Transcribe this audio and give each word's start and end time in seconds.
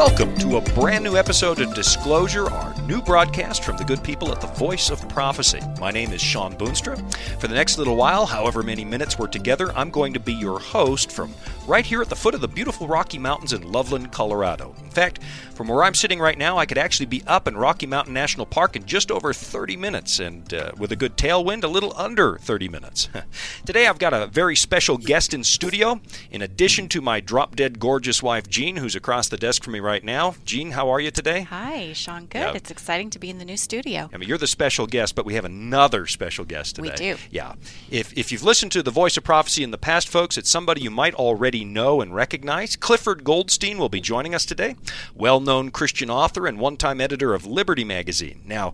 Welcome 0.00 0.34
to 0.38 0.56
a 0.56 0.62
brand 0.62 1.04
new 1.04 1.18
episode 1.18 1.60
of 1.60 1.74
Disclosure, 1.74 2.50
our 2.50 2.72
new 2.90 3.00
broadcast 3.00 3.62
from 3.62 3.76
the 3.76 3.84
good 3.84 4.02
people 4.02 4.32
at 4.32 4.40
the 4.40 4.48
Voice 4.48 4.90
of 4.90 5.08
Prophecy. 5.08 5.60
My 5.78 5.92
name 5.92 6.10
is 6.10 6.20
Shawn 6.20 6.56
Boonstra. 6.56 6.98
For 7.38 7.46
the 7.46 7.54
next 7.54 7.78
little 7.78 7.94
while, 7.94 8.26
however 8.26 8.64
many 8.64 8.84
minutes 8.84 9.16
we're 9.16 9.28
together, 9.28 9.70
I'm 9.76 9.90
going 9.90 10.12
to 10.12 10.18
be 10.18 10.32
your 10.32 10.58
host 10.58 11.12
from 11.12 11.32
right 11.68 11.86
here 11.86 12.02
at 12.02 12.08
the 12.08 12.16
foot 12.16 12.34
of 12.34 12.40
the 12.40 12.48
beautiful 12.48 12.88
Rocky 12.88 13.16
Mountains 13.16 13.52
in 13.52 13.70
Loveland, 13.70 14.10
Colorado. 14.10 14.74
In 14.82 14.90
fact, 14.90 15.20
from 15.54 15.68
where 15.68 15.84
I'm 15.84 15.94
sitting 15.94 16.18
right 16.18 16.36
now, 16.36 16.58
I 16.58 16.66
could 16.66 16.78
actually 16.78 17.06
be 17.06 17.22
up 17.28 17.46
in 17.46 17.56
Rocky 17.56 17.86
Mountain 17.86 18.12
National 18.12 18.44
Park 18.44 18.74
in 18.74 18.86
just 18.86 19.12
over 19.12 19.32
30 19.32 19.76
minutes, 19.76 20.18
and 20.18 20.52
uh, 20.52 20.72
with 20.76 20.90
a 20.90 20.96
good 20.96 21.16
tailwind, 21.16 21.62
a 21.62 21.68
little 21.68 21.92
under 21.96 22.38
30 22.38 22.68
minutes. 22.68 23.08
Today, 23.64 23.86
I've 23.86 24.00
got 24.00 24.14
a 24.14 24.26
very 24.26 24.56
special 24.56 24.96
guest 24.98 25.32
in 25.32 25.44
studio. 25.44 26.00
In 26.32 26.42
addition 26.42 26.88
to 26.88 27.00
my 27.00 27.20
drop 27.20 27.54
dead 27.54 27.78
gorgeous 27.78 28.20
wife, 28.20 28.48
Jean, 28.48 28.76
who's 28.76 28.96
across 28.96 29.28
the 29.28 29.36
desk 29.36 29.62
from 29.62 29.74
me 29.74 29.80
right 29.80 30.02
now. 30.02 30.34
Jean, 30.44 30.72
how 30.72 30.88
are 30.88 30.98
you 30.98 31.12
today? 31.12 31.42
Hi, 31.42 31.92
Shawn. 31.92 32.26
Good. 32.26 32.38
Yeah. 32.38 32.52
It's 32.54 32.70
exciting 32.80 33.10
to 33.10 33.18
be 33.18 33.28
in 33.30 33.38
the 33.38 33.44
new 33.44 33.56
studio. 33.56 34.08
I 34.12 34.16
mean, 34.16 34.28
you're 34.28 34.38
the 34.38 34.46
special 34.46 34.86
guest, 34.86 35.14
but 35.14 35.26
we 35.26 35.34
have 35.34 35.44
another 35.44 36.06
special 36.06 36.44
guest 36.44 36.76
today. 36.76 36.90
We 36.90 36.96
do. 36.96 37.16
Yeah. 37.30 37.54
If, 37.90 38.16
if 38.16 38.32
you've 38.32 38.42
listened 38.42 38.72
to 38.72 38.82
the 38.82 38.90
Voice 38.90 39.16
of 39.16 39.22
Prophecy 39.22 39.62
in 39.62 39.70
the 39.70 39.78
past, 39.78 40.08
folks, 40.08 40.38
it's 40.38 40.48
somebody 40.48 40.80
you 40.80 40.90
might 40.90 41.14
already 41.14 41.64
know 41.64 42.00
and 42.00 42.14
recognize. 42.14 42.76
Clifford 42.76 43.22
Goldstein 43.22 43.78
will 43.78 43.90
be 43.90 44.00
joining 44.00 44.34
us 44.34 44.46
today. 44.46 44.76
Well 45.14 45.40
known 45.40 45.70
Christian 45.70 46.10
author 46.10 46.46
and 46.46 46.58
one 46.58 46.78
time 46.78 47.00
editor 47.00 47.34
of 47.34 47.46
Liberty 47.46 47.84
Magazine. 47.84 48.40
Now, 48.46 48.72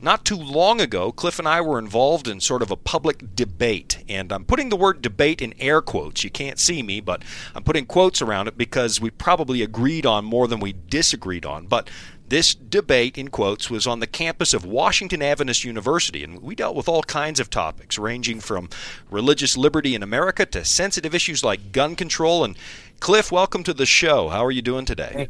not 0.00 0.24
too 0.24 0.36
long 0.36 0.80
ago, 0.80 1.10
Cliff 1.10 1.40
and 1.40 1.48
I 1.48 1.60
were 1.60 1.78
involved 1.78 2.28
in 2.28 2.40
sort 2.40 2.62
of 2.62 2.70
a 2.70 2.76
public 2.76 3.34
debate. 3.34 4.04
And 4.08 4.32
I'm 4.32 4.44
putting 4.44 4.68
the 4.68 4.76
word 4.76 5.02
debate 5.02 5.42
in 5.42 5.54
air 5.58 5.80
quotes. 5.80 6.22
You 6.22 6.30
can't 6.30 6.60
see 6.60 6.82
me, 6.84 7.00
but 7.00 7.22
I'm 7.54 7.64
putting 7.64 7.84
quotes 7.84 8.22
around 8.22 8.46
it 8.46 8.56
because 8.56 9.00
we 9.00 9.10
probably 9.10 9.60
agreed 9.60 10.06
on 10.06 10.24
more 10.24 10.46
than 10.46 10.60
we 10.60 10.72
disagreed 10.72 11.44
on. 11.44 11.66
But 11.66 11.90
this 12.28 12.54
debate, 12.54 13.16
in 13.16 13.28
quotes, 13.28 13.70
was 13.70 13.86
on 13.86 14.00
the 14.00 14.06
campus 14.06 14.52
of 14.52 14.64
Washington 14.64 15.22
Adventist 15.22 15.64
University, 15.64 16.22
and 16.22 16.42
we 16.42 16.54
dealt 16.54 16.76
with 16.76 16.88
all 16.88 17.02
kinds 17.02 17.40
of 17.40 17.50
topics, 17.50 17.98
ranging 17.98 18.40
from 18.40 18.68
religious 19.10 19.56
liberty 19.56 19.94
in 19.94 20.02
America 20.02 20.44
to 20.46 20.64
sensitive 20.64 21.14
issues 21.14 21.42
like 21.42 21.72
gun 21.72 21.96
control. 21.96 22.44
And 22.44 22.56
Cliff, 23.00 23.32
welcome 23.32 23.64
to 23.64 23.74
the 23.74 23.86
show. 23.86 24.28
How 24.28 24.44
are 24.44 24.50
you 24.50 24.62
doing 24.62 24.84
today? 24.84 25.12
Hey. 25.14 25.28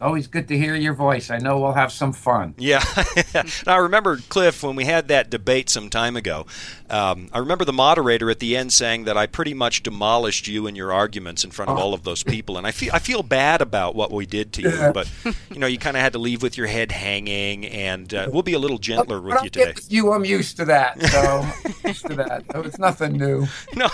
Always 0.00 0.28
good 0.28 0.48
to 0.48 0.56
hear 0.56 0.74
your 0.74 0.94
voice. 0.94 1.30
I 1.30 1.36
know 1.38 1.58
we'll 1.58 1.74
have 1.74 1.92
some 1.92 2.14
fun. 2.14 2.54
Yeah. 2.56 2.82
I 3.66 3.76
remember, 3.76 4.16
Cliff, 4.16 4.62
when 4.62 4.74
we 4.74 4.86
had 4.86 5.08
that 5.08 5.28
debate 5.28 5.68
some 5.68 5.90
time 5.90 6.16
ago, 6.16 6.46
um, 6.88 7.28
I 7.34 7.38
remember 7.38 7.66
the 7.66 7.74
moderator 7.74 8.30
at 8.30 8.38
the 8.38 8.56
end 8.56 8.72
saying 8.72 9.04
that 9.04 9.18
I 9.18 9.26
pretty 9.26 9.52
much 9.52 9.82
demolished 9.82 10.48
you 10.48 10.66
and 10.66 10.74
your 10.74 10.90
arguments 10.90 11.44
in 11.44 11.50
front 11.50 11.70
of 11.70 11.76
oh. 11.76 11.80
all 11.80 11.92
of 11.92 12.04
those 12.04 12.22
people. 12.22 12.56
And 12.56 12.66
I 12.66 12.70
feel, 12.70 12.90
I 12.94 12.98
feel 12.98 13.22
bad 13.22 13.60
about 13.60 13.94
what 13.94 14.10
we 14.10 14.24
did 14.24 14.54
to 14.54 14.62
you. 14.62 14.90
But, 14.94 15.10
you 15.50 15.58
know, 15.58 15.66
you 15.66 15.76
kind 15.76 15.98
of 15.98 16.02
had 16.02 16.14
to 16.14 16.18
leave 16.18 16.42
with 16.42 16.56
your 16.56 16.66
head 16.66 16.92
hanging, 16.92 17.66
and 17.66 18.14
uh, 18.14 18.28
we'll 18.32 18.42
be 18.42 18.54
a 18.54 18.58
little 18.58 18.78
gentler 18.78 19.20
with 19.20 19.42
you 19.42 19.50
today. 19.50 19.74
you, 19.88 20.12
I'm 20.12 20.24
used 20.24 20.56
to 20.56 20.64
that. 20.64 20.98
So, 21.02 21.46
used 21.86 22.06
to 22.06 22.14
that. 22.14 22.44
So 22.52 22.62
it's 22.62 22.78
nothing 22.78 23.18
new. 23.18 23.46
No. 23.74 23.88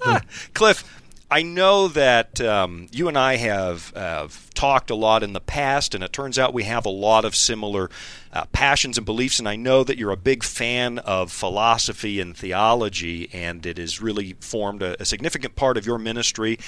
Cliff, 0.54 0.97
I 1.30 1.42
know 1.42 1.88
that 1.88 2.40
um, 2.40 2.88
you 2.90 3.06
and 3.06 3.18
I 3.18 3.36
have, 3.36 3.92
have 3.94 4.48
talked 4.54 4.88
a 4.88 4.94
lot 4.94 5.22
in 5.22 5.34
the 5.34 5.40
past, 5.40 5.94
and 5.94 6.02
it 6.02 6.10
turns 6.10 6.38
out 6.38 6.54
we 6.54 6.64
have 6.64 6.86
a 6.86 6.90
lot 6.90 7.26
of 7.26 7.36
similar 7.36 7.90
uh, 8.32 8.46
passions 8.46 8.96
and 8.96 9.04
beliefs. 9.04 9.38
And 9.38 9.46
I 9.46 9.54
know 9.54 9.84
that 9.84 9.98
you're 9.98 10.10
a 10.10 10.16
big 10.16 10.42
fan 10.42 10.98
of 11.00 11.30
philosophy 11.30 12.18
and 12.18 12.34
theology, 12.34 13.28
and 13.30 13.66
it 13.66 13.76
has 13.76 14.00
really 14.00 14.36
formed 14.40 14.82
a, 14.82 15.00
a 15.02 15.04
significant 15.04 15.54
part 15.54 15.76
of 15.76 15.84
your 15.84 15.98
ministry, 15.98 16.58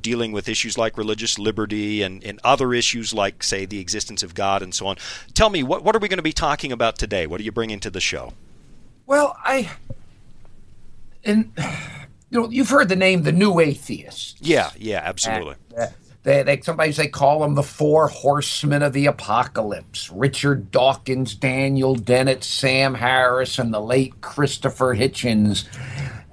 dealing 0.00 0.32
with 0.32 0.48
issues 0.48 0.76
like 0.76 0.98
religious 0.98 1.38
liberty 1.38 2.02
and, 2.02 2.24
and 2.24 2.40
other 2.42 2.74
issues 2.74 3.14
like, 3.14 3.44
say, 3.44 3.64
the 3.64 3.78
existence 3.78 4.24
of 4.24 4.34
God 4.34 4.60
and 4.60 4.74
so 4.74 4.88
on. 4.88 4.96
Tell 5.34 5.50
me, 5.50 5.62
what, 5.62 5.84
what 5.84 5.94
are 5.94 6.00
we 6.00 6.08
going 6.08 6.18
to 6.18 6.22
be 6.22 6.32
talking 6.32 6.72
about 6.72 6.98
today? 6.98 7.28
What 7.28 7.40
are 7.40 7.44
you 7.44 7.52
bringing 7.52 7.78
to 7.78 7.90
the 7.90 8.00
show? 8.00 8.32
Well, 9.06 9.36
I. 9.44 9.70
In 11.22 11.52
you 12.30 12.40
know, 12.40 12.48
you've 12.48 12.68
heard 12.68 12.88
the 12.88 12.96
name 12.96 13.22
the 13.22 13.32
New 13.32 13.60
Atheists. 13.60 14.36
Yeah, 14.40 14.70
yeah, 14.78 15.00
absolutely. 15.04 15.56
Uh, 15.76 15.86
they, 16.22 16.42
they, 16.42 16.60
sometimes 16.60 16.96
they 16.96 17.08
call 17.08 17.40
them 17.40 17.54
the 17.54 17.62
four 17.62 18.08
horsemen 18.08 18.82
of 18.82 18.92
the 18.92 19.06
apocalypse 19.06 20.10
richard 20.10 20.70
dawkins 20.70 21.34
daniel 21.34 21.94
dennett 21.94 22.44
sam 22.44 22.94
harris 22.94 23.58
and 23.58 23.72
the 23.72 23.80
late 23.80 24.20
christopher 24.20 24.94
hitchens 24.94 25.66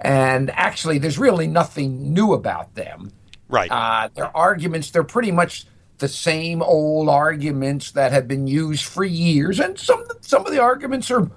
and 0.02 0.50
actually 0.52 0.98
there's 0.98 1.18
really 1.18 1.48
nothing 1.48 2.14
new 2.14 2.34
about 2.34 2.76
them 2.76 3.12
right 3.48 3.72
uh, 3.72 4.10
their 4.14 4.36
arguments 4.36 4.92
they're 4.92 5.04
pretty 5.04 5.32
much 5.32 5.66
the 6.00 6.08
same 6.08 6.62
old 6.62 7.10
arguments 7.10 7.92
that 7.92 8.12
have 8.12 8.28
been 8.28 8.46
used 8.46 8.86
for 8.86 9.04
years 9.04 9.60
and 9.60 9.80
some 9.80 10.06
some 10.22 10.46
of 10.46 10.52
the 10.52 10.62
arguments 10.62 11.10
are 11.10 11.32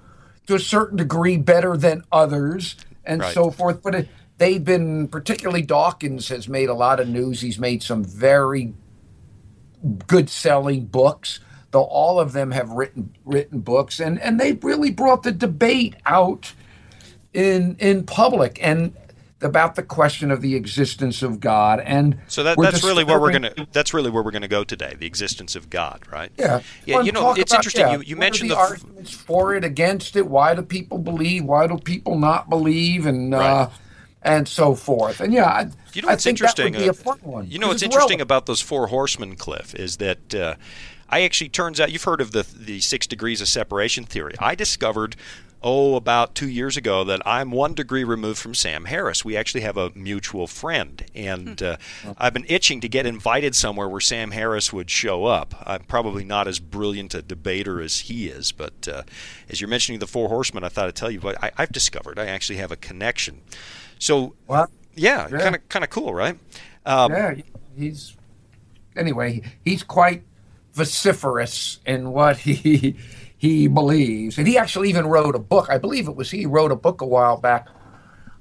to 0.46 0.54
a 0.56 0.60
certain 0.60 0.96
degree 0.96 1.36
better 1.36 1.76
than 1.76 2.02
others 2.10 2.74
and 3.04 3.20
right. 3.20 3.32
so 3.32 3.50
forth 3.50 3.80
but 3.82 3.94
it, 3.94 4.08
they've 4.40 4.64
been 4.64 5.06
particularly 5.06 5.62
Dawkins 5.62 6.28
has 6.28 6.48
made 6.48 6.70
a 6.70 6.74
lot 6.74 6.98
of 6.98 7.08
news. 7.08 7.42
He's 7.42 7.58
made 7.58 7.82
some 7.82 8.02
very 8.02 8.74
good 10.08 10.28
selling 10.28 10.86
books. 10.86 11.38
Though 11.70 11.84
all 11.84 12.18
of 12.18 12.32
them 12.32 12.50
have 12.50 12.70
written 12.70 13.14
written 13.24 13.60
books, 13.60 14.00
and 14.00 14.20
and 14.20 14.40
they 14.40 14.54
really 14.54 14.90
brought 14.90 15.22
the 15.22 15.30
debate 15.30 15.94
out 16.04 16.52
in 17.32 17.76
in 17.78 18.04
public 18.04 18.58
and 18.60 18.96
about 19.42 19.76
the 19.76 19.82
question 19.82 20.32
of 20.32 20.40
the 20.42 20.56
existence 20.56 21.22
of 21.22 21.38
God. 21.38 21.80
And 21.80 22.18
so 22.26 22.42
that, 22.42 22.58
that's 22.60 22.82
really 22.82 23.04
where 23.04 23.20
we're 23.20 23.30
gonna 23.30 23.54
that's 23.70 23.94
really 23.94 24.10
where 24.10 24.24
we're 24.24 24.32
gonna 24.32 24.48
go 24.48 24.64
today, 24.64 24.96
the 24.98 25.06
existence 25.06 25.54
of 25.54 25.70
God, 25.70 26.00
right? 26.10 26.32
Yeah, 26.36 26.60
yeah. 26.86 26.96
Well, 26.96 27.06
you 27.06 27.12
know, 27.12 27.34
it's 27.34 27.52
about, 27.52 27.58
interesting. 27.58 27.82
Yeah, 27.82 27.92
you, 27.92 28.00
you 28.00 28.16
mentioned 28.16 28.50
the, 28.50 28.54
the 28.54 28.60
arguments 28.60 29.12
for 29.12 29.54
it, 29.54 29.62
against 29.62 30.16
it. 30.16 30.26
Why 30.26 30.56
do 30.56 30.62
people 30.62 30.98
believe? 30.98 31.44
Why 31.44 31.68
do 31.68 31.78
people 31.78 32.18
not 32.18 32.50
believe? 32.50 33.06
And 33.06 33.32
right. 33.32 33.46
uh, 33.46 33.70
and 34.22 34.46
so 34.46 34.74
forth. 34.74 35.20
And 35.20 35.32
yeah, 35.32 35.46
I, 35.46 35.70
you 35.92 36.02
know 36.02 36.08
what's 36.08 36.26
interesting? 36.26 36.76
Uh, 36.76 36.92
you 37.46 37.58
know 37.58 37.68
what's 37.68 37.82
interesting 37.82 38.18
relevant. 38.18 38.20
about 38.22 38.46
those 38.46 38.60
four 38.60 38.88
horsemen, 38.88 39.36
Cliff, 39.36 39.74
is 39.74 39.96
that 39.98 40.34
uh, 40.34 40.54
I 41.08 41.22
actually 41.22 41.48
turns 41.48 41.80
out 41.80 41.90
you've 41.90 42.04
heard 42.04 42.20
of 42.20 42.32
the 42.32 42.42
the 42.42 42.80
six 42.80 43.06
degrees 43.06 43.40
of 43.40 43.48
separation 43.48 44.04
theory. 44.04 44.34
I 44.38 44.54
discovered 44.54 45.16
oh, 45.62 45.96
about 45.96 46.34
two 46.34 46.48
years 46.48 46.76
ago 46.76 47.04
that 47.04 47.20
I'm 47.26 47.50
one 47.50 47.74
degree 47.74 48.04
removed 48.04 48.38
from 48.38 48.54
Sam 48.54 48.86
Harris. 48.86 49.24
We 49.24 49.36
actually 49.36 49.60
have 49.62 49.76
a 49.76 49.90
mutual 49.94 50.46
friend, 50.46 51.04
and 51.14 51.62
uh, 51.62 51.76
I've 52.16 52.32
been 52.32 52.46
itching 52.48 52.80
to 52.80 52.88
get 52.88 53.06
invited 53.06 53.54
somewhere 53.54 53.88
where 53.88 54.00
Sam 54.00 54.30
Harris 54.30 54.72
would 54.72 54.90
show 54.90 55.26
up. 55.26 55.54
I'm 55.66 55.84
probably 55.84 56.24
not 56.24 56.48
as 56.48 56.58
brilliant 56.58 57.14
a 57.14 57.22
debater 57.22 57.80
as 57.80 58.00
he 58.00 58.28
is, 58.28 58.52
but 58.52 58.88
uh, 58.88 59.02
as 59.48 59.60
you're 59.60 59.68
mentioning 59.68 60.00
the 60.00 60.06
Four 60.06 60.28
Horsemen, 60.28 60.64
I 60.64 60.68
thought 60.68 60.88
I'd 60.88 60.96
tell 60.96 61.10
you 61.10 61.20
what 61.20 61.42
I, 61.42 61.50
I've 61.56 61.72
discovered. 61.72 62.18
I 62.18 62.26
actually 62.26 62.56
have 62.58 62.72
a 62.72 62.76
connection. 62.76 63.42
So, 63.98 64.34
yeah, 64.94 65.28
kind 65.28 65.54
of 65.54 65.68
kind 65.68 65.84
of 65.84 65.90
cool, 65.90 66.14
right? 66.14 66.38
Um, 66.86 67.12
yeah, 67.12 67.34
he's 67.76 68.16
anyway. 68.96 69.42
He's 69.64 69.82
quite 69.82 70.22
vociferous 70.72 71.80
in 71.84 72.12
what 72.12 72.38
he 72.38 72.96
he 73.40 73.68
believes, 73.68 74.36
and 74.36 74.46
he 74.46 74.58
actually 74.58 74.90
even 74.90 75.06
wrote 75.06 75.34
a 75.34 75.38
book. 75.38 75.70
I 75.70 75.78
believe 75.78 76.08
it 76.08 76.14
was 76.14 76.30
he 76.30 76.44
wrote 76.44 76.70
a 76.70 76.76
book 76.76 77.00
a 77.00 77.06
while 77.06 77.38
back. 77.38 77.68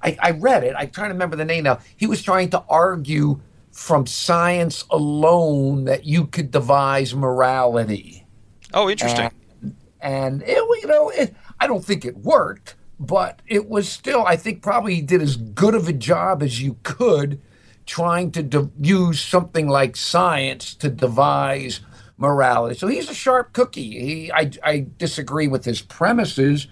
I, 0.03 0.17
I 0.19 0.31
read 0.31 0.65
it. 0.65 0.75
I'm 0.77 0.89
trying 0.89 1.07
to 1.07 1.13
remember 1.13 1.37
the 1.37 1.45
name 1.45 1.63
now. 1.63 1.79
He 1.95 2.05
was 2.05 2.21
trying 2.21 2.49
to 2.49 2.63
argue 2.67 3.39
from 3.71 4.05
science 4.05 4.83
alone 4.89 5.85
that 5.85 6.03
you 6.03 6.27
could 6.27 6.51
devise 6.51 7.15
morality. 7.15 8.25
Oh, 8.73 8.89
interesting. 8.89 9.31
And, 9.61 9.75
and 10.01 10.43
it, 10.43 10.57
you 10.57 10.87
know, 10.87 11.09
it, 11.11 11.33
I 11.61 11.67
don't 11.67 11.83
think 11.83 12.03
it 12.03 12.17
worked 12.17 12.75
but 12.99 13.41
it 13.47 13.69
was 13.69 13.87
still, 13.87 14.25
I 14.25 14.35
think, 14.35 14.61
probably 14.61 14.95
he 14.95 15.01
did 15.01 15.21
as 15.21 15.37
good 15.37 15.73
of 15.73 15.87
a 15.87 15.93
job 15.93 16.43
as 16.43 16.61
you 16.61 16.75
could 16.83 17.39
trying 17.85 18.31
to 18.31 18.43
de- 18.43 18.69
use 18.77 19.21
something 19.21 19.67
like 19.67 19.95
science 19.95 20.75
to 20.75 20.89
devise 20.89 21.79
morality. 22.19 22.77
So 22.77 22.87
he's 22.87 23.09
a 23.09 23.13
sharp 23.13 23.53
cookie. 23.53 23.99
He, 23.99 24.31
I, 24.31 24.51
I 24.63 24.85
disagree 24.97 25.47
with 25.47 25.65
his 25.65 25.81
premises, 25.81 26.67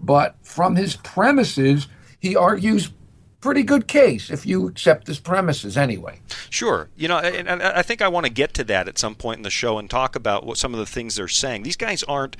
but 0.00 0.36
from 0.42 0.76
his 0.76 0.96
premises, 0.96 1.88
he 2.20 2.34
argues 2.36 2.90
pretty 3.40 3.64
good 3.64 3.88
case 3.88 4.30
if 4.30 4.46
you 4.46 4.68
accept 4.68 5.08
his 5.08 5.18
premises 5.18 5.76
anyway. 5.76 6.20
Sure. 6.48 6.88
You 6.96 7.08
know, 7.08 7.18
and, 7.18 7.48
and 7.48 7.62
I 7.62 7.82
think 7.82 8.00
I 8.00 8.08
want 8.08 8.24
to 8.24 8.32
get 8.32 8.54
to 8.54 8.64
that 8.64 8.88
at 8.88 8.98
some 8.98 9.16
point 9.16 9.38
in 9.38 9.42
the 9.42 9.50
show 9.50 9.78
and 9.78 9.90
talk 9.90 10.14
about 10.14 10.46
what 10.46 10.56
some 10.56 10.72
of 10.72 10.78
the 10.78 10.86
things 10.86 11.16
they're 11.16 11.28
saying. 11.28 11.64
These 11.64 11.76
guys 11.76 12.04
aren't 12.04 12.36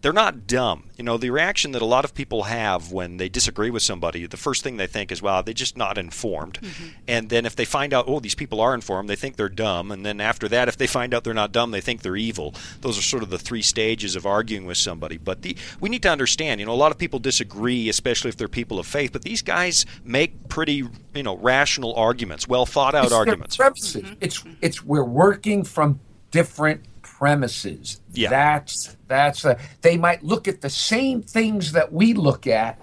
they're 0.00 0.12
not 0.12 0.46
dumb. 0.46 0.84
You 0.96 1.04
know, 1.04 1.16
the 1.16 1.30
reaction 1.30 1.72
that 1.72 1.82
a 1.82 1.86
lot 1.86 2.04
of 2.04 2.14
people 2.14 2.44
have 2.44 2.92
when 2.92 3.16
they 3.16 3.28
disagree 3.28 3.70
with 3.70 3.82
somebody, 3.82 4.26
the 4.26 4.36
first 4.36 4.62
thing 4.62 4.76
they 4.76 4.86
think 4.86 5.10
is, 5.10 5.20
wow, 5.20 5.42
they're 5.42 5.54
just 5.54 5.76
not 5.76 5.98
informed. 5.98 6.60
Mm-hmm. 6.60 6.86
And 7.08 7.28
then 7.30 7.44
if 7.44 7.56
they 7.56 7.64
find 7.64 7.92
out, 7.92 8.04
oh, 8.06 8.20
these 8.20 8.34
people 8.34 8.60
are 8.60 8.74
informed, 8.74 9.08
they 9.08 9.16
think 9.16 9.36
they're 9.36 9.48
dumb. 9.48 9.90
And 9.90 10.06
then 10.06 10.20
after 10.20 10.48
that, 10.48 10.68
if 10.68 10.76
they 10.76 10.86
find 10.86 11.12
out 11.12 11.24
they're 11.24 11.34
not 11.34 11.52
dumb, 11.52 11.72
they 11.72 11.80
think 11.80 12.02
they're 12.02 12.16
evil. 12.16 12.54
Those 12.80 12.98
are 12.98 13.02
sort 13.02 13.22
of 13.22 13.30
the 13.30 13.38
three 13.38 13.62
stages 13.62 14.14
of 14.14 14.24
arguing 14.24 14.66
with 14.66 14.78
somebody. 14.78 15.16
But 15.16 15.42
the, 15.42 15.56
we 15.80 15.88
need 15.88 16.02
to 16.02 16.10
understand, 16.10 16.60
you 16.60 16.66
know, 16.66 16.72
a 16.72 16.74
lot 16.74 16.92
of 16.92 16.98
people 16.98 17.18
disagree, 17.18 17.88
especially 17.88 18.28
if 18.28 18.36
they're 18.36 18.48
people 18.48 18.78
of 18.78 18.86
faith, 18.86 19.12
but 19.12 19.22
these 19.22 19.42
guys 19.42 19.84
make 20.04 20.48
pretty, 20.48 20.84
you 21.14 21.22
know, 21.22 21.36
rational 21.36 21.94
arguments, 21.94 22.46
well 22.46 22.66
thought 22.66 22.94
out 22.94 23.12
arguments. 23.12 23.56
Mm-hmm. 23.56 24.14
It's, 24.20 24.44
it's, 24.60 24.84
we're 24.84 25.04
working 25.04 25.64
from 25.64 26.00
different 26.30 26.84
premises. 27.18 28.00
Yeah. 28.12 28.30
That's 28.30 28.96
that's 29.08 29.44
a, 29.44 29.58
they 29.82 29.96
might 29.96 30.22
look 30.22 30.46
at 30.46 30.60
the 30.60 30.70
same 30.70 31.22
things 31.22 31.72
that 31.72 31.92
we 31.92 32.14
look 32.14 32.46
at 32.46 32.80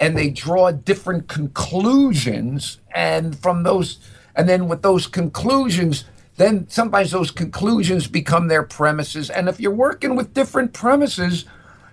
and 0.00 0.16
they 0.16 0.30
draw 0.30 0.70
different 0.70 1.28
conclusions 1.28 2.78
and 2.94 3.38
from 3.38 3.62
those 3.62 3.98
and 4.34 4.48
then 4.48 4.68
with 4.68 4.82
those 4.82 5.06
conclusions 5.06 6.04
then 6.36 6.68
sometimes 6.68 7.10
those 7.10 7.32
conclusions 7.32 8.06
become 8.06 8.48
their 8.48 8.62
premises 8.62 9.28
and 9.28 9.48
if 9.48 9.60
you're 9.60 9.72
working 9.72 10.14
with 10.16 10.34
different 10.34 10.72
premises 10.72 11.44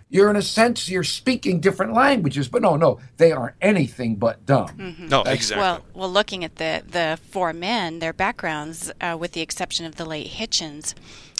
you're 0.09 0.29
in 0.29 0.35
a 0.35 0.41
sense 0.41 0.87
you're 0.87 1.03
speaking 1.03 1.59
different 1.59 1.93
languages 1.93 2.47
but 2.47 2.61
no 2.61 2.75
no 2.75 2.99
they 3.17 3.31
aren't 3.31 3.55
anything 3.61 4.15
but 4.15 4.45
dumb 4.45 4.69
mm-hmm. 4.69 5.07
no 5.07 5.23
exactly 5.23 5.61
well 5.61 5.83
well 5.93 6.11
looking 6.11 6.43
at 6.43 6.57
the 6.57 6.83
the 6.87 7.17
four 7.29 7.53
men 7.53 7.99
their 7.99 8.13
backgrounds 8.13 8.91
uh, 9.01 9.17
with 9.19 9.31
the 9.31 9.41
exception 9.41 9.85
of 9.85 9.95
the 9.95 10.05
late 10.05 10.31
hitchens 10.31 10.93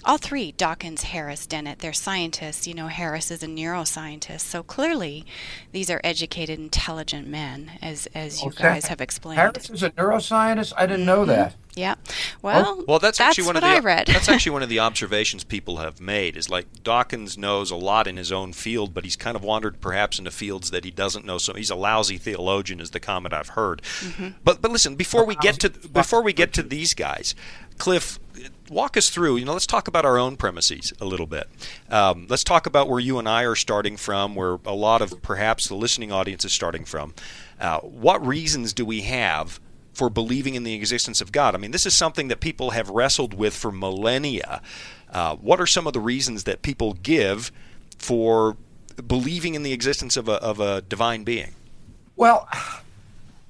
all 0.06 0.18
three 0.18 0.52
Dawkins, 0.52 1.04
Harris, 1.04 1.48
Dennett, 1.48 1.80
they're 1.80 1.94
scientists. 1.94 2.68
You 2.68 2.74
know, 2.74 2.88
Harris 2.88 3.31
is 3.31 3.42
a 3.44 3.48
neuroscientist. 3.48 4.42
So 4.42 4.63
clearly, 4.63 5.25
these 5.72 5.90
are 5.90 6.00
educated, 6.04 6.60
intelligent 6.60 7.28
men, 7.28 7.72
as, 7.81 8.07
as 8.13 8.44
you 8.44 8.52
guys 8.52 8.86
have 8.86 9.02
explained. 9.02 9.40
Harris 9.40 9.69
is 9.69 9.84
a 9.84 9.90
neuroscientist? 9.92 10.74
I 10.78 10.86
didn't 10.86 11.06
know 11.06 11.25
that. 11.25 11.56
Yeah. 11.75 11.96
Well, 12.42 12.86
well, 12.88 13.00
that's, 13.00 13.18
that's 13.18 13.38
actually 13.38 13.48
one 13.48 13.57
of 13.57 13.62
the 13.62 13.68
I 13.68 13.80
read. 13.80 14.07
that's 14.07 14.30
actually 14.30 14.54
one 14.54 14.63
of 14.63 14.69
the 14.69 14.80
observations 14.88 15.44
people 15.44 15.78
have 15.78 16.00
made. 16.00 16.38
Is 16.38 16.50
like 16.50 16.84
Dawkins 16.84 17.38
knows 17.38 17.69
a 17.69 17.75
lot 17.75 18.07
in 18.07 18.16
his 18.16 18.31
own 18.31 18.54
field, 18.54 18.94
but 18.94 19.04
he's 19.04 19.18
kind 19.18 19.36
of 19.36 19.44
wandered 19.44 19.81
perhaps 19.81 20.18
into 20.18 20.31
fields 20.31 20.72
that 20.72 20.86
he 20.86 20.92
doesn't 20.92 21.25
know. 21.25 21.38
So 21.38 21.54
he's 21.54 21.69
a 21.69 21.75
lousy 21.75 22.18
theologian, 22.18 22.80
is 22.80 22.92
the 22.92 23.02
comment 23.02 23.34
I've 23.34 23.50
heard. 23.50 23.81
Mm-hmm. 24.00 24.30
But 24.44 24.62
but 24.62 24.72
listen, 24.72 24.96
before 24.96 25.25
we 25.25 25.36
get 25.36 25.60
to 25.60 25.69
before 25.69 26.24
we 26.24 26.31
get 26.31 26.54
to 26.54 26.63
these 26.63 26.94
guys, 26.94 27.36
Cliff, 27.78 28.19
walk 28.70 28.98
us 28.98 29.10
through. 29.10 29.38
You 29.38 29.46
know, 29.46 29.54
let's 29.54 29.68
talk 29.68 29.88
about 29.88 30.06
our 30.06 30.18
own 30.18 30.38
premises 30.38 30.94
a 31.00 31.06
little 31.06 31.26
bit. 31.26 31.48
Um, 31.90 32.28
let's 32.30 32.44
talk 32.44 32.66
about 32.66 32.90
where 32.90 33.00
you 33.00 33.20
and 33.20 33.28
I 33.28 33.44
are 33.44 33.56
starting 33.56 33.98
from, 33.98 34.36
where 34.36 34.58
a 34.66 34.74
lot 34.74 35.02
of 35.02 35.22
perhaps 35.22 35.68
the 35.68 35.76
listening 35.76 36.12
audience 36.12 36.46
is 36.46 36.54
starting 36.54 36.86
from. 36.86 37.14
Uh, 37.60 37.80
what 37.80 38.26
reasons 38.26 38.74
do 38.74 38.86
we 38.86 39.02
have 39.02 39.60
for 39.94 40.10
believing 40.10 40.56
in 40.56 40.64
the 40.64 40.74
existence 40.74 41.22
of 41.22 41.32
God? 41.32 41.56
I 41.56 41.58
mean, 41.58 41.72
this 41.72 41.86
is 41.86 41.96
something 41.96 42.28
that 42.28 42.40
people 42.40 42.72
have 42.72 42.90
wrestled 42.90 43.34
with 43.34 43.54
for 43.54 43.72
millennia. 43.72 44.62
Uh, 45.10 45.36
what 45.36 45.62
are 45.62 45.68
some 45.68 45.88
of 45.88 45.94
the 45.94 46.00
reasons 46.00 46.44
that 46.44 46.62
people 46.62 46.94
give 46.94 47.52
for 47.98 48.58
believing 49.08 49.56
in 49.56 49.64
the 49.64 49.74
existence 49.74 50.18
of 50.18 50.28
a, 50.28 50.34
of 50.34 50.60
a 50.60 50.82
divine 50.82 51.24
being? 51.24 51.54
Well, 52.16 52.48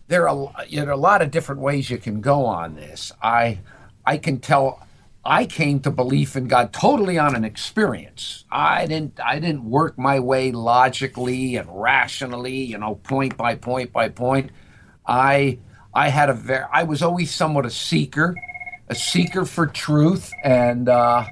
there 0.08 0.28
are 0.30 0.52
you 0.68 0.86
know, 0.86 0.94
a 0.94 0.96
lot 0.96 1.22
of 1.22 1.32
different 1.32 1.62
ways 1.62 1.90
you 1.90 1.98
can 1.98 2.22
go 2.22 2.46
on 2.46 2.76
this. 2.76 3.12
I 3.22 3.60
I 4.06 4.18
can 4.18 4.40
tell 4.40 4.86
I 5.26 5.46
came 5.46 5.80
to 5.80 5.90
belief 5.92 6.36
in 6.36 6.48
God 6.48 6.72
totally 6.72 7.18
on 7.18 7.36
an 7.36 7.44
experience. 7.44 8.46
I 8.52 8.86
didn't 8.86 9.20
I 9.20 9.40
didn't 9.40 9.66
work 9.66 9.98
my 9.98 10.20
way 10.20 10.52
logically 10.52 11.56
and 11.56 11.68
rationally, 11.72 12.58
you 12.58 12.78
know, 12.78 12.96
point 12.96 13.36
by 13.36 13.56
point 13.56 13.92
by 13.92 14.10
point. 14.10 14.52
I 15.08 15.58
I 15.96 16.10
had 16.10 16.30
a 16.30 16.34
very 16.34 16.66
I 16.72 16.84
was 16.84 17.02
always 17.02 17.34
somewhat 17.34 17.66
a 17.66 17.72
seeker, 17.72 18.36
a 18.88 18.94
seeker 18.94 19.46
for 19.46 19.66
truth, 19.66 20.32
and 20.44 20.88
uh, 20.88 21.26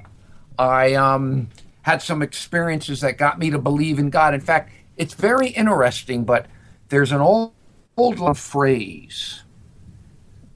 I 0.58 0.94
um, 0.94 1.50
had 1.82 2.02
some 2.02 2.20
experiences 2.20 3.00
that 3.02 3.16
got 3.16 3.38
me 3.38 3.50
to 3.50 3.60
believe 3.60 4.00
in 4.00 4.10
God. 4.10 4.34
In 4.34 4.40
fact, 4.40 4.72
it's 4.96 5.14
very 5.14 5.50
interesting, 5.50 6.24
but 6.24 6.46
there's 6.88 7.12
an 7.12 7.20
old 7.20 7.52
old 7.96 8.36
phrase 8.36 9.44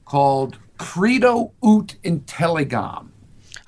called 0.03 0.57
credo 0.77 1.53
ut 1.63 1.95
intelligam 2.03 3.08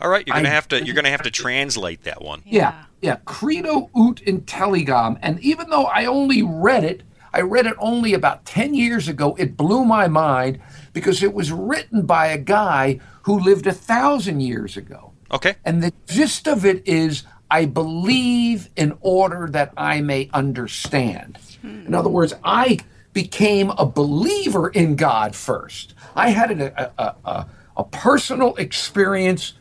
all 0.02 0.10
right, 0.10 0.26
you're 0.26 0.36
gonna 0.36 0.50
I, 0.50 0.52
have 0.52 0.68
to 0.70 0.84
you're 0.84 0.96
gonna 0.96 1.10
have 1.10 1.24
to 1.24 1.32
translate 1.44 2.04
that 2.04 2.22
one. 2.22 2.42
Yeah, 2.46 2.86
yeah. 3.02 3.18
Credo 3.26 3.90
ut 3.96 4.22
intelligam, 4.26 5.18
and 5.22 5.40
even 5.40 5.70
though 5.70 5.86
I 5.86 6.06
only 6.06 6.42
read 6.42 6.84
it, 6.84 7.04
I 7.34 7.42
read 7.42 7.66
it 7.66 7.76
only 7.78 8.14
about 8.14 8.46
ten 8.46 8.74
years 8.74 9.08
ago. 9.08 9.36
It 9.38 9.56
blew 9.56 9.86
my 9.86 10.08
mind 10.08 10.60
because 10.94 11.24
it 11.24 11.34
was 11.34 11.52
written 11.52 12.06
by 12.06 12.28
a 12.28 12.38
guy 12.38 13.00
who 13.24 13.40
lived 13.40 13.68
a 13.68 13.74
thousand 13.74 14.42
years 14.42 14.78
ago. 14.78 15.14
Okay. 15.32 15.56
And 15.64 15.82
the 15.82 15.94
gist 16.08 16.48
of 16.48 16.66
it 16.66 16.86
is, 16.86 17.24
I 17.50 17.66
believe 17.66 18.70
in 18.76 18.98
order 19.02 19.48
that 19.52 19.74
I 19.78 20.02
may 20.02 20.30
understand. 20.34 21.38
Hmm. 21.62 21.88
In 21.88 21.96
other 21.96 22.10
words, 22.10 22.34
I 22.44 22.80
became 23.14 23.72
a 23.72 23.86
believer 23.86 24.70
in 24.70 24.96
God 24.96 25.36
first. 25.36 25.94
I 26.16 26.30
had 26.30 26.60
a, 26.60 26.94
a, 26.98 27.16
a, 27.26 27.48
a 27.78 27.84
personal 27.86 28.56
experience 28.56 29.54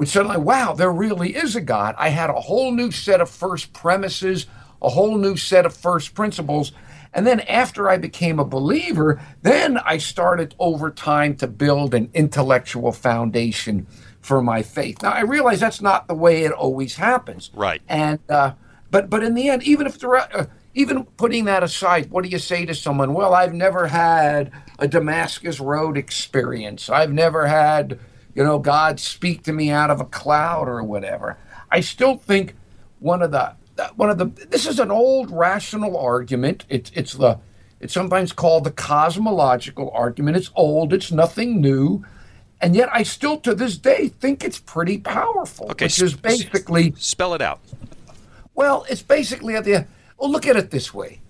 we 0.00 0.06
suddenly, 0.06 0.38
wow, 0.38 0.72
there 0.72 0.90
really 0.90 1.36
is 1.36 1.54
a 1.54 1.60
God. 1.60 1.94
I 1.98 2.08
had 2.08 2.30
a 2.30 2.40
whole 2.40 2.72
new 2.72 2.90
set 2.90 3.20
of 3.20 3.28
first 3.28 3.74
premises, 3.74 4.46
a 4.80 4.88
whole 4.88 5.18
new 5.18 5.36
set 5.36 5.66
of 5.66 5.76
first 5.76 6.14
principles. 6.14 6.72
And 7.12 7.26
then 7.26 7.40
after 7.40 7.90
I 7.90 7.98
became 7.98 8.38
a 8.38 8.44
believer, 8.46 9.20
then 9.42 9.76
I 9.76 9.98
started 9.98 10.54
over 10.58 10.90
time 10.90 11.36
to 11.36 11.46
build 11.46 11.92
an 11.92 12.08
intellectual 12.14 12.92
foundation 12.92 13.86
for 14.22 14.40
my 14.40 14.62
faith. 14.62 15.02
Now 15.02 15.10
I 15.10 15.20
realize 15.20 15.60
that's 15.60 15.82
not 15.82 16.08
the 16.08 16.14
way 16.14 16.44
it 16.44 16.52
always 16.52 16.96
happens. 16.96 17.50
Right. 17.52 17.82
And 17.86 18.20
uh, 18.30 18.52
but 18.90 19.10
but 19.10 19.22
in 19.22 19.34
the 19.34 19.50
end, 19.50 19.64
even 19.64 19.86
if 19.86 19.98
there 19.98 20.16
uh, 20.16 20.46
even 20.72 21.04
putting 21.18 21.44
that 21.44 21.62
aside, 21.62 22.10
what 22.10 22.24
do 22.24 22.30
you 22.30 22.38
say 22.38 22.64
to 22.64 22.74
someone? 22.74 23.12
Well, 23.12 23.34
I've 23.34 23.52
never 23.52 23.88
had 23.88 24.50
a 24.78 24.88
Damascus 24.88 25.60
Road 25.60 25.98
experience. 25.98 26.88
I've 26.88 27.12
never 27.12 27.48
had 27.48 27.98
you 28.34 28.44
know, 28.44 28.58
God 28.58 29.00
speak 29.00 29.42
to 29.44 29.52
me 29.52 29.70
out 29.70 29.90
of 29.90 30.00
a 30.00 30.04
cloud 30.04 30.68
or 30.68 30.82
whatever. 30.82 31.36
I 31.70 31.80
still 31.80 32.16
think 32.16 32.54
one 32.98 33.22
of 33.22 33.30
the 33.30 33.54
one 33.96 34.10
of 34.10 34.18
the 34.18 34.26
this 34.48 34.66
is 34.66 34.78
an 34.78 34.90
old 34.90 35.30
rational 35.30 35.96
argument. 35.96 36.64
It's 36.68 36.90
it's 36.94 37.14
the 37.14 37.38
it's 37.80 37.94
sometimes 37.94 38.32
called 38.32 38.64
the 38.64 38.70
cosmological 38.70 39.90
argument. 39.92 40.36
It's 40.36 40.50
old. 40.54 40.92
It's 40.92 41.10
nothing 41.10 41.60
new. 41.60 42.04
And 42.60 42.76
yet, 42.76 42.90
I 42.92 43.04
still 43.04 43.38
to 43.38 43.54
this 43.54 43.78
day 43.78 44.08
think 44.08 44.44
it's 44.44 44.58
pretty 44.58 44.98
powerful. 44.98 45.70
Okay, 45.70 45.86
which 45.86 46.02
is 46.02 46.14
basically 46.14 46.94
spell 46.98 47.32
it 47.32 47.40
out. 47.40 47.60
Well, 48.54 48.84
it's 48.90 49.02
basically 49.02 49.56
at 49.56 49.64
the 49.64 49.86
well. 50.18 50.30
Look 50.30 50.46
at 50.46 50.56
it 50.56 50.70
this 50.70 50.92
way: 50.92 51.22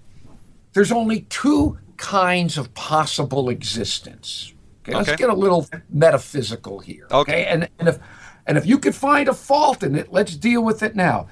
there's 0.73 0.91
only 0.91 1.21
two 1.23 1.79
kinds 1.97 2.59
of 2.59 2.75
possible 2.75 3.49
existence. 3.49 4.53
Okay, 4.83 4.97
let's 4.97 5.17
get 5.17 5.29
a 5.29 5.35
little 5.35 5.69
metaphysical 5.91 6.81
here. 6.81 7.07
Okay, 7.11 7.43
okay? 7.43 7.47
and 7.47 7.69
and 7.79 7.89
if 7.89 7.99
and 8.47 8.57
if 8.57 8.67
you 8.67 8.79
could 8.79 8.95
find 8.95 9.29
a 9.29 9.35
fault 9.35 9.83
in 9.83 9.95
it, 9.95 10.13
let's 10.13 10.37
deal 10.37 10.63
with 10.65 10.83
it 10.83 10.97
now. 10.97 11.29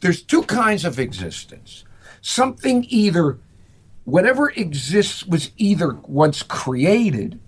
There's 0.00 0.22
two 0.22 0.42
kinds 0.42 0.84
of 0.84 0.98
existence. 0.98 1.84
Something 2.20 2.84
either 2.88 3.38
whatever 4.04 4.50
exists 4.50 5.26
was 5.26 5.50
either 5.56 5.98
once 6.06 6.42
created, 6.42 7.40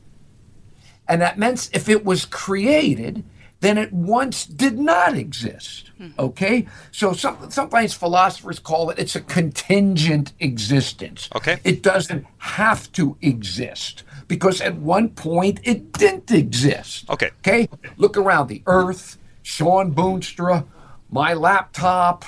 and 1.09 1.21
that 1.21 1.39
meant 1.39 1.71
if 1.73 1.89
it 1.89 2.05
was 2.05 2.25
created, 2.25 3.25
then 3.63 3.79
it 3.79 3.93
once 3.93 4.45
did 4.45 4.77
not 4.77 5.17
exist. 5.17 5.93
Mm-hmm. 6.01 6.21
Okay? 6.21 6.67
So 6.91 7.13
some, 7.13 7.49
sometimes 7.49 7.95
philosophers 7.95 8.59
call 8.59 8.91
it 8.91 8.99
it's 8.99 9.15
a 9.15 9.21
contingent 9.21 10.33
existence. 10.41 11.29
Okay. 11.35 11.61
It 11.63 11.81
doesn't 11.81 12.27
have 12.39 12.91
to 12.93 13.17
exist 13.23 14.03
because 14.27 14.61
at 14.61 14.75
one 14.75 15.11
point 15.11 15.61
it 15.63 15.93
didn't 15.93 16.33
exist. 16.33 17.09
Okay. 17.09 17.31
Okay. 17.47 17.69
Look 17.97 18.17
around 18.17 18.49
the 18.49 18.63
Earth, 18.67 19.17
Shawn 19.43 19.95
Boonstra, 19.95 20.67
my 21.09 21.33
laptop, 21.35 22.25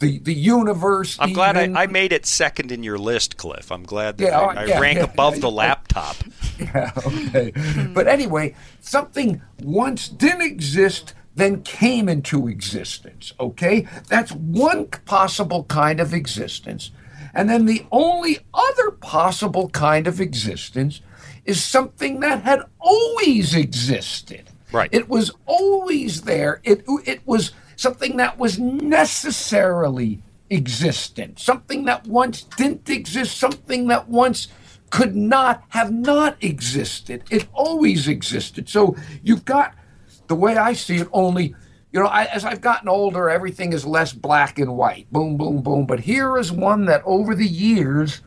the 0.00 0.18
the 0.18 0.34
universe. 0.34 1.16
I'm 1.20 1.32
glad 1.32 1.56
I, 1.56 1.82
I, 1.82 1.86
made 1.86 2.12
it 2.12 2.26
second 2.26 2.72
in 2.72 2.82
your 2.82 2.98
list, 2.98 3.36
Cliff. 3.36 3.70
I'm 3.70 3.84
glad 3.84 4.18
that 4.18 4.24
yeah, 4.24 4.40
I, 4.40 4.62
I 4.62 4.64
yeah, 4.64 4.80
rank 4.80 4.98
yeah, 4.98 5.04
above 5.12 5.40
the 5.40 5.50
laptop. 5.50 6.16
Yeah. 6.74 6.90
Okay. 7.06 7.52
but 7.94 8.06
anyway, 8.06 8.54
something 8.80 9.42
once 9.62 10.08
didn't 10.08 10.42
exist 10.42 11.14
then 11.34 11.62
came 11.62 12.08
into 12.08 12.48
existence. 12.48 13.32
Okay? 13.40 13.86
That's 14.08 14.32
one 14.32 14.86
possible 15.06 15.64
kind 15.64 16.00
of 16.00 16.12
existence. 16.12 16.90
And 17.34 17.48
then 17.48 17.64
the 17.64 17.86
only 17.90 18.40
other 18.52 18.90
possible 18.90 19.70
kind 19.70 20.06
of 20.06 20.20
existence 20.20 21.00
is 21.44 21.62
something 21.62 22.20
that 22.20 22.42
had 22.42 22.60
always 22.78 23.54
existed. 23.54 24.50
Right. 24.70 24.90
It 24.92 25.08
was 25.08 25.30
always 25.46 26.22
there. 26.22 26.60
It 26.64 26.84
it 27.04 27.26
was 27.26 27.52
something 27.76 28.16
that 28.18 28.38
was 28.38 28.58
necessarily 28.58 30.22
existent. 30.50 31.38
Something 31.38 31.84
that 31.84 32.06
once 32.06 32.42
didn't 32.42 32.88
exist, 32.88 33.38
something 33.38 33.88
that 33.88 34.08
once 34.08 34.48
could 34.92 35.16
not 35.16 35.64
have 35.70 35.90
not 35.90 36.36
existed. 36.44 37.24
It 37.30 37.48
always 37.54 38.06
existed. 38.06 38.68
So 38.68 38.94
you've 39.22 39.46
got 39.46 39.74
the 40.28 40.34
way 40.36 40.56
I 40.56 40.74
see 40.74 40.96
it 40.96 41.08
only 41.12 41.54
you 41.92 42.00
know, 42.00 42.06
I, 42.06 42.24
as 42.24 42.44
I've 42.46 42.62
gotten 42.62 42.88
older, 42.88 43.28
everything 43.28 43.74
is 43.74 43.84
less 43.84 44.14
black 44.14 44.58
and 44.58 44.76
white. 44.76 45.12
Boom, 45.12 45.36
boom, 45.36 45.60
boom. 45.60 45.86
But 45.86 46.00
here 46.00 46.38
is 46.38 46.50
one 46.50 46.86
that 46.86 47.02
over 47.04 47.34
the 47.34 47.46
years 47.46 48.22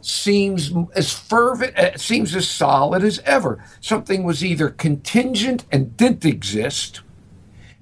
seems 0.00 0.72
as 0.94 1.12
fervent, 1.12 1.76
uh, 1.76 1.98
seems 1.98 2.34
as 2.34 2.48
solid 2.48 3.04
as 3.04 3.18
ever. 3.20 3.62
Something 3.80 4.24
was 4.24 4.42
either 4.42 4.70
contingent 4.70 5.66
and 5.70 5.94
didn't 5.96 6.24
exist, 6.24 7.02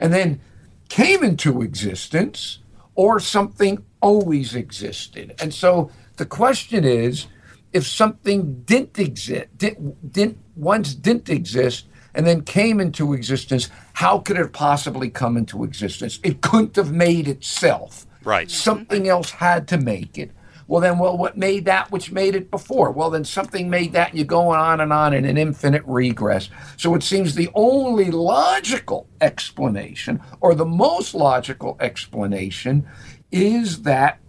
and 0.00 0.12
then 0.12 0.40
came 0.88 1.22
into 1.22 1.62
existence, 1.62 2.58
or 2.96 3.20
something 3.20 3.84
always 4.00 4.56
existed. 4.56 5.34
And 5.40 5.54
so 5.54 5.92
the 6.16 6.26
question 6.26 6.84
is 6.84 7.28
if 7.74 7.86
something 7.86 8.62
didn't 8.62 8.98
exist, 8.98 9.48
didn't, 9.58 10.12
didn't, 10.12 10.38
once 10.54 10.94
didn't 10.94 11.28
exist, 11.28 11.86
and 12.14 12.24
then 12.24 12.42
came 12.42 12.80
into 12.80 13.12
existence, 13.12 13.68
how 13.94 14.20
could 14.20 14.38
it 14.38 14.52
possibly 14.52 15.10
come 15.10 15.36
into 15.36 15.64
existence? 15.64 16.20
It 16.22 16.40
couldn't 16.40 16.76
have 16.76 16.92
made 16.92 17.26
itself. 17.26 18.06
Right. 18.22 18.48
Something 18.48 19.08
else 19.08 19.32
had 19.32 19.66
to 19.68 19.76
make 19.76 20.16
it. 20.16 20.30
Well, 20.68 20.80
then, 20.80 20.98
well, 20.98 21.18
what 21.18 21.36
made 21.36 21.64
that 21.64 21.90
which 21.90 22.12
made 22.12 22.36
it 22.36 22.50
before? 22.50 22.92
Well, 22.92 23.10
then 23.10 23.24
something 23.24 23.68
made 23.68 23.92
that, 23.92 24.10
and 24.10 24.18
you're 24.18 24.26
going 24.26 24.58
on 24.58 24.80
and 24.80 24.92
on 24.92 25.12
in 25.12 25.24
an 25.24 25.36
infinite 25.36 25.82
regress. 25.84 26.48
So 26.76 26.94
it 26.94 27.02
seems 27.02 27.34
the 27.34 27.50
only 27.54 28.10
logical 28.12 29.08
explanation, 29.20 30.22
or 30.40 30.54
the 30.54 30.64
most 30.64 31.12
logical 31.12 31.76
explanation, 31.80 32.86
is 33.32 33.82
that 33.82 34.20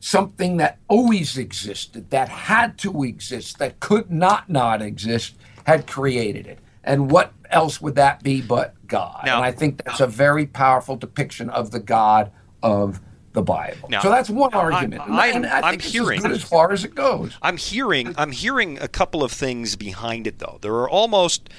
something 0.00 0.58
that 0.58 0.78
always 0.88 1.36
existed, 1.36 2.10
that 2.10 2.28
had 2.28 2.78
to 2.78 3.04
exist, 3.04 3.58
that 3.58 3.80
could 3.80 4.10
not 4.10 4.48
not 4.48 4.80
exist, 4.82 5.34
had 5.64 5.86
created 5.86 6.46
it. 6.46 6.58
And 6.84 7.10
what 7.10 7.32
else 7.50 7.80
would 7.80 7.96
that 7.96 8.22
be 8.22 8.40
but 8.40 8.74
God? 8.86 9.22
Now, 9.24 9.36
and 9.36 9.44
I 9.44 9.52
think 9.52 9.84
that's 9.84 10.00
a 10.00 10.06
very 10.06 10.46
powerful 10.46 10.96
depiction 10.96 11.50
of 11.50 11.70
the 11.70 11.80
God 11.80 12.30
of 12.62 13.00
the 13.32 13.42
Bible. 13.42 13.88
Now, 13.88 14.00
so 14.00 14.10
that's 14.10 14.30
one 14.30 14.54
argument. 14.54 15.02
I, 15.02 15.28
and 15.28 15.46
I 15.46 15.72
am 15.72 15.78
hearing 15.78 16.24
as, 16.24 16.32
as 16.32 16.42
far 16.42 16.72
as 16.72 16.84
it 16.84 16.94
goes. 16.94 17.36
I'm 17.42 17.56
hearing 17.56 18.14
I'm 18.16 18.32
hearing 18.32 18.78
a 18.78 18.88
couple 18.88 19.22
of 19.22 19.32
things 19.32 19.76
behind 19.76 20.26
it 20.26 20.38
though. 20.38 20.58
There 20.60 20.74
are 20.74 20.88
almost 20.88 21.50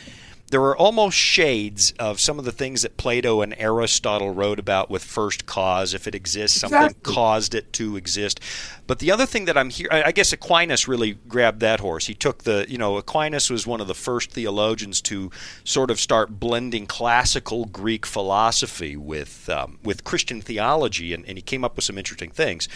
there 0.49 0.61
are 0.61 0.75
almost 0.75 1.17
shades 1.17 1.93
of 1.99 2.19
some 2.19 2.39
of 2.39 2.45
the 2.45 2.51
things 2.51 2.81
that 2.81 2.97
Plato 2.97 3.41
and 3.41 3.53
Aristotle 3.57 4.33
wrote 4.33 4.59
about 4.59 4.89
with 4.89 5.03
first 5.03 5.45
cause. 5.45 5.93
If 5.93 6.07
it 6.07 6.15
exists, 6.15 6.59
something 6.59 6.77
exactly. 6.77 7.13
caused 7.13 7.55
it 7.55 7.71
to 7.73 7.95
exist. 7.95 8.39
But 8.87 8.99
the 8.99 9.11
other 9.11 9.25
thing 9.25 9.45
that 9.45 9.57
I'm 9.57 9.69
here, 9.69 9.87
I 9.91 10.11
guess 10.11 10.33
Aquinas 10.33 10.87
really 10.87 11.13
grabbed 11.27 11.59
that 11.59 11.79
horse. 11.79 12.07
He 12.07 12.15
took 12.15 12.43
the, 12.43 12.65
you 12.67 12.77
know, 12.77 12.97
Aquinas 12.97 13.49
was 13.49 13.67
one 13.67 13.81
of 13.81 13.87
the 13.87 13.93
first 13.93 14.31
theologians 14.31 15.01
to 15.03 15.31
sort 15.63 15.91
of 15.91 15.99
start 15.99 16.39
blending 16.39 16.87
classical 16.87 17.65
Greek 17.65 18.05
philosophy 18.05 18.95
with 18.95 19.47
um, 19.49 19.77
with 19.83 20.03
Christian 20.03 20.41
theology, 20.41 21.13
and, 21.13 21.25
and 21.25 21.37
he 21.37 21.41
came 21.41 21.63
up 21.63 21.75
with 21.75 21.85
some 21.85 21.97
interesting 21.97 22.31
things 22.31 22.67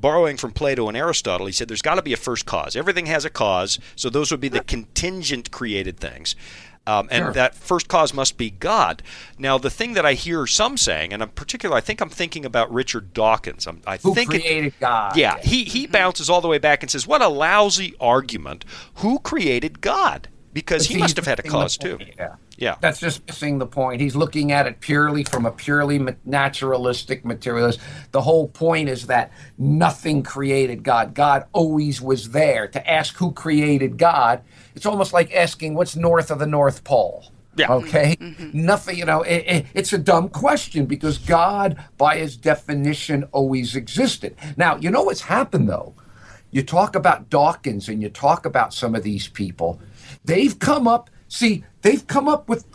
borrowing 0.00 0.36
from 0.36 0.52
Plato 0.52 0.88
and 0.88 0.96
Aristotle, 0.96 1.46
he 1.46 1.52
said 1.52 1.68
there's 1.68 1.82
got 1.82 1.96
to 1.96 2.02
be 2.02 2.12
a 2.12 2.16
first 2.16 2.46
cause. 2.46 2.74
Everything 2.74 3.06
has 3.06 3.24
a 3.24 3.30
cause, 3.30 3.78
so 3.96 4.08
those 4.08 4.30
would 4.30 4.40
be 4.40 4.48
the 4.48 4.64
contingent 4.64 5.50
created 5.50 5.98
things. 5.98 6.34
Um, 6.90 7.08
and 7.10 7.26
sure. 7.26 7.32
that 7.34 7.54
first 7.54 7.86
cause 7.86 8.12
must 8.12 8.36
be 8.36 8.50
God. 8.50 9.04
Now, 9.38 9.58
the 9.58 9.70
thing 9.70 9.92
that 9.94 10.04
I 10.04 10.14
hear 10.14 10.44
some 10.48 10.76
saying, 10.76 11.12
and 11.12 11.22
I'm 11.22 11.28
particular, 11.28 11.76
I 11.76 11.80
think 11.80 12.00
I'm 12.00 12.08
thinking 12.08 12.44
about 12.44 12.72
Richard 12.72 13.14
Dawkins. 13.14 13.68
I'm, 13.68 13.80
i 13.86 13.96
Who 13.98 14.12
think 14.12 14.30
created 14.30 14.66
it, 14.66 14.80
God? 14.80 15.16
Yeah, 15.16 15.38
he 15.38 15.62
he 15.64 15.84
mm-hmm. 15.84 15.92
bounces 15.92 16.28
all 16.28 16.40
the 16.40 16.48
way 16.48 16.58
back 16.58 16.82
and 16.82 16.90
says, 16.90 17.06
"What 17.06 17.22
a 17.22 17.28
lousy 17.28 17.94
argument! 18.00 18.64
Who 18.96 19.20
created 19.20 19.80
God?" 19.80 20.28
Because 20.52 20.86
he 20.86 20.98
must 20.98 21.16
have 21.16 21.26
had 21.26 21.38
a 21.38 21.44
cause 21.44 21.76
too. 21.76 22.00
Yeah. 22.18 22.34
Yeah. 22.60 22.76
That's 22.80 23.00
just 23.00 23.26
missing 23.26 23.58
the 23.58 23.66
point. 23.66 24.00
He's 24.00 24.14
looking 24.14 24.52
at 24.52 24.68
it 24.68 24.80
purely 24.80 25.24
from 25.24 25.46
a 25.46 25.50
purely 25.50 25.98
naturalistic 26.24 27.24
materialist. 27.24 27.80
The 28.12 28.20
whole 28.20 28.46
point 28.48 28.88
is 28.88 29.06
that 29.08 29.32
nothing 29.58 30.22
created 30.22 30.84
God. 30.84 31.14
God 31.14 31.46
always 31.52 32.00
was 32.00 32.30
there. 32.30 32.68
To 32.68 32.90
ask 32.90 33.16
who 33.16 33.32
created 33.32 33.98
God 33.98 34.42
it's 34.74 34.86
almost 34.86 35.12
like 35.12 35.34
asking 35.34 35.74
what's 35.74 35.96
north 35.96 36.30
of 36.30 36.38
the 36.38 36.46
North 36.46 36.84
Pole. 36.84 37.24
Yeah. 37.56 37.72
Okay. 37.72 38.16
Mm-hmm. 38.20 38.50
Nothing. 38.64 38.98
You 38.98 39.04
know, 39.04 39.22
it, 39.22 39.44
it, 39.46 39.66
it's 39.74 39.92
a 39.92 39.98
dumb 39.98 40.28
question 40.28 40.86
because 40.86 41.18
God, 41.18 41.82
by 41.98 42.16
His 42.16 42.36
definition, 42.36 43.24
always 43.32 43.76
existed. 43.76 44.36
Now, 44.56 44.76
you 44.76 44.90
know 44.90 45.02
what's 45.02 45.22
happened 45.22 45.68
though. 45.68 45.94
You 46.50 46.62
talk 46.62 46.96
about 46.96 47.30
Dawkins 47.30 47.88
and 47.88 48.02
you 48.02 48.08
talk 48.08 48.46
about 48.46 48.72
some 48.72 48.94
of 48.94 49.02
these 49.02 49.28
people. 49.28 49.80
They've 50.24 50.58
come 50.58 50.88
up. 50.88 51.10
See, 51.30 51.64
they've 51.82 52.06
come 52.06 52.28
up 52.28 52.48
with 52.48 52.66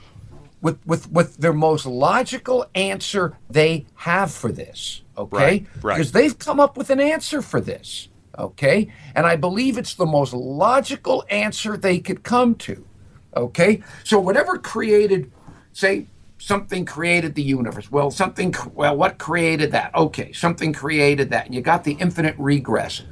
with 0.61 0.79
with 0.87 1.11
with 1.11 1.37
their 1.37 1.53
most 1.53 1.85
logical 1.85 2.65
answer 2.73 3.37
they 3.49 3.85
have 3.95 4.31
for 4.31 4.51
this. 4.51 5.03
Okay. 5.17 5.37
Right. 5.37 5.67
right. 5.83 5.97
Because 5.97 6.13
they've 6.13 6.37
come 6.39 6.59
up 6.59 6.77
with 6.77 6.89
an 6.89 6.99
answer 6.99 7.41
for 7.41 7.61
this. 7.61 8.07
Okay? 8.37 8.91
And 9.13 9.25
I 9.25 9.35
believe 9.35 9.77
it's 9.77 9.93
the 9.93 10.05
most 10.05 10.33
logical 10.33 11.23
answer 11.29 11.77
they 11.77 11.99
could 11.99 12.23
come 12.23 12.55
to. 12.55 12.85
Okay? 13.35 13.83
So 14.03 14.19
whatever 14.19 14.57
created, 14.57 15.31
say, 15.73 16.07
something 16.37 16.85
created 16.85 17.35
the 17.35 17.43
universe. 17.43 17.91
Well, 17.91 18.11
something, 18.11 18.53
well, 18.73 18.95
what 18.95 19.17
created 19.17 19.71
that? 19.71 19.95
Okay, 19.95 20.31
something 20.33 20.73
created 20.73 21.29
that. 21.29 21.45
And 21.45 21.55
you 21.55 21.61
got 21.61 21.83
the 21.83 21.93
infinite 21.93 22.35
regress. 22.37 23.03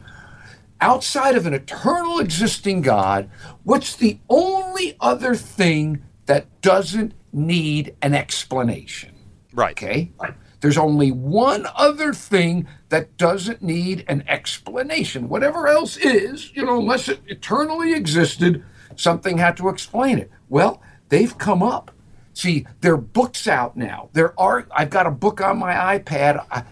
Outside 0.83 1.37
of 1.37 1.45
an 1.45 1.53
eternal 1.53 2.19
existing 2.19 2.81
God, 2.81 3.29
what's 3.63 3.95
the 3.95 4.19
only 4.27 4.97
other 4.99 5.33
thing 5.33 6.03
that 6.25 6.59
doesn't 6.59 7.13
need 7.31 7.95
an 8.01 8.13
explanation? 8.13 9.15
Right. 9.53 9.71
Okay. 9.71 10.11
There's 10.59 10.77
only 10.77 11.09
one 11.09 11.67
other 11.73 12.13
thing 12.13 12.67
that 12.89 13.15
doesn't 13.15 13.61
need 13.61 14.03
an 14.09 14.25
explanation. 14.27 15.29
Whatever 15.29 15.69
else 15.69 15.95
is, 15.95 16.53
you 16.53 16.65
know, 16.65 16.79
unless 16.79 17.07
it 17.07 17.21
eternally 17.27 17.93
existed, 17.93 18.61
something 18.97 19.37
had 19.37 19.55
to 19.55 19.69
explain 19.69 20.19
it. 20.19 20.29
Well, 20.49 20.81
they've 21.07 21.37
come 21.37 21.63
up. 21.63 21.91
See, 22.33 22.67
there 22.81 22.95
are 22.95 22.97
books 22.97 23.47
out 23.47 23.77
now. 23.77 24.09
There 24.11 24.37
are. 24.37 24.67
I've 24.75 24.89
got 24.89 25.07
a 25.07 25.11
book 25.11 25.39
on 25.39 25.59
my 25.59 25.97
iPad 25.97 26.45
uh, 26.51 26.63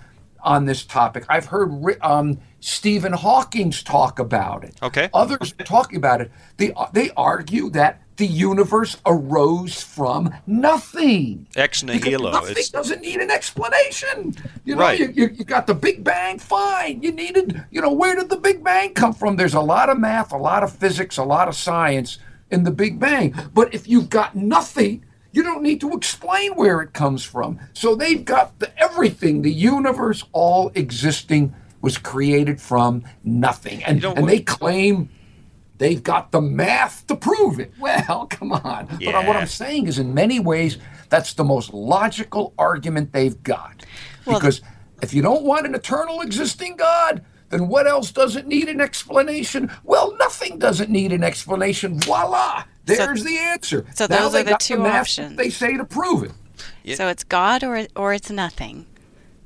on 0.43 0.65
this 0.65 0.83
topic. 0.83 1.25
I've 1.29 1.45
heard 1.45 1.97
um, 2.01 2.39
Stephen 2.59 3.13
Hawking's 3.13 3.83
talk 3.83 4.19
about 4.19 4.63
it. 4.63 4.75
Okay. 4.81 5.09
Others 5.13 5.53
talking 5.65 5.97
about 5.97 6.21
it. 6.21 6.31
They 6.57 6.73
they 6.93 7.11
argue 7.11 7.69
that 7.71 8.01
the 8.17 8.27
universe 8.27 8.97
arose 9.05 9.81
from 9.81 10.31
nothing. 10.45 11.47
Ex 11.55 11.81
nihilo. 11.81 12.31
Nothing 12.31 12.55
it's... 12.57 12.69
doesn't 12.69 13.01
need 13.01 13.19
an 13.19 13.31
explanation. 13.31 14.35
You 14.63 14.75
know, 14.75 14.81
right. 14.81 14.99
you, 14.99 15.07
you, 15.07 15.29
you, 15.33 15.43
got 15.43 15.65
the 15.65 15.73
Big 15.73 16.03
Bang, 16.03 16.37
fine. 16.37 17.01
You 17.01 17.11
needed, 17.11 17.63
you 17.71 17.81
know, 17.81 17.91
where 17.91 18.15
did 18.15 18.29
the 18.29 18.37
Big 18.37 18.63
Bang 18.63 18.93
come 18.93 19.13
from? 19.13 19.37
There's 19.37 19.55
a 19.55 19.61
lot 19.61 19.89
of 19.89 19.97
math, 19.97 20.31
a 20.31 20.37
lot 20.37 20.61
of 20.61 20.71
physics, 20.71 21.17
a 21.17 21.23
lot 21.23 21.47
of 21.47 21.55
science 21.55 22.19
in 22.51 22.63
the 22.63 22.69
Big 22.69 22.99
Bang. 22.99 23.33
But 23.55 23.73
if 23.73 23.87
you've 23.87 24.09
got 24.09 24.35
nothing, 24.35 25.03
you 25.31 25.43
don't 25.43 25.63
need 25.63 25.81
to 25.81 25.91
explain 25.93 26.53
where 26.53 26.81
it 26.81 26.93
comes 26.93 27.23
from. 27.23 27.59
So 27.73 27.95
they've 27.95 28.23
got 28.23 28.59
the, 28.59 28.77
everything, 28.79 29.41
the 29.41 29.51
universe 29.51 30.23
all 30.31 30.71
existing 30.75 31.55
was 31.81 31.97
created 31.97 32.61
from 32.61 33.03
nothing. 33.23 33.83
And, 33.83 34.03
and 34.03 34.27
they 34.27 34.39
claim 34.39 35.09
They've 35.81 36.03
got 36.03 36.31
the 36.31 36.41
math 36.41 37.07
to 37.07 37.15
prove 37.15 37.59
it. 37.59 37.73
Well, 37.79 38.27
come 38.29 38.51
on. 38.51 38.99
Yeah. 38.99 39.13
But 39.13 39.25
what 39.25 39.35
I'm 39.35 39.47
saying 39.47 39.87
is, 39.87 39.97
in 39.97 40.13
many 40.13 40.39
ways, 40.39 40.77
that's 41.09 41.33
the 41.33 41.43
most 41.43 41.73
logical 41.73 42.53
argument 42.55 43.13
they've 43.13 43.41
got. 43.41 43.83
Well, 44.27 44.37
because 44.37 44.61
if 45.01 45.11
you 45.11 45.23
don't 45.23 45.41
want 45.41 45.65
an 45.65 45.73
eternal 45.73 46.21
existing 46.21 46.75
God, 46.75 47.25
then 47.51 47.67
what 47.67 47.85
else 47.85 48.11
doesn't 48.11 48.47
need 48.47 48.69
an 48.69 48.81
explanation? 48.81 49.71
Well, 49.83 50.15
nothing 50.17 50.57
doesn't 50.57 50.89
need 50.89 51.11
an 51.11 51.23
explanation. 51.23 51.99
Voila! 51.99 52.63
There's 52.85 53.21
so, 53.21 53.27
the 53.27 53.37
answer. 53.37 53.85
So 53.93 54.07
now 54.09 54.29
those 54.29 54.35
are 54.35 54.43
the 54.43 54.57
two 54.59 54.77
the 54.77 54.89
options. 54.89 55.37
They 55.37 55.49
say 55.49 55.77
to 55.77 55.85
prove 55.85 56.23
it. 56.23 56.31
Yeah. 56.83 56.95
So 56.95 57.07
it's 57.07 57.23
God 57.23 57.63
or 57.63 57.85
or 57.95 58.13
it's 58.13 58.31
nothing. 58.31 58.87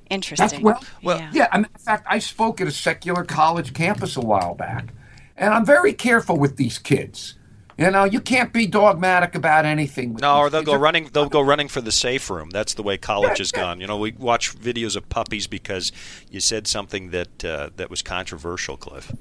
Interesting. 0.10 0.48
That's, 0.48 0.64
well, 0.64 0.84
well, 1.02 1.20
yeah. 1.20 1.32
yeah. 1.34 1.58
in 1.58 1.66
fact, 1.80 2.06
I 2.08 2.20
spoke 2.20 2.62
at 2.62 2.68
a 2.68 2.72
secular 2.72 3.24
college 3.24 3.74
campus 3.74 4.16
a 4.16 4.22
while 4.22 4.54
back, 4.54 4.94
and 5.36 5.54
I'm 5.54 5.66
very 5.66 5.94
careful 5.94 6.38
with 6.38 6.58
these 6.58 6.78
kids. 6.78 7.36
You 7.78 7.92
know, 7.92 8.06
you 8.06 8.22
can't 8.22 8.54
be 8.54 8.68
dogmatic 8.68 9.36
about 9.36 9.66
anything. 9.66 10.14
no, 10.16 10.38
or 10.38 10.50
they'll 10.50 10.64
go 10.64 10.76
running. 10.76 11.10
They'll 11.12 11.28
go 11.28 11.42
running 11.42 11.68
for 11.68 11.82
the 11.82 11.92
safe 11.92 12.30
room. 12.30 12.50
That's 12.50 12.74
the 12.74 12.84
way 12.84 12.98
college 12.98 13.40
has 13.40 13.52
gone. 13.52 13.82
You 13.82 13.88
know, 13.88 13.98
we 13.98 14.14
watch 14.14 14.58
videos 14.58 14.96
of 14.96 15.10
puppies 15.10 15.46
because 15.46 15.92
you 16.32 16.40
said 16.40 16.68
something 16.68 17.10
that 17.10 17.44
uh, 17.44 17.72
that 17.76 17.90
was 17.90 18.02
controversial, 18.02 18.78
Cliff. 18.78 19.12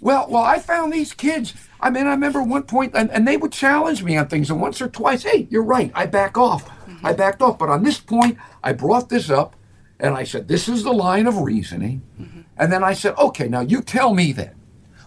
Well, 0.00 0.26
well, 0.30 0.44
I 0.44 0.60
found 0.60 0.92
these 0.92 1.12
kids. 1.12 1.54
I 1.80 1.90
mean, 1.90 2.06
I 2.06 2.10
remember 2.10 2.40
one 2.40 2.62
point, 2.62 2.92
and, 2.94 3.10
and 3.10 3.26
they 3.26 3.36
would 3.36 3.50
challenge 3.50 4.04
me 4.04 4.16
on 4.16 4.28
things, 4.28 4.48
and 4.48 4.60
once 4.60 4.80
or 4.80 4.88
twice, 4.88 5.24
hey, 5.24 5.48
you're 5.50 5.64
right. 5.64 5.90
I 5.92 6.06
back 6.06 6.38
off. 6.38 6.68
Mm-hmm. 6.68 7.06
I 7.06 7.12
backed 7.14 7.42
off. 7.42 7.58
But 7.58 7.68
on 7.68 7.82
this 7.82 7.98
point, 7.98 8.38
I 8.62 8.74
brought 8.74 9.08
this 9.08 9.28
up, 9.28 9.56
and 9.98 10.14
I 10.14 10.22
said, 10.22 10.46
this 10.46 10.68
is 10.68 10.84
the 10.84 10.92
line 10.92 11.26
of 11.26 11.38
reasoning. 11.38 12.02
Mm-hmm. 12.20 12.40
And 12.56 12.72
then 12.72 12.84
I 12.84 12.92
said, 12.92 13.16
okay, 13.18 13.48
now 13.48 13.60
you 13.60 13.82
tell 13.82 14.14
me 14.14 14.32
then 14.32 14.57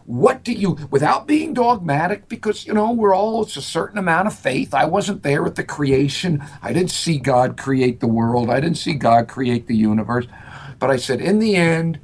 what 0.06 0.44
do 0.44 0.54
you, 0.54 0.78
without 0.90 1.28
being 1.28 1.54
dogmatic, 1.54 2.28
because, 2.28 2.66
you 2.66 2.74
know, 2.74 2.92
we're 2.92 3.16
all, 3.16 3.44
it's 3.44 3.58
a 3.58 3.62
certain 3.62 3.98
amount 3.98 4.28
of 4.28 4.34
faith. 4.34 4.74
I 4.74 4.86
wasn't 4.86 5.24
there 5.24 5.46
at 5.46 5.56
the 5.56 5.64
creation. 5.64 6.44
I 6.62 6.74
didn't 6.74 6.92
see 6.92 7.18
God 7.18 7.58
create 7.58 8.00
the 8.00 8.08
world. 8.08 8.50
I 8.50 8.60
didn't 8.60 8.78
see 8.78 8.94
God 8.94 9.28
create 9.28 9.68
the 9.68 9.76
universe. 9.76 10.28
But 10.80 10.90
I 10.90 10.98
said, 10.98 11.22
in 11.22 11.40
the 11.40 11.56
end, 11.56 12.00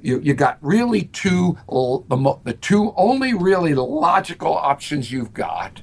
you, 0.00 0.20
you 0.20 0.34
got 0.34 0.58
really 0.60 1.02
two, 1.04 1.58
the, 1.68 2.38
the 2.44 2.54
two 2.54 2.92
only 2.96 3.34
really 3.34 3.74
logical 3.74 4.54
options 4.56 5.12
you've 5.12 5.34
got 5.34 5.82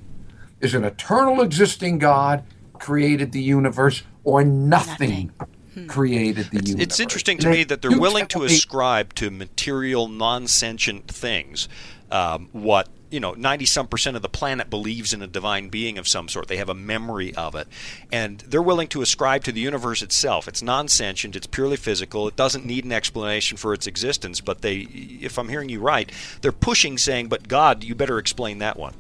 is 0.59 0.73
an 0.73 0.83
eternal 0.83 1.41
existing 1.41 1.99
God 1.99 2.43
created 2.73 3.31
the 3.31 3.41
universe 3.41 4.03
or 4.23 4.43
nothing, 4.43 5.31
nothing. 5.39 5.58
Created 5.87 6.51
the 6.51 6.59
it's, 6.59 6.69
universe. 6.69 6.83
It's 6.83 6.99
interesting 6.99 7.37
to 7.39 7.49
me 7.49 7.63
that 7.63 7.81
they're 7.81 7.99
willing 7.99 8.27
to 8.27 8.43
ascribe 8.43 9.13
to 9.15 9.31
material, 9.31 10.07
non 10.07 10.47
sentient 10.47 11.07
things 11.07 11.67
um, 12.11 12.49
what 12.51 12.87
you 13.09 13.19
know 13.19 13.33
90 13.33 13.65
some 13.65 13.87
percent 13.87 14.15
of 14.15 14.21
the 14.21 14.29
planet 14.29 14.69
believes 14.69 15.13
in 15.13 15.21
a 15.21 15.27
divine 15.27 15.69
being 15.69 15.97
of 15.97 16.07
some 16.07 16.27
sort. 16.27 16.47
They 16.47 16.57
have 16.57 16.69
a 16.69 16.75
memory 16.75 17.33
of 17.35 17.55
it. 17.55 17.67
And 18.11 18.39
they're 18.41 18.61
willing 18.61 18.87
to 18.89 19.01
ascribe 19.01 19.43
to 19.45 19.51
the 19.51 19.61
universe 19.61 20.01
itself. 20.01 20.47
It's 20.47 20.61
non-sentient. 20.61 21.35
It's 21.35 21.47
purely 21.47 21.77
physical. 21.77 22.27
It 22.27 22.35
doesn't 22.35 22.65
need 22.65 22.85
an 22.85 22.91
explanation 22.91 23.57
for 23.57 23.73
its 23.73 23.87
existence. 23.87 24.41
But 24.41 24.61
they 24.61 24.77
if 25.21 25.37
i'm 25.37 25.49
hearing 25.49 25.69
you 25.69 25.79
right 25.79 26.11
they're 26.41 26.51
pushing 26.51 26.97
saying 26.97 27.27
but 27.27 27.47
god 27.47 27.83
you 27.83 27.95
better 27.95 28.17
explain 28.17 28.59
that 28.59 28.77
one 28.77 28.93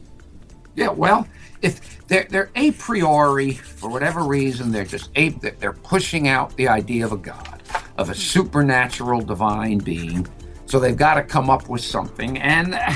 yeah 0.79 0.89
well 0.89 1.27
if 1.61 2.07
they're, 2.07 2.25
they're 2.29 2.51
a 2.55 2.71
priori 2.71 3.51
for 3.51 3.89
whatever 3.89 4.23
reason 4.23 4.71
they're 4.71 4.85
just 4.85 5.11
a, 5.15 5.29
they're 5.29 5.73
pushing 5.73 6.27
out 6.27 6.55
the 6.57 6.67
idea 6.67 7.05
of 7.05 7.11
a 7.11 7.17
god 7.17 7.61
of 7.97 8.09
a 8.09 8.15
supernatural 8.15 9.21
divine 9.21 9.77
being 9.77 10.25
so 10.65 10.79
they've 10.79 10.97
got 10.97 11.15
to 11.15 11.23
come 11.23 11.49
up 11.49 11.67
with 11.67 11.81
something 11.81 12.37
and 12.39 12.75
uh, 12.75 12.93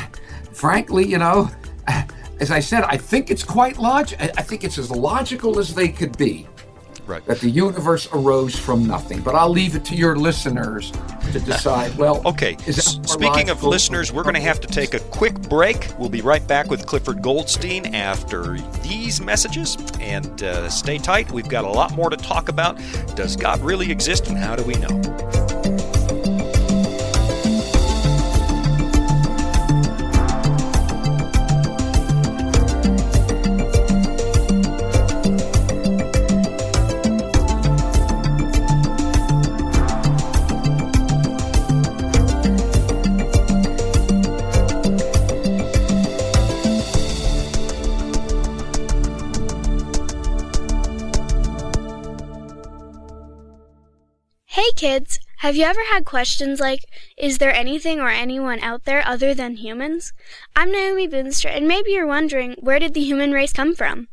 frankly, 0.54 1.06
you 1.06 1.18
know, 1.18 1.50
uh, 1.88 2.04
as 2.40 2.52
I 2.52 2.60
said, 2.60 2.84
I 2.84 2.98
think 2.98 3.30
it's 3.30 3.44
quite 3.44 3.78
logical. 3.78 4.28
I 4.38 4.42
think 4.42 4.64
it's 4.64 4.78
as 4.78 4.92
logical 4.92 5.60
as 5.60 5.74
they 5.74 5.90
could 5.90 6.18
be. 6.18 6.48
Right. 7.06 7.26
That 7.26 7.40
the 7.40 7.50
universe 7.50 8.08
arose 8.14 8.58
from 8.58 8.86
nothing. 8.86 9.22
But 9.22 9.36
I'll 9.36 9.50
leave 9.50 9.76
it 9.76 9.84
to 9.86 9.96
your 9.96 10.16
listeners 10.16 10.92
to 11.32 11.40
decide. 11.46 11.96
Well, 11.98 12.22
okay. 12.26 12.58
Speaking 12.58 13.50
of 13.50 13.64
listeners, 13.64 14.12
we're 14.14 14.24
going 14.24 14.36
to 14.36 14.42
have 14.42 14.62
to 14.62 14.68
take 14.68 14.94
a 14.94 15.00
quick 15.00 15.34
break. 15.50 15.90
We'll 15.98 16.10
be 16.10 16.22
right 16.22 16.46
back 16.48 16.70
with 16.70 16.86
Clifford 16.86 17.22
Goldstein 17.22 17.94
after 17.94 18.58
these 18.82 19.22
messages. 19.22 19.78
And 20.00 20.44
uh, 20.44 20.70
stay 20.70 20.98
tight. 20.98 21.32
We've 21.32 21.50
got 21.50 21.66
a 21.66 21.70
lot 21.70 21.94
more 21.94 22.10
to 22.10 22.18
talk 22.18 22.50
about. 22.50 22.78
Does 23.16 23.36
God 23.36 23.60
really 23.62 23.92
exist, 23.92 24.28
and 24.28 24.38
how 24.38 24.56
do 24.56 24.64
we 24.64 24.76
know? 24.76 25.53
Kids, 54.84 55.18
have 55.38 55.56
you 55.56 55.64
ever 55.64 55.80
had 55.94 56.04
questions 56.04 56.60
like, 56.60 56.84
is 57.18 57.38
there 57.38 57.54
anything 57.54 58.02
or 58.02 58.10
anyone 58.10 58.60
out 58.60 58.84
there 58.84 59.02
other 59.08 59.34
than 59.34 59.56
humans? 59.56 60.12
I'm 60.58 60.74
Naomi 60.74 61.08
Boonstra, 61.08 61.56
and 61.56 61.70
maybe 61.70 61.92
you're 61.92 62.06
wondering, 62.06 62.58
where 62.60 62.80
did 62.80 62.94
the 62.94 63.00
human 63.00 63.32
race 63.32 63.54
come 63.54 63.76
from? 63.76 64.10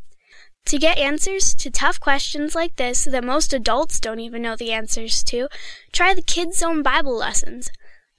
To 0.67 0.79
get 0.79 0.97
answers 0.97 1.55
to 1.57 1.73
tough 1.73 1.99
questions 1.99 2.55
like 2.55 2.77
this 2.77 3.03
that 3.07 3.25
most 3.25 3.53
adults 3.53 3.99
don't 3.99 4.21
even 4.21 4.43
know 4.43 4.55
the 4.55 4.71
answers 4.71 5.25
to, 5.25 5.49
try 5.91 6.15
the 6.15 6.23
Kids 6.23 6.59
Zone 6.59 6.85
Bible 6.85 7.17
lessons. 7.17 7.69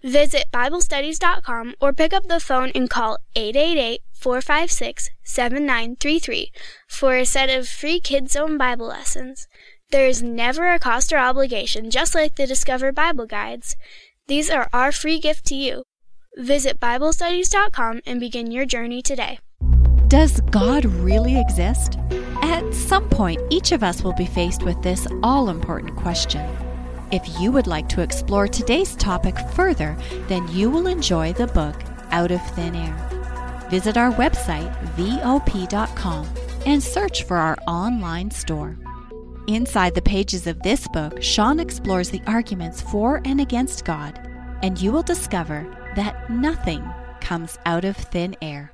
Visit 0.03 0.47
BibleStudies.com 0.51 1.75
or 1.79 1.93
pick 1.93 2.11
up 2.11 2.27
the 2.27 2.41
phone 2.41 2.73
and 2.75 2.89
call 2.89 3.17
888 3.33 4.01
456 4.11 5.09
7933 5.23 6.51
for 6.85 7.15
a 7.15 7.25
set 7.25 7.49
of 7.49 7.69
free 7.69 8.01
Kids 8.01 8.33
Zone 8.33 8.57
Bible 8.57 8.87
lessons. 8.87 9.47
There 9.91 10.07
is 10.07 10.23
never 10.23 10.71
a 10.71 10.79
cost 10.79 11.11
or 11.11 11.17
obligation, 11.17 11.91
just 11.91 12.15
like 12.15 12.35
the 12.35 12.47
Discover 12.47 12.93
Bible 12.93 13.25
Guides. 13.25 13.75
These 14.27 14.49
are 14.49 14.69
our 14.71 14.93
free 14.93 15.19
gift 15.19 15.45
to 15.47 15.55
you. 15.55 15.83
Visit 16.37 16.79
BibleStudies.com 16.79 17.99
and 18.05 18.19
begin 18.21 18.51
your 18.51 18.65
journey 18.65 19.01
today. 19.01 19.39
Does 20.07 20.39
God 20.49 20.85
really 20.85 21.37
exist? 21.37 21.97
At 22.41 22.73
some 22.73 23.09
point, 23.09 23.41
each 23.49 23.73
of 23.73 23.83
us 23.83 24.01
will 24.01 24.13
be 24.13 24.25
faced 24.25 24.63
with 24.63 24.81
this 24.81 25.07
all 25.23 25.49
important 25.49 25.97
question. 25.97 26.49
If 27.11 27.41
you 27.41 27.51
would 27.51 27.67
like 27.67 27.89
to 27.89 28.01
explore 28.01 28.47
today's 28.47 28.95
topic 28.95 29.37
further, 29.53 29.97
then 30.29 30.47
you 30.47 30.69
will 30.69 30.87
enjoy 30.87 31.33
the 31.33 31.47
book 31.47 31.75
Out 32.11 32.31
of 32.31 32.41
Thin 32.51 32.77
Air. 32.77 33.67
Visit 33.69 33.97
our 33.97 34.13
website, 34.13 34.71
VOP.com, 34.95 36.29
and 36.65 36.81
search 36.81 37.23
for 37.23 37.35
our 37.35 37.57
online 37.67 38.31
store. 38.31 38.77
Inside 39.51 39.95
the 39.95 40.01
pages 40.01 40.47
of 40.47 40.61
this 40.61 40.87
book, 40.87 41.21
Shawn 41.21 41.59
explores 41.59 42.09
the 42.09 42.21
arguments 42.25 42.81
for 42.81 43.19
and 43.25 43.41
against 43.41 43.83
God, 43.83 44.17
and 44.63 44.79
you 44.79 44.93
will 44.93 45.01
discover 45.03 45.67
that 45.97 46.29
nothing 46.29 46.89
comes 47.19 47.59
out 47.65 47.83
of 47.83 47.97
thin 47.97 48.33
air. 48.41 48.71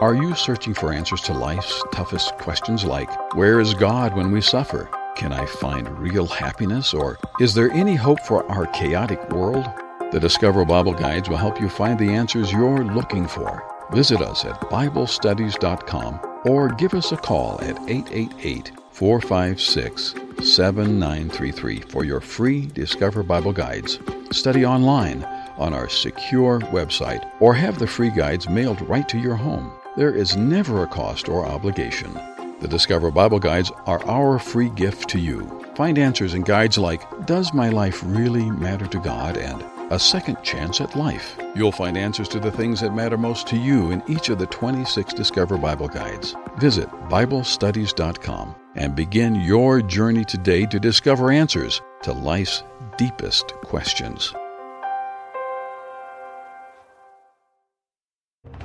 Are 0.00 0.16
you 0.16 0.34
searching 0.34 0.74
for 0.74 0.92
answers 0.92 1.20
to 1.20 1.32
life's 1.32 1.84
toughest 1.92 2.36
questions 2.38 2.82
like, 2.82 3.08
Where 3.36 3.60
is 3.60 3.74
God 3.74 4.16
when 4.16 4.32
we 4.32 4.40
suffer? 4.40 4.90
Can 5.14 5.32
I 5.32 5.46
find 5.46 5.88
real 6.00 6.26
happiness? 6.26 6.92
Or 6.92 7.16
is 7.38 7.54
there 7.54 7.70
any 7.70 7.94
hope 7.94 8.22
for 8.22 8.44
our 8.50 8.66
chaotic 8.66 9.30
world? 9.30 9.66
The 10.10 10.18
Discover 10.18 10.64
Bible 10.64 10.94
Guides 10.94 11.28
will 11.28 11.36
help 11.36 11.60
you 11.60 11.68
find 11.68 11.96
the 11.96 12.10
answers 12.10 12.50
you're 12.50 12.84
looking 12.84 13.28
for. 13.28 13.73
Visit 13.92 14.20
us 14.22 14.44
at 14.44 14.60
BibleStudies.com 14.62 16.20
or 16.46 16.68
give 16.70 16.94
us 16.94 17.12
a 17.12 17.16
call 17.16 17.60
at 17.62 17.78
888 17.88 18.72
456 18.90 20.14
7933 20.44 21.80
for 21.80 22.04
your 22.04 22.20
free 22.20 22.66
Discover 22.66 23.22
Bible 23.22 23.52
Guides. 23.52 23.98
Study 24.30 24.64
online 24.66 25.24
on 25.56 25.72
our 25.72 25.88
secure 25.88 26.60
website 26.60 27.28
or 27.40 27.54
have 27.54 27.78
the 27.78 27.86
free 27.86 28.10
guides 28.10 28.48
mailed 28.48 28.80
right 28.82 29.08
to 29.08 29.18
your 29.18 29.36
home. 29.36 29.72
There 29.96 30.14
is 30.14 30.36
never 30.36 30.82
a 30.82 30.88
cost 30.88 31.28
or 31.28 31.46
obligation. 31.46 32.12
The 32.60 32.68
Discover 32.68 33.10
Bible 33.12 33.38
Guides 33.38 33.70
are 33.86 34.04
our 34.06 34.38
free 34.38 34.70
gift 34.70 35.08
to 35.10 35.18
you. 35.20 35.64
Find 35.76 35.98
answers 35.98 36.34
in 36.34 36.42
guides 36.42 36.78
like 36.78 37.26
Does 37.26 37.52
my 37.52 37.68
life 37.68 38.00
really 38.04 38.50
matter 38.50 38.86
to 38.86 38.98
God? 39.00 39.36
and 39.36 39.62
a 39.94 39.98
second 39.98 40.36
chance 40.42 40.80
at 40.80 40.96
life. 40.96 41.38
You'll 41.54 41.70
find 41.70 41.96
answers 41.96 42.26
to 42.30 42.40
the 42.40 42.50
things 42.50 42.80
that 42.80 42.92
matter 42.92 43.16
most 43.16 43.46
to 43.46 43.56
you 43.56 43.92
in 43.92 44.02
each 44.08 44.28
of 44.28 44.40
the 44.40 44.46
26 44.46 45.14
Discover 45.14 45.56
Bible 45.58 45.86
Guides. 45.86 46.34
Visit 46.58 46.90
BibleStudies.com 47.08 48.56
and 48.74 48.96
begin 48.96 49.36
your 49.36 49.80
journey 49.80 50.24
today 50.24 50.66
to 50.66 50.80
discover 50.80 51.30
answers 51.30 51.80
to 52.02 52.12
life's 52.12 52.64
deepest 52.98 53.54
questions. 53.62 54.34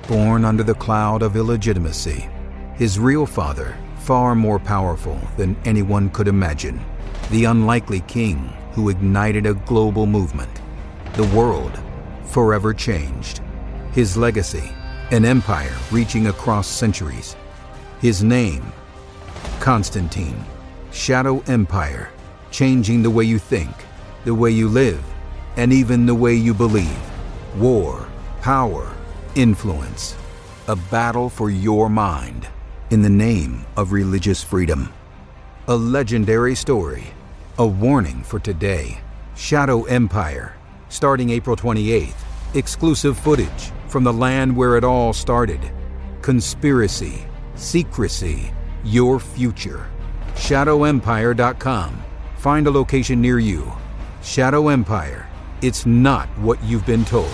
Born 0.07 0.45
under 0.45 0.63
the 0.63 0.73
cloud 0.73 1.21
of 1.21 1.35
illegitimacy, 1.35 2.27
his 2.73 2.97
real 2.97 3.27
father, 3.27 3.77
far 3.97 4.33
more 4.33 4.57
powerful 4.57 5.19
than 5.37 5.55
anyone 5.63 6.09
could 6.09 6.27
imagine, 6.27 6.83
the 7.29 7.45
unlikely 7.45 7.99
king 8.07 8.51
who 8.71 8.89
ignited 8.89 9.45
a 9.45 9.53
global 9.53 10.07
movement 10.07 10.58
the 11.13 11.27
world 11.35 11.79
forever 12.25 12.73
changed. 12.73 13.41
His 13.91 14.15
legacy, 14.15 14.71
an 15.11 15.25
empire 15.25 15.75
reaching 15.91 16.27
across 16.27 16.67
centuries. 16.67 17.35
His 17.99 18.23
name, 18.23 18.71
Constantine, 19.59 20.45
Shadow 20.91 21.43
Empire, 21.47 22.11
changing 22.51 23.01
the 23.01 23.09
way 23.09 23.23
you 23.23 23.39
think, 23.39 23.71
the 24.23 24.33
way 24.33 24.51
you 24.51 24.69
live, 24.69 25.03
and 25.57 25.73
even 25.73 26.05
the 26.05 26.15
way 26.15 26.33
you 26.33 26.53
believe. 26.53 26.99
War, 27.57 28.07
power, 28.41 28.95
influence. 29.35 30.15
A 30.67 30.75
battle 30.75 31.29
for 31.29 31.49
your 31.49 31.89
mind 31.89 32.47
in 32.91 33.01
the 33.01 33.09
name 33.09 33.65
of 33.75 33.91
religious 33.91 34.43
freedom. 34.43 34.93
A 35.67 35.75
legendary 35.75 36.55
story, 36.55 37.05
a 37.57 37.65
warning 37.65 38.23
for 38.23 38.39
today. 38.39 39.01
Shadow 39.35 39.83
Empire 39.83 40.58
starting 40.89 41.29
April 41.29 41.55
28th. 41.55 42.15
Exclusive 42.55 43.17
footage 43.17 43.71
from 43.87 44.03
the 44.03 44.13
land 44.13 44.55
where 44.55 44.75
it 44.75 44.83
all 44.83 45.13
started. 45.13 45.71
Conspiracy, 46.21 47.25
secrecy, 47.55 48.51
your 48.83 49.19
future. 49.19 49.89
ShadowEmpire.com. 50.33 52.03
Find 52.37 52.67
a 52.67 52.71
location 52.71 53.21
near 53.21 53.39
you. 53.39 53.71
Shadow 54.21 54.69
Empire. 54.69 55.29
It's 55.61 55.85
not 55.85 56.27
what 56.39 56.61
you've 56.63 56.85
been 56.85 57.05
told. 57.05 57.31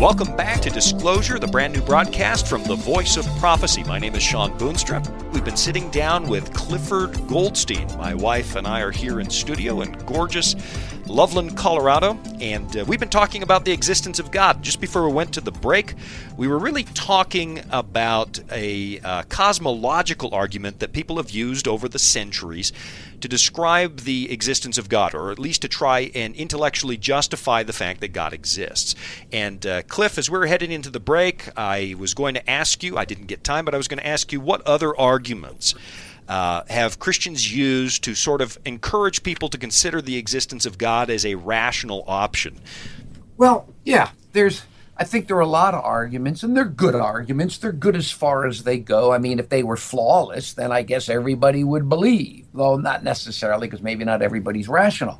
Welcome 0.00 0.34
back 0.34 0.62
to 0.62 0.70
Disclosure, 0.70 1.38
the 1.38 1.46
brand 1.46 1.74
new 1.74 1.82
broadcast 1.82 2.48
from 2.48 2.64
the 2.64 2.74
Voice 2.74 3.18
of 3.18 3.26
Prophecy. 3.38 3.84
My 3.84 3.98
name 3.98 4.14
is 4.14 4.22
Shawn 4.22 4.58
Boonstra. 4.58 5.06
We've 5.34 5.44
been 5.44 5.58
sitting 5.58 5.90
down 5.90 6.26
with 6.26 6.54
Clifford 6.54 7.12
Goldstein. 7.28 7.86
My 7.98 8.14
wife 8.14 8.56
and 8.56 8.66
I 8.66 8.80
are 8.80 8.90
here 8.90 9.20
in 9.20 9.28
studio 9.28 9.82
in 9.82 9.92
gorgeous 10.06 10.56
Loveland, 11.06 11.54
Colorado, 11.54 12.18
and 12.40 12.74
uh, 12.74 12.84
we've 12.86 12.98
been 12.98 13.10
talking 13.10 13.42
about 13.42 13.66
the 13.66 13.72
existence 13.72 14.18
of 14.18 14.30
God. 14.30 14.62
Just 14.62 14.80
before 14.80 15.06
we 15.06 15.12
went 15.12 15.34
to 15.34 15.42
the 15.42 15.52
break, 15.52 15.94
we 16.38 16.48
were 16.48 16.58
really 16.58 16.84
talking 16.84 17.60
about 17.70 18.40
a 18.50 19.00
uh, 19.00 19.24
cosmological 19.24 20.34
argument 20.34 20.78
that 20.78 20.94
people 20.94 21.18
have 21.18 21.30
used 21.30 21.68
over 21.68 21.90
the 21.90 21.98
centuries 21.98 22.72
to 23.20 23.28
describe 23.28 24.00
the 24.00 24.30
existence 24.32 24.78
of 24.78 24.88
God, 24.88 25.14
or 25.14 25.30
at 25.30 25.38
least 25.38 25.62
to 25.62 25.68
try 25.68 26.10
and 26.14 26.34
intellectually 26.34 26.96
justify 26.96 27.62
the 27.62 27.72
fact 27.72 28.00
that 28.00 28.08
God 28.08 28.32
exists. 28.32 28.94
And 29.32 29.64
uh, 29.66 29.82
Cliff, 29.82 30.18
as 30.18 30.30
we're 30.30 30.46
heading 30.46 30.72
into 30.72 30.90
the 30.90 31.00
break, 31.00 31.48
I 31.56 31.94
was 31.98 32.14
going 32.14 32.34
to 32.34 32.50
ask 32.50 32.82
you, 32.82 32.96
I 32.96 33.04
didn't 33.04 33.26
get 33.26 33.44
time, 33.44 33.64
but 33.64 33.74
I 33.74 33.76
was 33.76 33.88
going 33.88 34.00
to 34.00 34.06
ask 34.06 34.32
you 34.32 34.40
what 34.40 34.62
other 34.66 34.98
arguments 34.98 35.74
uh, 36.28 36.62
have 36.68 36.98
Christians 37.00 37.54
used 37.54 38.04
to 38.04 38.14
sort 38.14 38.40
of 38.40 38.56
encourage 38.64 39.22
people 39.22 39.48
to 39.48 39.58
consider 39.58 40.00
the 40.00 40.16
existence 40.16 40.64
of 40.64 40.78
God 40.78 41.10
as 41.10 41.26
a 41.26 41.34
rational 41.34 42.04
option? 42.06 42.60
Well, 43.36 43.68
yeah, 43.84 44.10
there's. 44.32 44.62
I 45.00 45.04
think 45.04 45.26
there 45.26 45.36
are 45.38 45.40
a 45.40 45.46
lot 45.46 45.72
of 45.72 45.82
arguments, 45.82 46.42
and 46.42 46.54
they're 46.54 46.66
good 46.66 46.94
arguments. 46.94 47.56
They're 47.56 47.72
good 47.72 47.96
as 47.96 48.10
far 48.10 48.46
as 48.46 48.64
they 48.64 48.78
go. 48.78 49.12
I 49.12 49.18
mean, 49.18 49.38
if 49.38 49.48
they 49.48 49.62
were 49.62 49.78
flawless, 49.78 50.52
then 50.52 50.72
I 50.72 50.82
guess 50.82 51.08
everybody 51.08 51.64
would 51.64 51.88
believe, 51.88 52.46
though 52.52 52.76
not 52.76 53.02
necessarily, 53.02 53.66
because 53.66 53.82
maybe 53.82 54.04
not 54.04 54.20
everybody's 54.20 54.68
rational. 54.68 55.18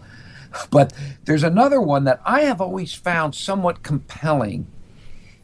But 0.70 0.92
there's 1.24 1.44
another 1.44 1.80
one 1.80 2.04
that 2.04 2.20
I 2.26 2.42
have 2.42 2.60
always 2.60 2.92
found 2.92 3.34
somewhat 3.34 3.82
compelling 3.82 4.66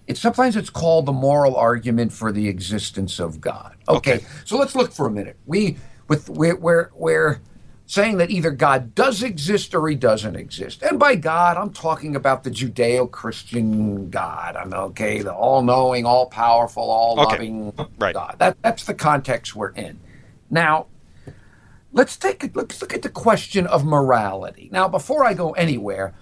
it's 0.07 0.21
sometimes 0.21 0.57
it's 0.57 0.71
called 0.71 1.07
the 1.07 1.13
moral 1.13 1.57
argument 1.57 2.13
for 2.13 2.31
the 2.31 2.49
existence 2.49 3.19
of 3.19 3.41
God. 3.41 3.75
Okay, 3.89 4.17
okay. 4.17 4.27
so 4.45 4.57
let's 4.57 4.75
look 4.77 4.93
for 4.93 5.07
a 5.07 5.11
minute. 5.11 5.37
We 5.47 5.79
with 6.09 6.29
we're, 6.29 6.57
we're 6.57 6.91
we're 6.95 7.41
saying 7.87 8.17
that 8.19 8.31
either 8.31 8.51
God 8.51 8.95
does 8.95 9.23
exist 9.23 9.75
or 9.75 9.89
he 9.89 9.95
doesn't 9.95 10.35
exist. 10.35 10.83
And 10.83 10.99
by 10.99 11.15
God, 11.15 11.57
I'm 11.57 11.73
talking 11.73 12.17
about 12.17 12.43
the 12.43 12.51
Judeo-Christian 12.51 14.11
God. 14.11 14.57
I'm 14.57 14.75
okay, 14.75 15.23
the 15.23 15.33
all-knowing, 15.33 16.05
all-powerful, 16.05 16.83
all-loving 16.83 17.73
okay. 17.79 17.91
right. 17.99 18.15
God. 18.15 18.37
That 18.39 18.61
that's 18.63 18.85
the 18.85 18.95
context 18.95 19.55
we're 19.55 19.71
in. 19.71 20.01
Now, 20.51 20.87
let's 21.93 22.17
take 22.17 22.43
a, 22.43 22.51
let's 22.55 22.83
look 22.83 22.93
at 22.93 23.03
the 23.03 23.09
question 23.09 23.67
of 23.69 23.85
morality. 23.85 24.69
Now, 24.73 24.89
before 24.89 25.25
I 25.25 25.35
go 25.35 25.53
anywhere, 25.53 26.13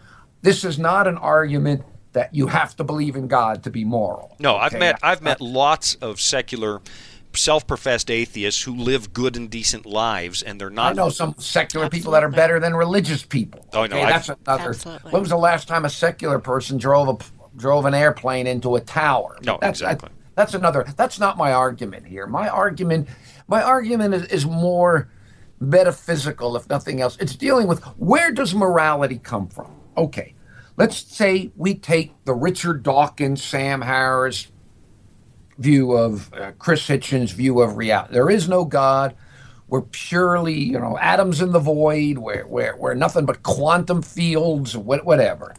this 0.42 0.64
is 0.64 0.78
not 0.78 1.06
an 1.06 1.16
argument 1.16 1.82
that 2.12 2.34
you 2.34 2.46
have 2.46 2.76
to 2.76 2.84
believe 2.84 3.16
in 3.16 3.26
God 3.26 3.64
to 3.64 3.70
be 3.70 3.84
moral. 3.84 4.36
No, 4.38 4.56
I've 4.56 4.78
met 4.78 4.98
I've 5.02 5.22
met 5.22 5.40
lots 5.40 5.94
of 5.96 6.20
secular 6.20 6.80
self-professed 7.36 8.10
atheists 8.10 8.62
who 8.62 8.74
live 8.74 9.12
good 9.12 9.36
and 9.36 9.50
decent 9.50 9.86
lives, 9.86 10.42
and 10.42 10.60
they're 10.60 10.70
not. 10.70 10.92
I 10.92 10.94
know 10.94 11.08
some 11.08 11.34
secular 11.38 11.86
Absolutely. 11.86 11.98
people 11.98 12.12
that 12.12 12.24
are 12.24 12.28
better 12.28 12.60
than 12.60 12.74
religious 12.74 13.22
people. 13.22 13.66
Oh 13.72 13.86
no, 13.86 13.96
okay, 13.96 14.06
that's 14.06 14.28
another. 14.28 14.70
Absolutely. 14.70 15.10
When 15.12 15.20
was 15.20 15.30
the 15.30 15.36
last 15.36 15.68
time 15.68 15.84
a 15.84 15.90
secular 15.90 16.38
person 16.38 16.78
drove 16.78 17.08
a 17.08 17.56
drove 17.56 17.84
an 17.84 17.94
airplane 17.94 18.46
into 18.46 18.76
a 18.76 18.80
tower? 18.80 19.38
No, 19.44 19.58
that's, 19.60 19.80
exactly. 19.80 20.10
I, 20.10 20.12
that's 20.34 20.54
another. 20.54 20.84
That's 20.96 21.18
not 21.18 21.36
my 21.36 21.52
argument 21.52 22.06
here. 22.06 22.26
My 22.26 22.48
argument, 22.48 23.08
my 23.48 23.62
argument 23.62 24.14
is, 24.14 24.24
is 24.26 24.46
more 24.46 25.08
metaphysical, 25.60 26.56
if 26.56 26.68
nothing 26.68 27.00
else. 27.00 27.16
It's 27.20 27.36
dealing 27.36 27.66
with 27.66 27.82
where 27.96 28.32
does 28.32 28.54
morality 28.54 29.18
come 29.18 29.48
from? 29.48 29.70
Okay, 29.96 30.34
Let's 30.76 30.96
say 30.96 31.52
we 31.56 31.74
take 31.74 32.24
the 32.24 32.34
Richard 32.34 32.82
Dawkins, 32.82 33.42
Sam 33.42 33.80
Harris 33.80 34.48
view 35.58 35.92
of 35.92 36.32
uh, 36.34 36.52
Chris 36.58 36.86
Hitchens' 36.86 37.32
view 37.32 37.60
of 37.60 37.76
reality. 37.76 38.14
There 38.14 38.30
is 38.30 38.48
no 38.48 38.64
God. 38.64 39.14
We're 39.68 39.82
purely, 39.82 40.58
you 40.58 40.78
know, 40.78 40.98
atoms 40.98 41.40
in 41.40 41.52
the 41.52 41.58
void. 41.58 42.18
We're, 42.18 42.46
we're, 42.46 42.76
we're 42.76 42.94
nothing 42.94 43.24
but 43.24 43.42
quantum 43.42 44.02
fields, 44.02 44.76
whatever. 44.76 45.54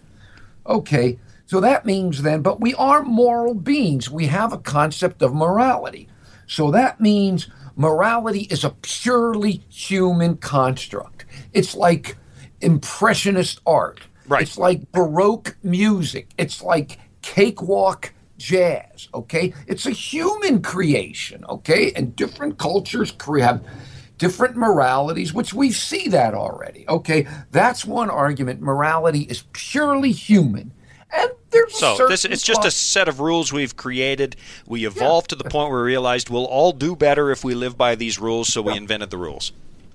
Okay, 0.67 1.19
so 1.45 1.59
that 1.59 1.85
means 1.85 2.21
then, 2.21 2.41
but 2.41 2.59
we 2.59 2.73
are 2.75 3.03
moral 3.03 3.53
beings. 3.53 4.09
We 4.09 4.27
have 4.27 4.51
a 4.51 4.57
concept 4.57 5.21
of 5.21 5.33
morality. 5.33 6.07
So 6.47 6.71
that 6.71 6.99
means 6.99 7.49
morality 7.75 8.41
is 8.49 8.63
a 8.63 8.71
purely 8.81 9.63
human 9.69 10.37
construct. 10.37 11.25
It's 11.53 11.75
like 11.75 12.17
impressionist 12.61 13.59
art. 13.65 14.01
Right. 14.27 14.41
It's 14.41 14.57
like 14.57 14.91
Baroque 14.91 15.55
music. 15.61 16.29
It's 16.37 16.63
like 16.63 16.99
cakewalk 17.21 18.11
jazz. 18.37 19.07
Okay. 19.13 19.53
It's 19.67 19.85
a 19.85 19.91
human 19.91 20.61
creation. 20.61 21.45
Okay. 21.45 21.91
And 21.95 22.15
different 22.15 22.57
cultures 22.57 23.13
have 23.39 23.65
different 24.17 24.55
moralities, 24.55 25.33
which 25.33 25.53
we 25.53 25.71
see 25.71 26.07
that 26.09 26.33
already. 26.33 26.85
Okay. 26.87 27.27
That's 27.51 27.85
one 27.85 28.09
argument. 28.09 28.61
Morality 28.61 29.21
is 29.21 29.43
purely 29.53 30.11
human. 30.11 30.71
And 31.11 31.31
there's 31.51 31.77
so 31.77 32.07
this 32.07 32.25
it's 32.25 32.43
just 32.43 32.65
a 32.65 32.71
set 32.71 33.07
of 33.07 33.19
rules 33.19 33.53
we've 33.53 33.77
created. 33.77 34.35
We 34.67 34.85
evolved 34.85 35.31
yeah. 35.31 35.37
to 35.37 35.43
the 35.43 35.49
point 35.49 35.71
where 35.71 35.81
we 35.81 35.87
realized 35.87 36.29
we'll 36.29 36.45
all 36.45 36.71
do 36.71 36.95
better 36.95 37.31
if 37.31 37.43
we 37.43 37.55
live 37.55 37.77
by 37.77 37.95
these 37.95 38.19
rules, 38.19 38.51
so 38.51 38.61
we 38.61 38.73
yeah. 38.73 38.79
invented 38.79 39.11
the 39.11 39.17
rules. 39.17 39.53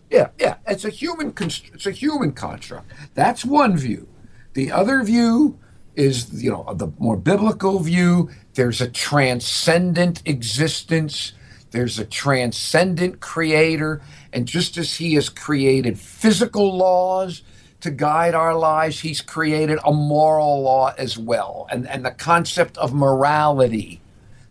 Yeah, 0.08 0.28
yeah. 0.38 0.56
It's 0.66 0.84
a 0.84 0.90
human. 0.90 1.32
Const- 1.32 1.70
it's 1.74 1.86
a 1.86 1.90
human 1.90 2.32
construct. 2.32 2.90
That's 3.14 3.44
one 3.44 3.76
view. 3.76 4.08
The 4.54 4.72
other 4.72 5.02
view 5.02 5.58
is, 5.96 6.42
you 6.42 6.50
know, 6.50 6.74
the 6.74 6.88
more 6.98 7.16
biblical 7.16 7.80
view. 7.80 8.30
There's 8.54 8.80
a 8.80 8.88
transcendent 8.88 10.22
existence. 10.26 11.32
There's 11.70 11.98
a 11.98 12.04
transcendent 12.04 13.20
creator. 13.20 14.02
And 14.32 14.46
just 14.46 14.76
as 14.76 14.96
he 14.96 15.14
has 15.14 15.28
created 15.28 15.98
physical 15.98 16.76
laws 16.76 17.42
to 17.80 17.90
guide 17.90 18.34
our 18.34 18.56
lives, 18.56 19.00
he's 19.00 19.20
created 19.20 19.78
a 19.84 19.92
moral 19.92 20.62
law 20.62 20.92
as 20.98 21.16
well. 21.16 21.66
And, 21.70 21.88
and 21.88 22.04
the 22.04 22.10
concept 22.10 22.76
of 22.78 22.92
morality 22.92 24.00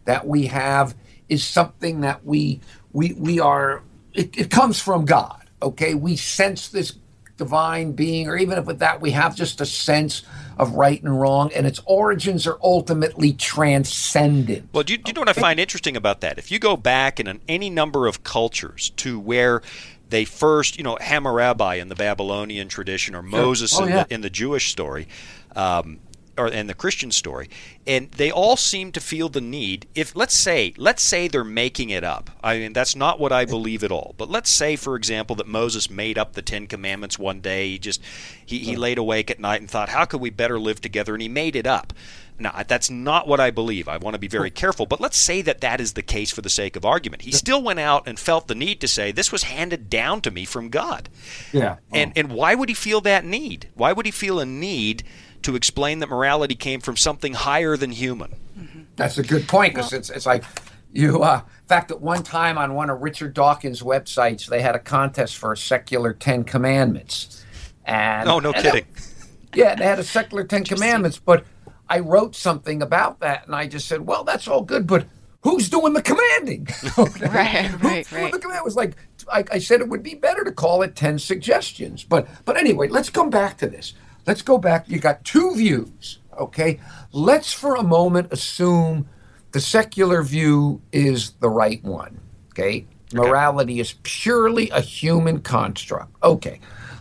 that 0.06 0.26
we 0.28 0.48
have 0.48 0.96
is 1.28 1.44
something 1.44 2.02
that 2.02 2.26
we, 2.26 2.60
we, 2.92 3.14
we 3.14 3.40
are, 3.40 3.84
it, 4.14 4.38
it 4.38 4.50
comes 4.50 4.80
from 4.80 5.06
God. 5.06 5.50
Okay. 5.62 5.94
We 5.94 6.16
sense 6.16 6.70
this 6.70 6.94
divine 7.38 7.94
being, 7.94 8.28
or 8.28 8.38
even 8.38 8.58
if 8.58 8.66
with 8.66 8.80
that 8.80 9.02
we 9.02 9.12
have 9.12 9.36
just 9.36 9.62
a 9.62 9.66
sense 9.66 10.24
of 10.60 10.74
right 10.74 11.02
and 11.02 11.20
wrong, 11.20 11.52
and 11.56 11.66
its 11.66 11.80
origins 11.86 12.46
are 12.46 12.60
ultimately 12.62 13.32
transcendent. 13.34 14.70
Well, 14.74 14.84
do 14.84 14.94
you, 14.94 14.98
do 14.98 15.10
you 15.10 15.14
know 15.14 15.22
what 15.22 15.30
I 15.30 15.34
find 15.34 15.60
interesting 15.60 15.96
about 15.96 16.20
that? 16.22 16.38
If 16.38 16.52
you 16.52 16.60
go 16.60 16.76
back 16.76 17.20
in 17.20 17.28
an, 17.28 17.40
any 17.48 17.70
number 17.70 18.06
of 18.06 18.24
cultures 18.24 18.92
to 18.98 19.18
where 19.18 19.62
they 20.10 20.26
first, 20.26 20.78
you 20.78 20.84
know, 20.84 20.98
Hammurabi 21.00 21.80
in 21.80 21.88
the 21.88 21.96
Babylonian 21.96 22.68
tradition 22.68 23.16
or 23.16 23.22
Moses 23.22 23.80
oh, 23.80 23.84
in, 23.84 23.90
yeah. 23.90 24.04
the, 24.04 24.14
in, 24.14 24.22
the, 24.22 24.30
Jewish 24.30 24.72
story, 24.72 25.08
um, 25.56 26.00
or 26.40 26.48
in 26.48 26.68
the 26.68 26.74
Christian 26.74 27.12
story, 27.12 27.50
and 27.86 28.10
they 28.12 28.32
all 28.32 28.56
seem 28.56 28.92
to 28.94 29.00
feel 29.00 29.30
the 29.30 29.42
need. 29.42 29.88
If 29.94 30.16
let's 30.16 30.36
say, 30.36 30.74
let's 30.78 31.04
say 31.04 31.28
they're 31.28 31.44
making 31.44 31.90
it 31.90 32.04
up. 32.04 32.30
I 32.44 32.58
mean, 32.58 32.74
that's 32.74 32.96
not 32.96 33.20
what 33.20 33.32
I 33.32 33.46
believe 33.46 33.84
at 33.84 33.92
all. 33.92 34.16
But 34.18 34.30
let's 34.30 34.50
say, 34.50 34.76
for 34.76 34.96
example, 34.96 35.36
that 35.36 35.48
Moses 35.48 35.90
made 35.90 36.18
up 36.18 36.34
the 36.34 36.42
Ten 36.42 36.68
Commandments 36.68 37.20
one 37.20 37.42
day. 37.42 37.72
He 37.72 37.80
just 37.80 38.02
he, 38.46 38.60
he 38.60 38.76
laid 38.76 38.98
awake 38.98 39.30
at 39.30 39.40
night 39.40 39.62
and 39.62 39.70
thought, 39.70 39.90
how 39.90 40.06
could 40.06 40.22
we 40.22 40.30
better 40.30 40.60
live 40.60 40.82
together? 40.82 41.14
And 41.14 41.22
he 41.22 41.30
made 41.30 41.56
it 41.56 41.68
up. 41.68 41.94
Now, 42.40 42.64
that's 42.66 42.90
not 42.90 43.28
what 43.28 43.42
I 43.42 43.52
believe. 43.52 43.90
I 43.90 43.98
want 43.98 44.14
to 44.14 44.20
be 44.20 44.30
very 44.30 44.50
careful. 44.50 44.86
But 44.86 45.02
let's 45.02 45.18
say 45.18 45.42
that 45.42 45.60
that 45.60 45.82
is 45.82 45.94
the 45.94 46.02
case 46.02 46.32
for 46.32 46.42
the 46.42 46.50
sake 46.50 46.78
of 46.78 46.86
argument. 46.86 47.24
He 47.24 47.32
still 47.32 47.62
went 47.62 47.80
out 47.80 48.08
and 48.08 48.18
felt 48.18 48.48
the 48.48 48.56
need 48.56 48.80
to 48.82 48.88
say, 48.88 49.12
this 49.12 49.32
was 49.32 49.44
handed 49.44 49.90
down 49.90 50.22
to 50.22 50.32
me 50.32 50.46
from 50.46 50.70
God. 50.70 51.10
Yeah. 51.52 51.78
And, 51.92 52.12
oh. 52.12 52.20
and 52.20 52.32
why 52.32 52.56
would 52.56 52.70
he 52.70 52.76
feel 52.76 53.02
that 53.02 53.26
need? 53.26 53.68
Why 53.76 53.92
would 53.92 54.06
he 54.06 54.12
feel 54.12 54.40
a 54.40 54.46
need 54.46 55.04
to 55.44 55.56
explain 55.56 56.00
that 56.00 56.10
morality 56.10 56.56
came 56.56 56.82
from 56.82 56.98
something 56.98 57.34
higher 57.34 57.78
than 57.78 57.92
human. 57.92 58.36
Mm-hmm. 58.58 58.82
That's 58.96 59.18
a 59.18 59.24
good 59.24 59.48
point 59.48 59.74
because 59.74 59.94
it's, 59.94 60.10
it's 60.10 60.26
like 60.26 60.44
you, 60.92 61.24
uh, 61.24 61.38
in 61.38 61.68
fact, 61.68 61.92
at 61.92 62.02
one 62.02 62.24
time 62.24 62.58
on 62.58 62.74
one 62.74 62.90
of 62.90 63.02
Richard 63.02 63.34
Dawkins' 63.34 63.82
websites, 63.82 64.48
they 64.48 64.62
had 64.62 64.76
a 64.76 64.80
contest 64.80 65.38
for 65.38 65.54
a 65.54 65.58
secular 65.58 66.14
Ten 66.14 66.44
Commandments. 66.44 67.46
And, 67.86 68.28
oh, 68.28 68.40
no 68.40 68.52
and 68.52 68.64
kidding. 68.64 68.86
yeah, 69.54 69.76
they 69.76 69.86
had 69.86 70.00
a 70.00 70.04
secular 70.04 70.44
Ten 70.44 70.64
Commandments, 70.64 71.20
but 71.20 71.46
I 71.90 72.00
wrote 72.00 72.36
something 72.36 72.82
about 72.82 73.20
that 73.20 73.46
and 73.46 73.56
I 73.56 73.68
just 73.68 73.88
said, 73.88 74.06
well, 74.06 74.24
that's 74.24 74.48
all 74.48 74.62
good, 74.62 74.88
but 74.88 75.06
who's 75.42 75.70
doing 75.70 75.94
the 75.94 76.02
commanding? 76.02 76.68
right, 76.98 77.84
right, 77.84 78.12
right. 78.12 78.32
The 78.32 78.40
command 78.40 78.64
was 78.64 78.76
like, 78.76 78.96
I, 79.32 79.44
I 79.52 79.60
said 79.60 79.82
it 79.82 79.90
would 79.90 80.04
be 80.04 80.16
better 80.16 80.44
to 80.44 80.52
call 80.52 80.82
it 80.82 80.96
10 80.96 81.20
suggestions. 81.20 82.04
But, 82.04 82.28
but 82.46 82.58
anyway, 82.58 82.88
let's 82.88 83.10
come 83.10 83.30
back 83.30 83.58
to 83.58 83.68
this. 83.68 83.94
Let's 84.30 84.44
go 84.44 84.60
back. 84.60 84.88
You 84.88 85.00
got 85.00 85.26
two 85.26 85.56
views, 85.56 86.20
okay? 86.38 86.80
Let's 87.12 87.52
for 87.52 87.74
a 87.74 87.82
moment 87.82 88.32
assume 88.32 89.10
the 89.54 89.60
secular 89.60 90.22
view 90.22 90.84
is 90.92 91.32
the 91.40 91.50
right 91.50 91.84
one, 91.84 92.20
okay? 92.52 92.86
Morality 93.12 93.80
is 93.80 93.96
purely 94.04 94.70
a 94.70 94.82
human 94.82 95.42
construct. 95.42 96.16
Okay. 96.22 96.60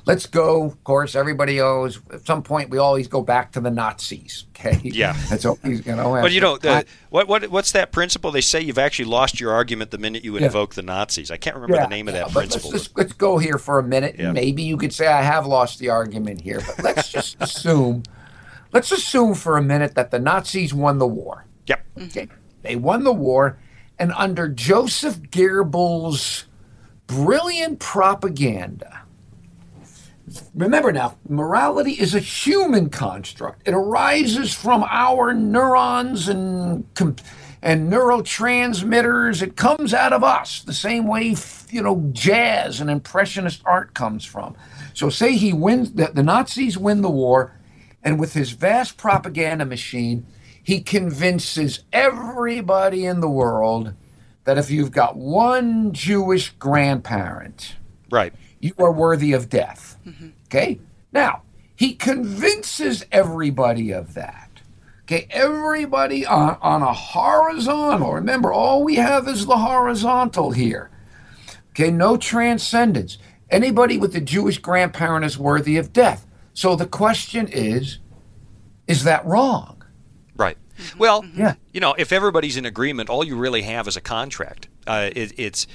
Let's 0.09 0.27
go. 0.27 0.65
Of 0.65 0.83
course, 0.83 1.15
everybody 1.15 1.61
owes. 1.61 2.01
At 2.13 2.27
some 2.27 2.43
point, 2.43 2.71
we 2.71 2.79
always 2.79 3.07
go 3.07 3.23
back 3.23 3.53
to 3.53 3.61
the 3.61 3.71
Nazis. 3.71 4.47
Okay. 4.57 4.81
Yeah. 4.83 5.13
That's 5.31 5.45
always 5.45 5.87
you 5.87 5.95
know. 5.95 6.11
But 6.21 6.33
you 6.33 6.41
know, 6.41 6.57
the, 6.59 6.85
what 7.11 7.29
what 7.29 7.49
what's 7.51 7.71
that 7.73 7.93
principle? 7.93 8.33
They 8.33 8.41
say 8.41 8.61
you've 8.61 8.79
actually 8.79 9.05
lost 9.05 9.39
your 9.39 9.53
argument 9.53 9.93
the 9.93 9.99
minute 9.99 10.25
you 10.25 10.37
Yeah. 10.37 10.47
invoke 10.47 10.75
the 10.75 10.83
Nazis. 10.83 11.31
I 11.31 11.37
can't 11.37 11.55
remember 11.55 11.77
Yeah, 11.77 11.83
the 11.85 11.91
name 11.91 12.09
of 12.09 12.15
yeah, 12.15 12.25
that 12.25 12.35
but 12.35 12.41
principle. 12.41 12.71
Let's, 12.71 12.85
just, 12.87 12.99
let's 12.99 13.13
go 13.13 13.39
here 13.39 13.59
for 13.59 13.79
a 13.79 13.83
minute. 13.85 14.17
Yeah. 14.19 14.33
Maybe 14.33 14.65
you 14.65 14.77
could 14.77 14.93
say 14.93 15.07
I 15.07 15.23
have 15.23 15.47
lost 15.47 15.79
the 15.79 15.91
argument 15.91 16.41
here, 16.41 16.61
but 16.67 16.83
let's 16.83 17.09
just 17.13 17.37
assume. 17.41 18.03
Let's 18.73 18.91
assume 18.91 19.35
for 19.35 19.57
a 19.57 19.63
minute 19.63 19.95
that 19.95 20.11
the 20.11 20.19
Nazis 20.19 20.75
won 20.75 20.99
the 20.99 21.07
war. 21.07 21.45
yep. 21.67 21.85
Okay. 21.97 22.29
They 22.63 22.75
won 22.77 23.05
the 23.05 23.13
war, 23.13 23.59
and 23.99 24.13
under 24.17 24.49
Joseph 24.49 25.21
Goebbels' 25.31 26.45
brilliant 27.07 27.79
propaganda. 27.79 29.03
Remember 30.55 30.93
now, 30.93 31.17
morality 31.29 31.93
is 31.93 32.15
a 32.15 32.21
human 32.21 32.91
construct. 32.91 33.67
It 33.67 33.75
arises 33.75 34.55
from 34.55 34.85
our 34.89 35.33
neurons 35.33 36.29
and 36.29 36.85
and 37.61 37.93
neurotransmitters. 37.93 39.43
It 39.43 39.57
comes 39.57 39.93
out 39.93 40.13
of 40.13 40.23
us 40.23 40.63
the 40.63 40.73
same 40.73 41.07
way 41.07 41.35
you 41.71 41.83
know 41.83 42.09
jazz 42.13 42.81
and 42.81 42.91
impressionist 42.91 43.63
art 43.65 43.95
comes 43.95 44.25
from. 44.25 44.57
So 44.95 45.11
say 45.11 45.37
he 45.37 45.53
wins 45.53 45.93
the, 45.93 46.11
the 46.13 46.23
Nazis 46.23 46.79
win 46.79 47.03
the 47.03 47.11
war 47.11 47.55
and 48.03 48.19
with 48.19 48.35
his 48.35 48.53
vast 48.53 48.97
propaganda 48.97 49.65
machine, 49.65 50.27
he 50.63 50.81
convinces 50.81 51.81
everybody 51.93 53.05
in 53.05 53.21
the 53.21 53.29
world 53.29 53.95
that 54.45 54.59
if 54.59 54.71
you've 54.71 54.93
got 54.93 55.17
one 55.17 55.93
Jewish 55.93 56.51
grandparent, 56.53 57.77
Right. 58.11 58.33
You 58.61 58.75
are 58.79 58.93
worthy 58.93 59.33
of 59.33 59.49
death. 59.49 59.97
Mm-hmm. 60.07 60.29
Okay? 60.47 60.81
Now, 61.13 61.43
he 61.75 61.95
convinces 61.95 63.05
everybody 63.13 63.93
of 63.93 64.15
that. 64.15 64.49
Okay, 65.03 65.27
everybody 65.31 66.27
on, 66.27 66.59
on 66.61 66.83
a 66.83 66.93
horizontal. 66.93 68.13
Remember, 68.13 68.53
all 68.53 68.85
we 68.85 68.97
have 68.97 69.27
is 69.27 69.47
the 69.47 69.57
horizontal 69.57 70.51
here. 70.51 70.91
Okay, 71.71 71.91
no 71.91 72.19
transcendence. 72.19 73.17
Anybody 73.49 73.97
with 73.97 74.15
a 74.17 74.21
Jewish 74.21 74.59
grandparent 74.59 75.25
is 75.25 75.39
worthy 75.39 75.79
of 75.79 75.95
death. 75.95 76.27
So 76.53 76.77
the 76.77 76.87
question 76.87 77.49
is 77.49 78.01
is 78.87 79.05
that 79.05 79.25
wrong? 79.25 79.83
Right. 80.37 80.59
Mm-hmm. 80.79 80.99
Well, 80.99 81.23
mm-hmm. 81.23 81.41
Yeah. 81.41 81.55
you 81.73 81.81
know, 81.81 81.95
if 81.97 82.13
everybody's 82.13 82.57
in 82.57 82.67
agreement, 82.67 83.09
all 83.09 83.25
you 83.25 83.37
really 83.37 83.63
have 83.63 83.89
is 83.89 83.97
a 83.97 84.01
contract. 84.03 84.69
Uh, 84.87 85.11
it, 85.15 85.33
it's. 85.39 85.67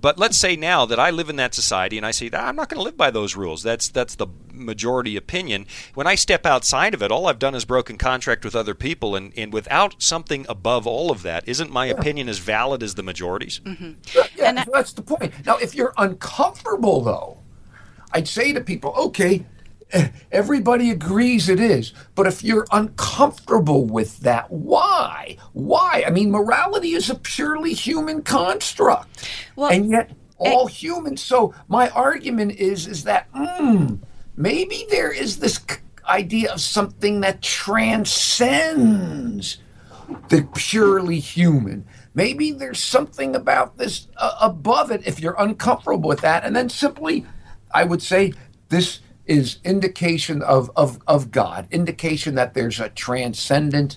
But 0.00 0.18
let's 0.18 0.36
say 0.36 0.56
now 0.56 0.84
that 0.86 1.00
I 1.00 1.10
live 1.10 1.28
in 1.30 1.36
that 1.36 1.54
society 1.54 1.96
and 1.96 2.06
I 2.06 2.10
say 2.10 2.30
I'm 2.32 2.56
not 2.56 2.68
going 2.68 2.78
to 2.78 2.84
live 2.84 2.96
by 2.96 3.10
those 3.10 3.34
rules. 3.36 3.62
That's 3.62 3.88
that's 3.88 4.14
the 4.14 4.26
majority 4.52 5.16
opinion. 5.16 5.66
When 5.94 6.06
I 6.06 6.14
step 6.14 6.46
outside 6.46 6.94
of 6.94 7.02
it, 7.02 7.10
all 7.10 7.26
I've 7.26 7.38
done 7.38 7.54
is 7.54 7.64
broken 7.64 7.98
contract 7.98 8.44
with 8.44 8.54
other 8.54 8.74
people, 8.74 9.14
and, 9.16 9.32
and 9.36 9.52
without 9.52 10.02
something 10.02 10.46
above 10.48 10.86
all 10.86 11.10
of 11.10 11.22
that, 11.22 11.48
isn't 11.48 11.70
my 11.70 11.86
opinion 11.86 12.28
as 12.28 12.38
valid 12.38 12.82
as 12.82 12.94
the 12.94 13.02
majority's? 13.02 13.60
Mm-hmm. 13.60 13.92
Yeah, 14.14 14.48
And 14.48 14.58
I- 14.60 14.64
so 14.64 14.70
that's 14.74 14.92
the 14.92 15.02
point. 15.02 15.32
Now, 15.46 15.56
if 15.58 15.74
you're 15.74 15.94
uncomfortable, 15.96 17.02
though, 17.02 17.38
I'd 18.12 18.28
say 18.28 18.52
to 18.52 18.60
people, 18.60 18.92
okay, 18.96 19.44
everybody 20.32 20.90
agrees 20.90 21.48
it 21.48 21.60
is. 21.60 21.92
But 22.14 22.26
if 22.26 22.42
you're 22.42 22.66
uncomfortable 22.72 23.84
with 23.84 24.18
that, 24.20 24.50
why? 24.50 25.36
Why? 25.52 26.04
I 26.06 26.10
mean, 26.10 26.30
morality 26.30 26.92
is 26.92 27.10
a 27.10 27.14
purely 27.14 27.72
human 27.72 28.22
construct. 28.22 29.28
Well, 29.54 29.70
and 29.70 29.90
yet, 29.90 30.10
all 30.38 30.66
humans. 30.66 31.22
So, 31.22 31.54
my 31.68 31.88
argument 31.90 32.52
is, 32.52 32.86
is 32.86 33.04
that, 33.04 33.32
mm, 33.32 33.98
maybe 34.36 34.86
there 34.90 35.10
is 35.10 35.38
this 35.38 35.60
idea 36.06 36.52
of 36.52 36.60
something 36.60 37.20
that 37.20 37.42
transcends 37.42 38.66
the 40.28 40.46
purely 40.54 41.18
human. 41.18 41.86
Maybe 42.14 42.52
there's 42.52 42.78
something 42.80 43.34
about 43.36 43.76
this 43.76 44.08
uh, 44.16 44.36
above 44.40 44.90
it 44.90 45.06
if 45.06 45.20
you're 45.20 45.36
uncomfortable 45.38 46.08
with 46.08 46.20
that. 46.20 46.44
And 46.44 46.56
then 46.56 46.68
simply, 46.68 47.26
I 47.74 47.84
would 47.84 48.02
say 48.02 48.32
this 48.68 49.00
is 49.26 49.58
indication 49.64 50.42
of, 50.42 50.70
of, 50.76 51.00
of 51.06 51.30
God, 51.30 51.66
indication 51.70 52.36
that 52.36 52.54
there's 52.54 52.80
a 52.80 52.88
transcendent, 52.90 53.96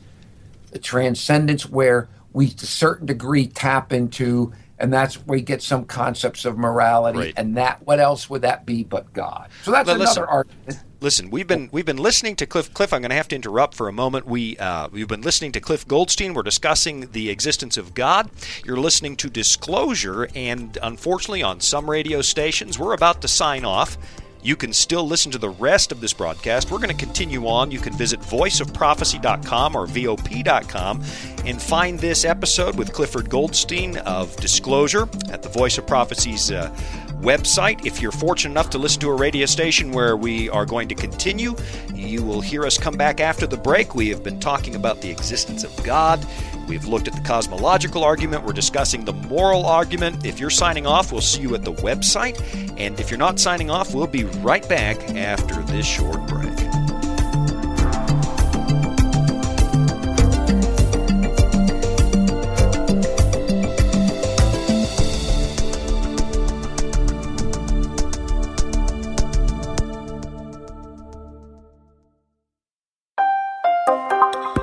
a 0.73 0.79
transcendence 0.79 1.69
where 1.69 2.09
we 2.33 2.49
to 2.49 2.63
a 2.63 2.67
certain 2.67 3.05
degree 3.05 3.47
tap 3.47 3.91
into, 3.93 4.53
and 4.77 4.93
that's 4.93 5.15
where 5.15 5.37
we 5.37 5.41
get 5.41 5.61
some 5.61 5.85
concepts 5.85 6.45
of 6.45 6.57
morality. 6.57 7.19
Right. 7.19 7.33
And 7.37 7.57
that, 7.57 7.85
what 7.85 7.99
else 7.99 8.29
would 8.29 8.43
that 8.43 8.65
be 8.65 8.83
but 8.83 9.11
God? 9.13 9.49
So 9.63 9.71
that's 9.71 9.87
But 9.87 9.95
another 9.95 10.05
listen, 10.05 10.23
argument. 10.23 10.83
Listen, 11.01 11.29
we've 11.29 11.47
been 11.47 11.69
we've 11.71 11.85
been 11.85 11.97
listening 11.97 12.35
to 12.35 12.45
Cliff. 12.45 12.73
Cliff, 12.73 12.91
I'm 12.91 13.01
going 13.01 13.09
to 13.09 13.15
have 13.15 13.29
to 13.29 13.35
interrupt 13.35 13.73
for 13.73 13.87
a 13.87 13.93
moment. 13.93 14.25
We 14.25 14.57
uh, 14.57 14.89
we've 14.91 15.07
been 15.07 15.21
listening 15.21 15.53
to 15.53 15.61
Cliff 15.61 15.87
Goldstein. 15.87 16.33
We're 16.33 16.43
discussing 16.43 17.09
the 17.11 17.29
existence 17.29 17.77
of 17.77 17.93
God. 17.93 18.29
You're 18.65 18.77
listening 18.77 19.15
to 19.17 19.29
Disclosure, 19.29 20.27
and 20.35 20.77
unfortunately, 20.81 21.41
on 21.41 21.61
some 21.61 21.89
radio 21.89 22.21
stations, 22.21 22.77
we're 22.77 22.93
about 22.93 23.21
to 23.21 23.29
sign 23.29 23.63
off. 23.63 23.97
You 24.41 24.55
can 24.55 24.71
still 24.71 25.05
listen 25.05 25.31
to 25.33 25.37
the 25.37 25.49
rest 25.49 25.91
of 25.91 25.99
this 25.99 26.13
broadcast. 26.13 26.71
We're 26.71 26.77
going 26.77 26.95
to 26.95 27.05
continue 27.05 27.47
on. 27.47 27.71
You 27.71 27.79
can 27.79 27.93
visit 27.93 28.21
voiceofprophecy.com 28.21 29.75
or 29.75 29.85
VOP.com 29.85 31.03
and 31.45 31.61
find 31.61 31.99
this 31.99 32.23
episode 32.23 32.77
with 32.77 32.93
Clifford 32.93 33.29
Goldstein 33.29 33.97
of 33.97 34.35
Disclosure 34.37 35.09
at 35.29 35.43
the 35.43 35.49
Voice 35.49 35.77
of 35.77 35.85
Prophecy's 35.85 36.51
uh, 36.51 36.73
website. 37.21 37.85
If 37.85 38.01
you're 38.01 38.11
fortunate 38.11 38.51
enough 38.51 38.69
to 38.71 38.77
listen 38.77 39.01
to 39.01 39.09
a 39.09 39.15
radio 39.15 39.45
station 39.45 39.91
where 39.91 40.15
we 40.15 40.49
are 40.49 40.65
going 40.65 40.87
to 40.87 40.95
continue, 40.95 41.55
you 41.93 42.23
will 42.23 42.41
hear 42.41 42.65
us 42.65 42.77
come 42.77 42.95
back 42.95 43.19
after 43.19 43.45
the 43.45 43.57
break. 43.57 43.93
We 43.93 44.09
have 44.09 44.23
been 44.23 44.39
talking 44.39 44.75
about 44.75 45.01
the 45.01 45.09
existence 45.09 45.63
of 45.63 45.83
God. 45.83 46.25
We've 46.67 46.85
looked 46.85 47.07
at 47.07 47.15
the 47.15 47.21
cosmological 47.21 48.03
argument. 48.03 48.45
We're 48.45 48.53
discussing 48.53 49.03
the 49.03 49.13
moral 49.13 49.65
argument. 49.65 50.25
If 50.25 50.39
you're 50.39 50.51
signing 50.51 50.85
off, 50.85 51.11
we'll 51.11 51.21
see 51.21 51.41
you 51.41 51.55
at 51.55 51.65
the 51.65 51.73
website. 51.73 52.39
And 52.79 52.99
if 52.99 53.09
you're 53.09 53.17
not 53.17 53.39
signing 53.39 53.71
off, 53.71 53.93
we'll 53.93 54.07
be 54.07 54.23
right 54.37 54.67
back 54.67 54.97
after 55.15 55.61
this 55.63 55.85
short 55.85 56.25
break. 56.27 56.49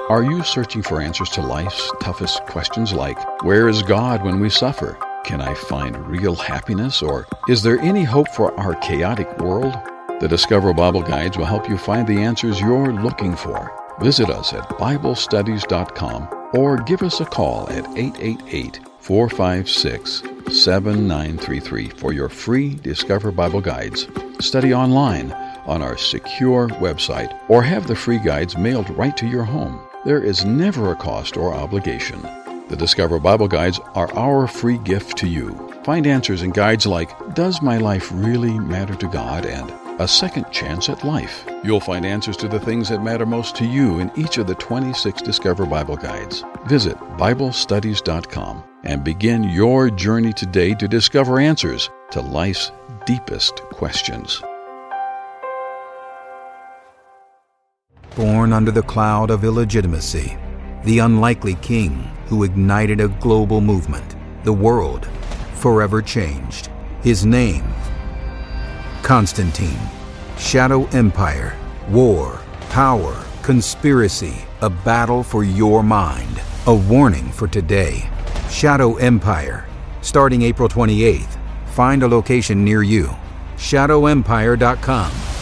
Are 0.09 0.23
you 0.23 0.45
searching 0.45 0.83
for 0.83 1.03
answers 1.03 1.29
to 1.31 1.43
life's 1.43 1.93
toughest 2.01 2.41
questions 2.47 2.93
like, 2.93 3.43
Where 3.43 3.69
is 3.69 3.83
God 3.83 4.23
when 4.23 4.41
we 4.41 4.49
suffer? 4.49 4.97
Can 5.27 5.41
I 5.41 5.55
find 5.55 6.07
real 6.07 6.37
happiness? 6.37 7.03
Or 7.03 7.27
is 7.49 7.61
there 7.61 7.81
any 7.81 8.05
hope 8.05 8.29
for 8.29 8.57
our 8.61 8.77
chaotic 8.77 9.39
world? 9.39 9.75
The 10.21 10.29
Discover 10.29 10.73
Bible 10.75 11.03
Guides 11.03 11.37
will 11.37 11.47
help 11.47 11.69
you 11.69 11.77
find 11.77 12.07
the 12.07 12.23
answers 12.23 12.61
you're 12.61 12.93
looking 12.93 13.35
for. 13.35 13.73
Visit 14.01 14.31
us 14.31 14.53
at 14.53 14.69
BibleStudies.com 14.79 16.51
or 16.55 16.77
give 16.77 17.03
us 17.03 17.21
a 17.21 17.25
call 17.25 17.69
at 17.71 17.85
888 17.99 18.79
456 19.01 20.23
7933 20.57 21.89
for 21.89 22.13
your 22.13 22.29
free 22.29 22.77
Discover 22.77 23.33
Bible 23.33 23.61
Guides. 23.61 24.07
Study 24.39 24.73
online 24.73 25.33
on 25.67 25.83
our 25.83 25.99
secure 25.99 26.69
website 26.69 27.37
or 27.51 27.65
have 27.65 27.89
the 27.89 27.97
free 27.97 28.21
guides 28.21 28.57
mailed 28.57 28.89
right 28.91 29.17
to 29.17 29.27
your 29.27 29.45
home. 29.45 29.81
There 30.05 30.23
is 30.23 30.45
never 30.45 30.93
a 30.93 30.97
cost 30.97 31.37
or 31.37 31.53
obligation. 31.53 32.25
The 32.69 32.77
Discover 32.77 33.21
Bible 33.21 33.47
Guides 33.47 33.79
are 33.95 34.13
our 34.15 34.49
free 34.49 34.79
gift 34.79 35.17
to 35.19 35.29
you. 35.29 35.53
Find 35.85 36.05
answers 36.05 36.43
in 36.43 36.51
guides 36.51 36.85
like 36.85 37.35
Does 37.37 37.63
My 37.63 37.79
Life 37.79 38.11
Really 38.13 38.59
Matter 38.59 38.97
to 38.97 39.07
God? 39.07 39.47
and 39.47 39.73
A 40.01 40.09
Second 40.09 40.51
Chance 40.51 40.89
at 40.89 41.05
Life. 41.05 41.47
You'll 41.63 41.79
find 41.79 42.05
answers 42.05 42.37
to 42.39 42.49
the 42.49 42.59
things 42.59 42.89
that 42.89 43.05
matter 43.05 43.25
most 43.25 43.55
to 43.57 43.65
you 43.65 44.01
in 44.01 44.11
each 44.17 44.39
of 44.39 44.49
the 44.49 44.57
26 44.57 45.23
Discover 45.23 45.67
Bible 45.67 45.97
Guides. 45.97 46.43
Visit 46.67 46.97
BibleStudies.com 47.17 48.65
and 48.83 49.05
begin 49.05 49.45
your 49.45 49.89
journey 49.89 50.33
today 50.33 50.75
to 50.75 50.89
discover 50.89 51.39
answers 51.39 51.89
to 52.11 52.21
life's 52.21 52.73
deepest 53.05 53.59
questions. 53.71 54.43
Born 58.17 58.53
under 58.53 58.73
the 58.73 58.83
cloud 58.83 59.31
of 59.31 59.45
illegitimacy, 59.45 60.37
the 60.83 60.99
unlikely 60.99 61.55
king 61.57 62.11
who 62.27 62.45
ignited 62.45 63.01
a 63.01 63.09
global 63.09 63.61
movement, 63.61 64.17
the 64.45 64.53
world 64.53 65.09
forever 65.55 66.03
changed. 66.03 66.69
His 67.03 67.25
name, 67.25 67.65
Constantine. 69.03 69.79
Shadow 70.39 70.87
Empire, 70.89 71.57
war, 71.89 72.41
power, 72.69 73.25
conspiracy, 73.43 74.35
a 74.61 74.69
battle 74.69 75.23
for 75.23 75.45
your 75.45 75.83
mind. 75.83 76.41
A 76.67 76.75
warning 76.75 77.31
for 77.31 77.49
today. 77.49 78.09
Shadow 78.51 78.97
Empire, 78.97 79.67
starting 80.03 80.43
April 80.43 80.69
28th. 80.69 81.39
Find 81.69 82.03
a 82.03 82.09
location 82.09 82.65
near 82.65 82.83
you. 82.83 83.09
shadowempire.com. 83.57 85.36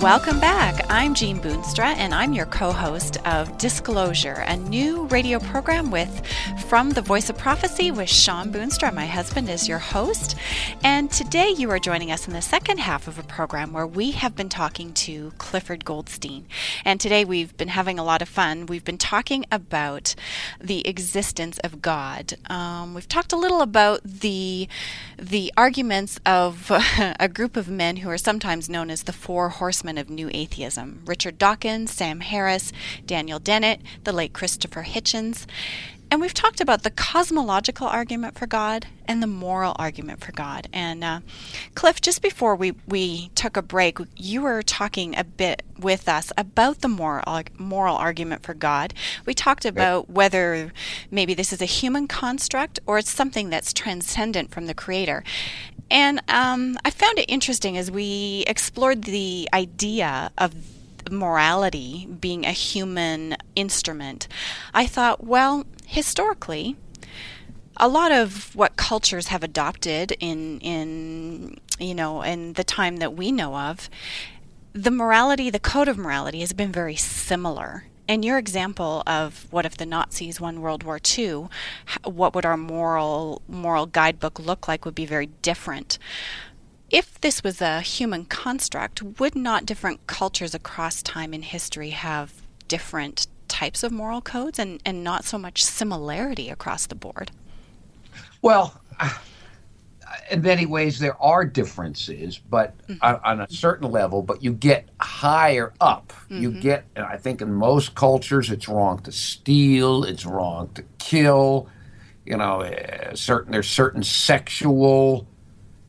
Welcome 0.00 0.40
back. 0.40 0.86
I'm 0.88 1.12
Jean 1.12 1.40
Boonstra, 1.40 1.94
and 1.94 2.14
I'm 2.14 2.32
your 2.32 2.46
co 2.46 2.72
host 2.72 3.18
of 3.26 3.58
Disclosure, 3.58 4.44
a 4.46 4.56
new 4.56 5.04
radio 5.08 5.38
program 5.38 5.90
with 5.90 6.26
From 6.68 6.88
the 6.88 7.02
Voice 7.02 7.28
of 7.28 7.36
Prophecy 7.36 7.90
with 7.90 8.08
Shawn 8.08 8.50
Boonstra. 8.50 8.94
My 8.94 9.04
husband 9.04 9.50
is 9.50 9.68
your 9.68 9.78
host. 9.78 10.36
And 10.82 11.10
today 11.10 11.50
you 11.50 11.70
are 11.70 11.78
joining 11.78 12.10
us 12.10 12.26
in 12.26 12.32
the 12.32 12.40
second 12.40 12.78
half 12.78 13.08
of 13.08 13.18
a 13.18 13.22
program 13.24 13.74
where 13.74 13.86
we 13.86 14.12
have 14.12 14.34
been 14.34 14.48
talking 14.48 14.94
to 14.94 15.32
Clifford 15.36 15.84
Goldstein. 15.84 16.46
And 16.82 16.98
today 16.98 17.26
we've 17.26 17.54
been 17.58 17.68
having 17.68 17.98
a 17.98 18.04
lot 18.04 18.22
of 18.22 18.28
fun. 18.30 18.64
We've 18.64 18.84
been 18.84 18.96
talking 18.96 19.44
about 19.52 20.14
the 20.58 20.88
existence 20.88 21.58
of 21.58 21.82
God. 21.82 22.38
Um, 22.46 22.94
we've 22.94 23.06
talked 23.06 23.34
a 23.34 23.36
little 23.36 23.60
about 23.60 24.00
the, 24.02 24.66
the 25.18 25.52
arguments 25.58 26.18
of 26.24 26.70
a 27.20 27.28
group 27.28 27.58
of 27.58 27.68
men 27.68 27.98
who 27.98 28.08
are 28.08 28.16
sometimes 28.16 28.70
known 28.70 28.88
as 28.88 29.02
the 29.02 29.12
Four 29.12 29.50
Horsemen 29.50 29.89
of 29.98 30.10
New 30.10 30.30
Atheism 30.32 31.02
Richard 31.06 31.38
Dawkins, 31.38 31.92
Sam 31.92 32.20
Harris, 32.20 32.72
Daniel 33.06 33.38
Dennett, 33.38 33.80
the 34.04 34.12
late 34.12 34.32
Christopher 34.32 34.82
Hitchens. 34.82 35.46
And 36.10 36.20
we've 36.20 36.34
talked 36.34 36.60
about 36.60 36.82
the 36.82 36.90
cosmological 36.90 37.86
argument 37.86 38.36
for 38.36 38.46
God 38.46 38.86
and 39.06 39.22
the 39.22 39.28
moral 39.28 39.76
argument 39.78 40.24
for 40.24 40.32
God. 40.32 40.68
And 40.72 41.04
uh, 41.04 41.20
Cliff, 41.76 42.00
just 42.00 42.20
before 42.20 42.56
we, 42.56 42.72
we 42.88 43.28
took 43.36 43.56
a 43.56 43.62
break, 43.62 43.98
you 44.16 44.42
were 44.42 44.62
talking 44.62 45.16
a 45.16 45.22
bit 45.22 45.62
with 45.78 46.08
us 46.08 46.32
about 46.36 46.80
the 46.80 46.88
moral 46.88 47.42
moral 47.58 47.96
argument 47.96 48.42
for 48.42 48.54
God. 48.54 48.92
We 49.24 49.34
talked 49.34 49.64
about 49.64 50.08
right. 50.08 50.10
whether 50.10 50.72
maybe 51.12 51.32
this 51.32 51.52
is 51.52 51.62
a 51.62 51.66
human 51.66 52.08
construct 52.08 52.80
or 52.86 52.98
it's 52.98 53.10
something 53.10 53.48
that's 53.48 53.72
transcendent 53.72 54.50
from 54.50 54.66
the 54.66 54.74
Creator. 54.74 55.22
And 55.90 56.20
um, 56.28 56.78
I 56.84 56.90
found 56.90 57.18
it 57.18 57.26
interesting 57.28 57.76
as 57.76 57.90
we 57.90 58.44
explored 58.46 59.04
the 59.04 59.48
idea 59.52 60.30
of 60.38 60.54
morality 61.10 62.06
being 62.20 62.44
a 62.44 62.52
human 62.52 63.36
instrument. 63.56 64.28
I 64.72 64.86
thought, 64.86 65.24
well, 65.24 65.66
historically, 65.86 66.76
a 67.76 67.88
lot 67.88 68.12
of 68.12 68.54
what 68.54 68.76
cultures 68.76 69.28
have 69.28 69.42
adopted 69.42 70.12
in 70.20 70.60
in 70.60 71.58
you 71.78 71.94
know 71.94 72.22
in 72.22 72.52
the 72.52 72.64
time 72.64 72.98
that 72.98 73.14
we 73.14 73.32
know 73.32 73.56
of, 73.56 73.88
the 74.72 74.90
morality, 74.90 75.50
the 75.50 75.58
code 75.58 75.88
of 75.88 75.98
morality 75.98 76.40
has 76.40 76.52
been 76.52 76.70
very 76.70 76.96
similar. 76.96 77.84
And 78.10 78.24
your 78.24 78.38
example 78.38 79.04
of 79.06 79.46
what 79.52 79.64
if 79.64 79.76
the 79.76 79.86
Nazis 79.86 80.40
won 80.40 80.60
World 80.60 80.82
War 80.82 80.98
II, 81.16 81.46
what 82.02 82.34
would 82.34 82.44
our 82.44 82.56
moral 82.56 83.40
moral 83.46 83.86
guidebook 83.86 84.40
look 84.40 84.66
like 84.66 84.84
would 84.84 84.96
be 84.96 85.06
very 85.06 85.26
different. 85.42 85.96
If 86.90 87.20
this 87.20 87.44
was 87.44 87.62
a 87.62 87.82
human 87.82 88.24
construct, 88.24 89.00
would 89.20 89.36
not 89.36 89.64
different 89.64 90.08
cultures 90.08 90.56
across 90.56 91.04
time 91.04 91.32
and 91.32 91.44
history 91.44 91.90
have 91.90 92.32
different 92.66 93.28
types 93.46 93.84
of 93.84 93.92
moral 93.92 94.20
codes 94.20 94.58
and, 94.58 94.82
and 94.84 95.04
not 95.04 95.24
so 95.24 95.38
much 95.38 95.62
similarity 95.62 96.50
across 96.50 96.86
the 96.86 96.96
board? 96.96 97.30
Well, 98.42 98.80
in 100.30 100.42
many 100.42 100.66
ways 100.66 100.98
there 100.98 101.20
are 101.22 101.44
differences, 101.44 102.38
but 102.38 102.76
mm-hmm. 102.86 103.02
on, 103.02 103.20
on, 103.24 103.40
a 103.40 103.50
certain 103.50 103.90
level. 103.90 104.22
But 104.22 104.42
you 104.42 104.52
get 104.52 104.88
higher 105.00 105.72
up. 105.80 106.12
Mm-hmm. 106.24 106.42
You 106.42 106.52
get, 106.52 106.84
and 106.96 107.04
I 107.04 107.16
think 107.16 107.42
in 107.42 107.52
most 107.52 107.94
cultures, 107.94 108.50
it's 108.50 108.68
wrong 108.68 109.00
to 109.00 109.12
steal. 109.12 110.04
It's 110.04 110.24
wrong 110.24 110.70
to 110.74 110.84
kill. 110.98 111.68
You 112.24 112.36
know, 112.36 112.62
uh, 112.62 113.14
certain 113.14 113.52
there's 113.52 113.68
certain 113.68 114.02
sexual 114.02 115.26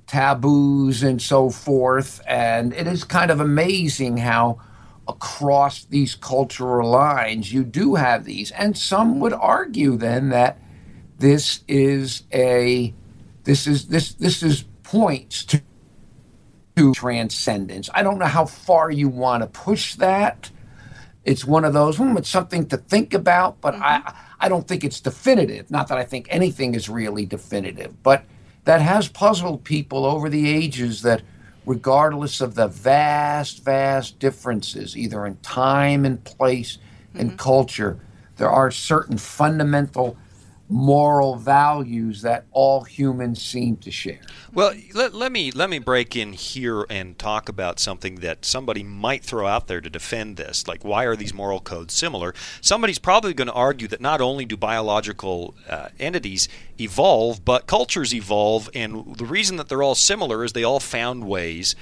taboos 0.08 1.04
and 1.04 1.22
so 1.22 1.50
forth, 1.50 2.22
and 2.28 2.74
it 2.74 2.88
is 2.88 3.04
kind 3.04 3.32
of 3.32 3.40
amazing 3.40 4.18
how 4.18 4.60
across 5.08 5.86
these 5.86 6.16
cultural 6.16 6.90
lines 6.90 7.54
you 7.54 7.64
do 7.64 7.96
have 7.96 8.24
these. 8.24 8.52
And 8.52 8.78
some 8.78 9.20
would 9.20 9.34
argue 9.34 9.98
then 9.98 10.30
that 10.30 10.60
this 11.18 11.64
is 11.68 12.24
a 12.34 12.94
this 13.44 13.68
is 13.68 13.88
this 13.88 14.14
this 14.14 14.44
is 14.44 14.64
points 14.84 15.44
to, 15.46 15.62
to 16.76 16.94
transcendence. 16.94 17.90
I 17.94 18.04
don't 18.04 18.20
know 18.20 18.26
how 18.26 18.46
far 18.46 18.92
you 18.92 19.08
want 19.08 19.44
to 19.44 19.48
push 19.48 19.96
that. 19.96 20.52
It's 21.24 21.46
one 21.46 21.66
of 21.66 21.74
those. 21.74 21.98
Hmm, 21.98 22.18
it's 22.18 22.30
something 22.30 22.68
to 22.68 22.78
think 22.78 23.14
about, 23.14 23.62
but 23.62 23.74
mm-hmm. 23.74 23.84
I 23.84 24.14
I 24.40 24.50
don't 24.50 24.68
think 24.68 24.84
it's 24.84 25.00
definitive. 25.00 25.70
Not 25.70 25.88
that 25.90 25.98
I 25.98 26.04
think 26.04 26.28
anything 26.30 26.76
is 26.76 26.90
really 26.90 27.26
definitive, 27.26 28.02
but 28.04 28.24
that 28.66 28.82
has 28.82 29.08
puzzled 29.08 29.64
people 29.64 30.06
over 30.06 30.30
the 30.30 30.50
ages. 30.50 31.02
That 31.04 31.22
regardless 31.66 32.42
of 32.42 32.56
the 32.56 32.68
vast 32.68 33.64
vast 33.64 34.20
differences, 34.20 34.98
either 34.98 35.26
in 35.26 35.38
time 35.38 36.06
and 36.06 36.24
place 36.24 36.78
and 37.14 37.30
mm-hmm. 37.30 37.38
culture, 37.38 38.00
there 38.38 38.50
are 38.50 38.72
certain 38.72 39.18
fundamental 39.18 40.18
moral 40.72 41.36
values 41.36 42.22
that 42.22 42.46
all 42.52 42.82
humans 42.84 43.42
seem 43.42 43.76
to 43.76 43.92
share. 43.92 44.22
Well, 44.54 44.74
let, 44.94 45.14
let 45.14 45.32
me 45.32 45.52
let 45.52 45.70
me 45.70 45.80
break 45.80 46.16
in 46.16 46.32
here 46.32 46.86
and 46.90 47.20
talk 47.20 47.50
about 47.50 47.78
something 47.78 48.16
that 48.16 48.46
somebody 48.46 48.82
might 48.82 49.24
throw 49.24 49.48
out 49.48 49.68
there 49.68 49.82
to 49.82 49.90
defend 49.90 50.38
this. 50.38 50.68
Like, 50.68 50.86
why 50.86 51.04
are 51.04 51.16
these 51.18 51.34
moral 51.34 51.60
codes 51.60 51.94
similar? 51.94 52.34
Somebody's 52.62 53.00
probably 53.00 53.34
going 53.34 53.50
to 53.50 53.54
argue 53.54 53.88
that 53.90 54.00
not 54.00 54.22
only 54.22 54.46
do 54.46 54.56
biological 54.56 55.56
uh, 55.70 55.90
entities 56.00 56.48
evolve, 56.80 57.44
but 57.44 57.68
cultures 57.68 58.14
evolve, 58.14 58.70
and 58.74 59.16
the 59.18 59.26
reason 59.26 59.58
that 59.58 59.68
they're 59.68 59.84
all 59.84 59.96
similar 59.96 60.46
is 60.46 60.54
they 60.54 60.64
all 60.64 60.80
found 60.80 61.28
ways 61.28 61.76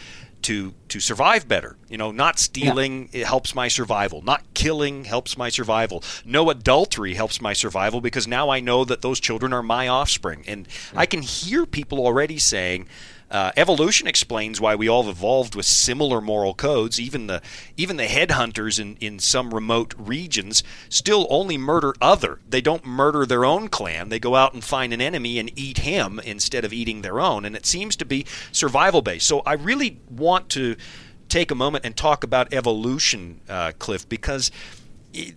to 0.44 0.74
to 0.90 1.00
survive 1.00 1.48
better. 1.48 1.78
You 1.90 1.98
know, 1.98 2.12
not 2.12 2.40
stealing 2.40 3.10
yeah. 3.12 3.22
it 3.22 3.28
helps 3.28 3.54
my 3.56 3.68
survival. 3.68 4.22
Not 4.22 4.44
killing 4.54 5.06
helps 5.06 5.38
my 5.38 5.50
survival. 5.50 6.04
No 6.26 6.50
adultery 6.50 7.14
helps 7.16 7.42
my 7.42 7.54
survival 7.54 8.02
because 8.02 8.28
now 8.28 8.50
I 8.50 8.60
know 8.60 8.86
that 8.86 9.02
those 9.02 9.20
children 9.20 9.54
are 9.54 9.64
my 9.64 9.88
offspring. 9.88 10.44
And. 10.48 10.68
I 10.96 11.06
can 11.06 11.22
hear 11.22 11.66
people 11.66 12.00
already 12.00 12.38
saying, 12.38 12.88
uh, 13.32 13.52
evolution 13.56 14.08
explains 14.08 14.60
why 14.60 14.76
we 14.76 14.90
all 14.90 15.08
evolved 15.10 15.56
with 15.56 15.66
similar 15.66 16.20
moral 16.20 16.54
codes. 16.54 17.00
Even 17.00 17.28
the 17.28 17.42
even 17.78 17.98
the 17.98 18.06
headhunters 18.06 18.80
in, 18.80 18.98
in 19.00 19.20
some 19.20 19.54
remote 19.54 19.94
regions 19.98 20.64
still 20.90 21.28
only 21.30 21.58
murder 21.58 21.94
other. 22.02 22.40
They 22.48 22.62
don't 22.62 22.86
murder 22.86 23.26
their 23.26 23.46
own 23.46 23.68
clan. 23.68 24.10
They 24.10 24.20
go 24.20 24.36
out 24.36 24.54
and 24.54 24.64
find 24.64 24.94
an 24.94 25.02
enemy 25.02 25.38
and 25.38 25.52
eat 25.58 25.80
him 25.80 26.20
instead 26.24 26.66
of 26.66 26.74
eating 26.74 27.02
their 27.02 27.20
own. 27.20 27.46
And 27.46 27.56
it 27.56 27.66
seems 27.66 27.96
to 27.98 28.06
be 28.06 28.26
survival 28.52 29.02
based. 29.02 29.28
So 29.28 29.42
I 29.46 29.54
really 29.54 30.00
want 30.10 30.50
to 30.50 30.76
take 31.30 31.52
a 31.52 31.56
moment 31.56 31.86
and 31.86 31.96
talk 31.96 32.24
about 32.24 32.52
evolution, 32.52 33.42
uh, 33.48 33.72
Cliff, 33.78 34.10
because 34.10 34.52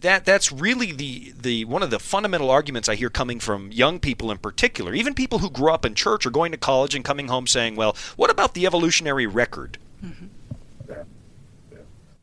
that 0.00 0.24
that's 0.24 0.52
really 0.52 0.92
the 0.92 1.32
the 1.40 1.64
one 1.64 1.82
of 1.82 1.90
the 1.90 1.98
fundamental 1.98 2.50
arguments 2.50 2.88
I 2.88 2.94
hear 2.94 3.08
coming 3.08 3.40
from 3.40 3.72
young 3.72 4.00
people 4.00 4.30
in 4.30 4.38
particular, 4.38 4.94
even 4.94 5.14
people 5.14 5.38
who 5.38 5.50
grew 5.50 5.72
up 5.72 5.86
in 5.86 5.94
church 5.94 6.26
or 6.26 6.30
going 6.30 6.52
to 6.52 6.58
college 6.58 6.94
and 6.94 7.04
coming 7.04 7.28
home 7.28 7.46
saying, 7.46 7.76
"Well, 7.76 7.96
what 8.16 8.30
about 8.30 8.54
the 8.54 8.66
evolutionary 8.66 9.26
record?" 9.26 9.78
Mm-hmm. 10.04 10.26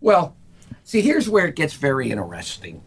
Well, 0.02 0.36
see, 0.84 1.02
here's 1.02 1.28
where 1.28 1.48
it 1.48 1.56
gets 1.56 1.74
very 1.74 2.12
interesting. 2.12 2.84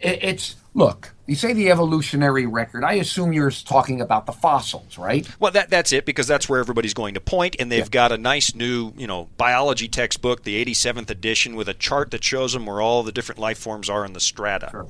It's 0.00 0.56
look, 0.74 1.14
you 1.30 1.36
say 1.36 1.52
the 1.52 1.70
evolutionary 1.70 2.44
record. 2.44 2.82
I 2.82 2.94
assume 2.94 3.32
you're 3.32 3.52
talking 3.52 4.00
about 4.00 4.26
the 4.26 4.32
fossils, 4.32 4.98
right? 4.98 5.28
Well, 5.38 5.52
that 5.52 5.70
that's 5.70 5.92
it 5.92 6.04
because 6.04 6.26
that's 6.26 6.48
where 6.48 6.58
everybody's 6.58 6.92
going 6.92 7.14
to 7.14 7.20
point, 7.20 7.54
and 7.60 7.70
they've 7.70 7.84
yeah. 7.84 7.88
got 7.88 8.10
a 8.10 8.18
nice 8.18 8.52
new, 8.52 8.92
you 8.96 9.06
know, 9.06 9.28
biology 9.36 9.86
textbook, 9.86 10.42
the 10.42 10.62
87th 10.64 11.08
edition, 11.08 11.54
with 11.54 11.68
a 11.68 11.74
chart 11.74 12.10
that 12.10 12.24
shows 12.24 12.52
them 12.52 12.66
where 12.66 12.80
all 12.80 13.04
the 13.04 13.12
different 13.12 13.38
life 13.38 13.58
forms 13.58 13.88
are 13.88 14.04
in 14.04 14.12
the 14.12 14.18
strata. 14.18 14.70
Sure. 14.72 14.86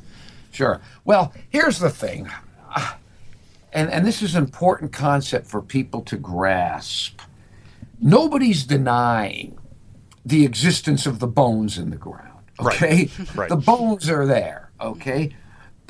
Sure. 0.51 0.81
Well, 1.05 1.35
here's 1.51 1.79
the 1.79 1.91
thing, 1.91 2.31
and 3.75 3.91
and 3.91 4.07
this 4.07 4.23
is 4.23 4.35
an 4.35 4.43
important 4.43 4.95
concept 4.95 5.47
for 5.47 5.61
people 5.61 6.01
to 6.05 6.17
grasp. 6.17 7.21
Nobody's 8.01 8.65
denying 8.65 9.59
the 10.25 10.47
existence 10.47 11.05
of 11.05 11.19
the 11.19 11.27
bones 11.27 11.77
in 11.77 11.91
the 11.91 11.99
ground. 11.99 12.31
Okay, 12.59 13.11
right. 13.19 13.37
right. 13.37 13.49
the 13.51 13.57
bones 13.57 14.09
are 14.09 14.25
there. 14.25 14.71
Okay 14.81 15.35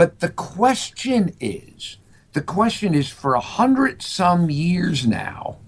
but 0.00 0.20
the 0.20 0.30
question 0.30 1.36
is, 1.40 1.98
the 2.32 2.40
question 2.40 2.94
is 2.94 3.10
for 3.10 3.34
a 3.34 3.40
hundred 3.40 4.00
some 4.00 4.48
years 4.48 5.06
now. 5.06 5.58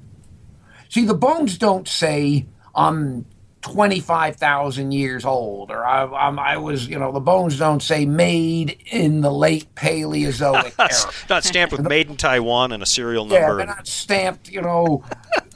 See, 0.89 1.05
the 1.05 1.13
bones 1.13 1.59
don't 1.59 1.87
say 1.87 2.47
I'm 2.75 3.27
25,000 3.61 4.93
years 4.93 5.27
old, 5.27 5.71
or 5.71 5.85
I, 5.85 6.05
I'm, 6.05 6.39
I 6.39 6.57
was, 6.57 6.89
you 6.89 6.99
know, 6.99 7.13
the 7.13 7.21
bones 7.21 7.59
don't 7.59 7.83
say 7.83 8.07
made 8.07 8.83
in 8.87 9.21
the 9.21 9.31
late 9.31 9.75
Paleozoic 9.75 10.77
era. 10.79 11.13
not 11.29 11.45
stamped 11.45 11.73
with 11.73 11.87
made 11.87 12.09
in 12.09 12.17
Taiwan 12.17 12.73
and 12.73 12.83
a 12.83 12.87
serial 12.87 13.27
number. 13.27 13.39
Yeah, 13.39 13.53
they're 13.53 13.67
not 13.67 13.87
stamped, 13.87 14.49
you 14.49 14.63
know, 14.63 15.05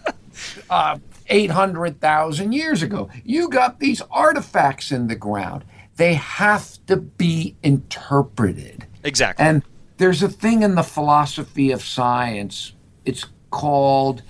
uh, 0.69 0.99
800,000 1.29 2.53
years 2.53 2.83
ago. 2.83 3.09
You 3.25 3.49
got 3.49 3.81
these 3.81 4.03
artifacts 4.11 4.93
in 4.93 5.07
the 5.07 5.17
ground. 5.17 5.65
They 5.97 6.15
have 6.15 6.79
to 6.87 6.97
be 6.97 7.57
interpreted. 7.63 8.87
Exactly. 9.03 9.45
And 9.45 9.63
there's 9.97 10.23
a 10.23 10.29
thing 10.29 10.63
in 10.63 10.75
the 10.75 10.83
philosophy 10.83 11.71
of 11.71 11.83
science, 11.83 12.73
it's 13.05 13.27
called 13.51 14.23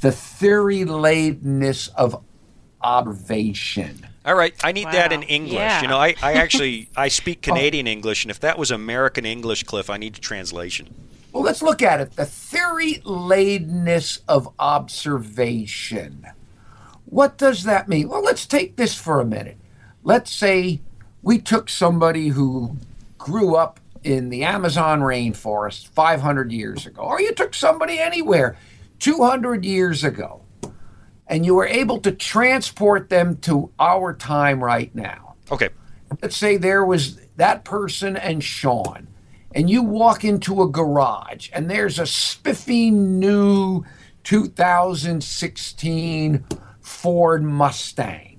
the 0.00 0.12
theory 0.12 0.84
ladenness 0.84 1.88
of 1.94 2.22
observation. 2.80 4.06
All 4.24 4.34
right, 4.34 4.54
I 4.62 4.72
need 4.72 4.86
that 4.86 5.12
in 5.12 5.22
English. 5.24 5.54
Yeah. 5.54 5.82
You 5.82 5.88
know, 5.88 5.98
I, 5.98 6.14
I 6.22 6.32
actually 6.34 6.88
I 6.96 7.08
speak 7.08 7.38
oh. 7.44 7.52
Canadian 7.52 7.86
English, 7.86 8.24
and 8.24 8.30
if 8.30 8.40
that 8.40 8.58
was 8.58 8.70
American 8.70 9.24
English, 9.24 9.64
Cliff, 9.64 9.90
I 9.90 9.96
need 9.96 10.16
a 10.16 10.20
translation. 10.20 10.92
Well, 11.32 11.42
let's 11.42 11.62
look 11.62 11.82
at 11.82 12.00
it. 12.00 12.12
The 12.16 12.26
theory 12.26 13.00
ladenness 13.04 14.20
of 14.28 14.52
observation. 14.58 16.26
What 17.06 17.38
does 17.38 17.64
that 17.64 17.88
mean? 17.88 18.08
Well, 18.08 18.22
let's 18.22 18.46
take 18.46 18.76
this 18.76 18.94
for 18.94 19.20
a 19.20 19.24
minute. 19.24 19.56
Let's 20.02 20.32
say 20.32 20.80
we 21.22 21.38
took 21.38 21.68
somebody 21.68 22.28
who 22.28 22.76
grew 23.18 23.54
up 23.56 23.78
in 24.02 24.30
the 24.30 24.42
Amazon 24.44 25.00
rainforest 25.00 25.86
500 25.88 26.50
years 26.50 26.86
ago, 26.86 27.02
or 27.02 27.20
you 27.20 27.32
took 27.32 27.54
somebody 27.54 27.98
anywhere 28.00 28.56
200 28.98 29.64
years 29.64 30.02
ago, 30.02 30.42
and 31.28 31.46
you 31.46 31.54
were 31.54 31.66
able 31.66 31.98
to 32.00 32.10
transport 32.12 33.08
them 33.08 33.36
to 33.38 33.70
our 33.78 34.12
time 34.12 34.62
right 34.62 34.92
now 34.94 35.34
Okay. 35.50 35.68
let's 36.20 36.36
say 36.36 36.56
there 36.56 36.84
was 36.84 37.18
that 37.36 37.64
person 37.64 38.16
and 38.16 38.42
Sean, 38.42 39.06
and 39.54 39.70
you 39.70 39.82
walk 39.82 40.24
into 40.24 40.62
a 40.62 40.68
garage 40.68 41.48
and 41.52 41.70
there's 41.70 41.98
a 42.00 42.06
spiffy 42.06 42.90
new 42.90 43.84
2016 44.24 46.44
Ford 46.80 47.42
Mustang. 47.44 48.31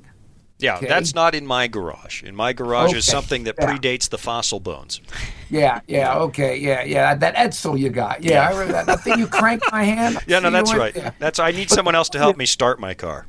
Yeah, 0.59 0.77
Okay. 0.77 0.87
that's 0.87 1.13
not 1.13 1.35
in 1.35 1.45
my 1.45 1.67
garage. 1.67 2.23
In 2.23 2.35
my 2.35 2.53
garage 2.53 2.93
is 2.93 3.05
something 3.05 3.43
that 3.43 3.55
Yeah. 3.59 3.65
predates 3.75 4.09
the 4.09 4.17
fossil 4.17 4.59
bones. 4.59 5.01
Yeah, 5.49 5.81
yeah, 5.87 6.15
okay, 6.19 6.57
yeah, 6.57 6.83
yeah. 6.83 7.15
That 7.15 7.35
Edsel 7.35 7.77
you 7.77 7.89
got. 7.89 8.23
Yeah, 8.23 8.47
I 8.47 8.51
remember 8.51 8.73
that, 8.73 8.85
that 8.85 9.01
thing 9.01 9.19
you 9.19 9.27
cranked 9.27 9.65
my 9.71 9.83
hand. 9.83 10.19
Yeah, 10.27 10.39
no, 10.39 10.49
that's 10.51 10.73
right. 10.73 10.95
yeah. 10.95 11.11
That's 11.19 11.39
I 11.39 11.51
need 11.51 11.69
someone 11.69 11.95
else 11.95 12.09
to 12.09 12.17
help 12.17 12.37
me 12.37 12.45
start 12.45 12.79
my 12.79 12.93
car. 12.93 13.25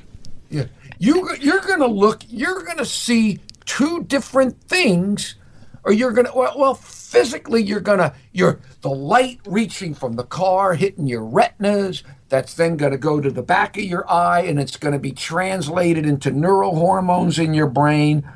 Yeah. 0.49 0.65
You 0.97 1.35
you're 1.41 1.59
gonna 1.61 1.87
look. 1.87 2.23
You're 2.29 2.63
gonna 2.63 2.85
see 2.85 3.39
two 3.65 4.03
different 4.03 4.61
things, 4.61 5.35
or 5.83 5.91
you're 5.91 6.11
gonna 6.13 6.31
well, 6.33 6.53
well 6.57 6.73
physically 6.75 7.61
you're 7.61 7.81
gonna 7.81 8.13
you're 8.31 8.59
the 8.81 8.89
light 8.89 9.39
reaching 9.45 9.93
from 9.93 10.15
the 10.15 10.23
car 10.23 10.73
hitting 10.75 11.05
your 11.07 11.25
retinas. 11.25 12.03
That's 12.29 12.53
then 12.53 12.77
gonna 12.77 12.97
go 12.97 13.21
to 13.21 13.29
the 13.29 13.43
back 13.43 13.77
of 13.77 13.83
your 13.83 14.09
eye, 14.09 14.41
and 14.41 14.59
it's 14.59 14.77
gonna 14.77 14.99
be 14.99 15.11
translated 15.11 16.05
into 16.05 16.31
neural 16.31 16.75
hormones 16.75 17.37
in 17.39 17.53
your 17.53 17.67
brain. 17.67 18.27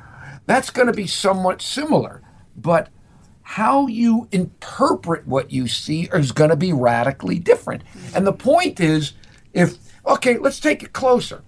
That's 0.46 0.70
gonna 0.70 0.94
be 0.94 1.08
somewhat 1.08 1.62
similar, 1.62 2.22
but 2.56 2.90
how 3.50 3.88
you 3.88 4.28
interpret 4.32 5.26
what 5.26 5.52
you 5.52 5.68
see 5.68 6.08
is 6.14 6.32
going 6.32 6.52
to 6.52 6.56
be 6.56 6.72
radically 6.72 7.40
different. 7.40 7.82
And 8.14 8.28
the 8.28 8.32
point 8.32 8.80
is, 8.80 9.14
if, 9.54 9.76
okay, 10.06 10.38
let's 10.38 10.60
take 10.60 10.84
it 10.84 10.94
closer. 10.94 11.42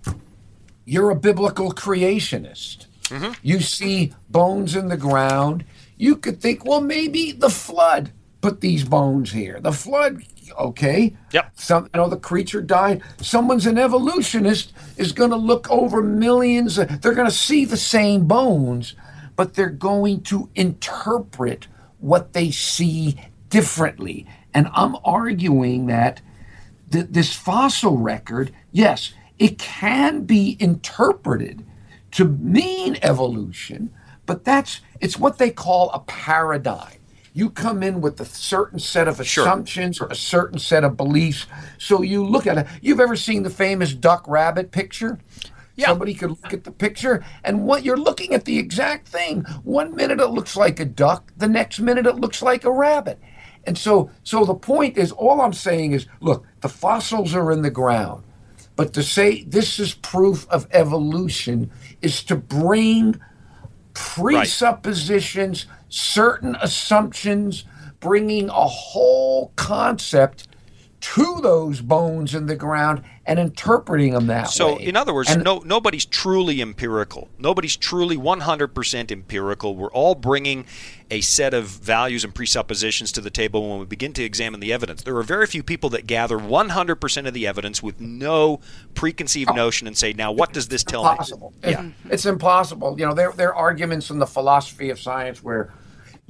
You're 0.83 1.11
a 1.11 1.15
biblical 1.15 1.71
creationist. 1.71 2.87
Mm-hmm. 3.03 3.33
You 3.43 3.59
see 3.59 4.15
bones 4.29 4.75
in 4.75 4.87
the 4.87 4.97
ground. 4.97 5.63
You 5.95 6.15
could 6.15 6.41
think, 6.41 6.65
well, 6.65 6.81
maybe 6.81 7.33
the 7.33 7.51
flood 7.51 8.11
put 8.41 8.61
these 8.61 8.83
bones 8.83 9.31
here. 9.31 9.59
The 9.59 9.71
flood, 9.71 10.23
okay. 10.58 11.16
Yep. 11.32 11.52
Some, 11.56 11.84
you 11.86 11.99
know, 11.99 12.10
the 12.10 12.18
creature 12.18 12.62
died. 12.62 13.02
Someone's 13.22 13.66
an 13.66 13.78
evolutionist 13.78 14.74
is 14.97 15.12
going 15.12 15.32
to 15.32 15.36
look 15.36 15.70
over 15.70 16.02
millions. 16.02 16.76
They're 16.76 17.14
going 17.14 17.30
to 17.30 17.32
see 17.32 17.66
the 17.66 17.78
same 17.78 18.28
bones, 18.28 18.95
but 19.36 19.54
they're 19.54 19.70
going 19.70 20.22
to 20.24 20.49
interpret 20.56 21.68
what 21.99 22.34
they 22.34 22.52
see 22.52 23.20
differently. 23.49 24.28
And 24.54 24.70
I'm 24.74 24.95
arguing 25.04 25.88
that 25.88 26.22
th- 26.91 27.08
this 27.10 27.34
fossil 27.36 27.97
record, 27.97 28.52
yes, 28.72 29.14
it 29.39 29.58
can 29.58 30.24
be 30.24 30.58
interpreted 30.60 31.66
to 32.12 32.26
mean 32.26 32.97
evolution, 33.02 33.91
but 34.26 34.43
that's 34.43 34.82
it's 34.99 35.18
what 35.18 35.38
they 35.38 35.49
call 35.49 35.89
a 35.91 35.99
paradigm. 35.99 37.01
You 37.34 37.49
come 37.49 37.82
in 37.82 38.01
with 38.01 38.19
a 38.19 38.25
certain 38.25 38.79
set 38.79 39.07
of 39.07 39.25
Sure. 39.25 39.45
assumptions 39.45 40.01
or 40.01 40.07
a 40.07 40.15
certain 40.15 40.59
set 40.59 40.84
of 40.84 40.97
beliefs. 40.97 41.45
So 41.77 42.01
you 42.01 42.25
look 42.25 42.45
at 42.45 42.57
it. 42.57 42.67
You've 42.82 42.99
ever 42.99 43.15
seen 43.15 43.43
the 43.43 43.49
famous 43.49 43.93
duck 43.93 44.25
rabbit 44.27 44.71
picture? 44.71 45.17
Yeah. 45.75 45.88
Somebody 45.88 46.13
could 46.13 46.32
look 46.32 46.53
at 46.53 46.65
the 46.65 46.71
picture 46.71 47.23
and 47.43 47.63
what 47.65 47.84
you're 47.86 47.97
looking 47.97 48.34
at 48.34 48.43
the 48.45 48.59
exact 48.59 49.07
thing. 49.07 49.41
One 49.63 49.95
minute 49.95 50.19
it 50.19 50.27
looks 50.27 50.57
like 50.57 50.79
a 50.79 50.86
duck, 50.86 51.32
the 51.38 51.47
next 51.47 51.79
minute 51.79 52.05
it 52.05 52.15
looks 52.17 52.41
like 52.41 52.65
a 52.65 52.71
rabbit. 52.71 53.19
And 53.63 53.77
so 53.77 54.09
so 54.23 54.43
the 54.43 54.53
point 54.53 54.97
is 54.97 55.11
all 55.13 55.39
I'm 55.39 55.53
saying 55.53 55.93
is 55.93 56.07
look, 56.19 56.45
the 56.59 56.69
fossils 56.69 57.34
are 57.34 57.51
in 57.51 57.61
the 57.61 57.69
ground. 57.69 58.23
But 58.75 58.93
to 58.93 59.03
say 59.03 59.43
this 59.43 59.79
is 59.79 59.93
proof 59.93 60.45
of 60.49 60.67
evolution 60.71 61.71
is 62.01 62.23
to 62.25 62.36
bring 62.36 63.19
presuppositions, 63.93 65.65
certain 65.91 66.55
assumptions, 66.61 67.65
bringing 67.99 68.49
a 68.49 68.67
whole 68.67 69.51
concept 69.55 70.47
to 71.01 71.39
those 71.41 71.81
bones 71.81 72.35
in 72.35 72.45
the 72.45 72.55
ground 72.55 73.01
and 73.25 73.39
interpreting 73.39 74.13
them 74.13 74.27
that 74.27 74.49
So, 74.49 74.75
way. 74.75 74.83
So, 74.83 74.89
in 74.89 74.95
other 74.95 75.13
words, 75.13 75.31
And- 75.31 75.43
no, 75.43 75.59
nobody's 75.65 76.05
truly 76.05 76.61
empirical. 76.61 77.27
Nobody's 77.39 77.75
truly 77.75 78.15
100% 78.15 79.11
empirical. 79.11 79.75
We're 79.75 79.91
all 79.91 80.13
bringing 80.13 80.65
a 81.09 81.21
set 81.21 81.55
of 81.55 81.65
values 81.65 82.23
and 82.23 82.35
presuppositions 82.35 83.11
to 83.13 83.21
the 83.21 83.31
table 83.31 83.67
when 83.67 83.79
we 83.79 83.85
begin 83.85 84.13
to 84.13 84.23
examine 84.23 84.59
the 84.59 84.71
evidence. 84.71 85.01
There 85.01 85.17
are 85.17 85.23
very 85.23 85.47
few 85.47 85.63
people 85.63 85.89
that 85.89 86.05
gather 86.05 86.37
100% 86.37 87.27
of 87.27 87.33
the 87.33 87.47
evidence 87.47 87.81
with 87.81 87.99
no 87.99 88.59
preconceived 88.93 89.49
oh. 89.51 89.55
notion 89.55 89.87
and 89.87 89.97
say, 89.97 90.13
now, 90.13 90.31
what 90.31 90.53
does 90.53 90.67
this 90.67 90.83
tell 90.83 91.09
impossible. 91.09 91.51
me? 91.63 91.71
Yeah. 91.71 91.89
It's 92.11 92.27
impossible. 92.27 92.99
You 92.99 93.07
know, 93.07 93.15
there, 93.15 93.31
there 93.31 93.49
are 93.49 93.55
arguments 93.55 94.11
in 94.11 94.19
the 94.19 94.27
philosophy 94.27 94.91
of 94.91 94.99
science 94.99 95.43
where 95.43 95.73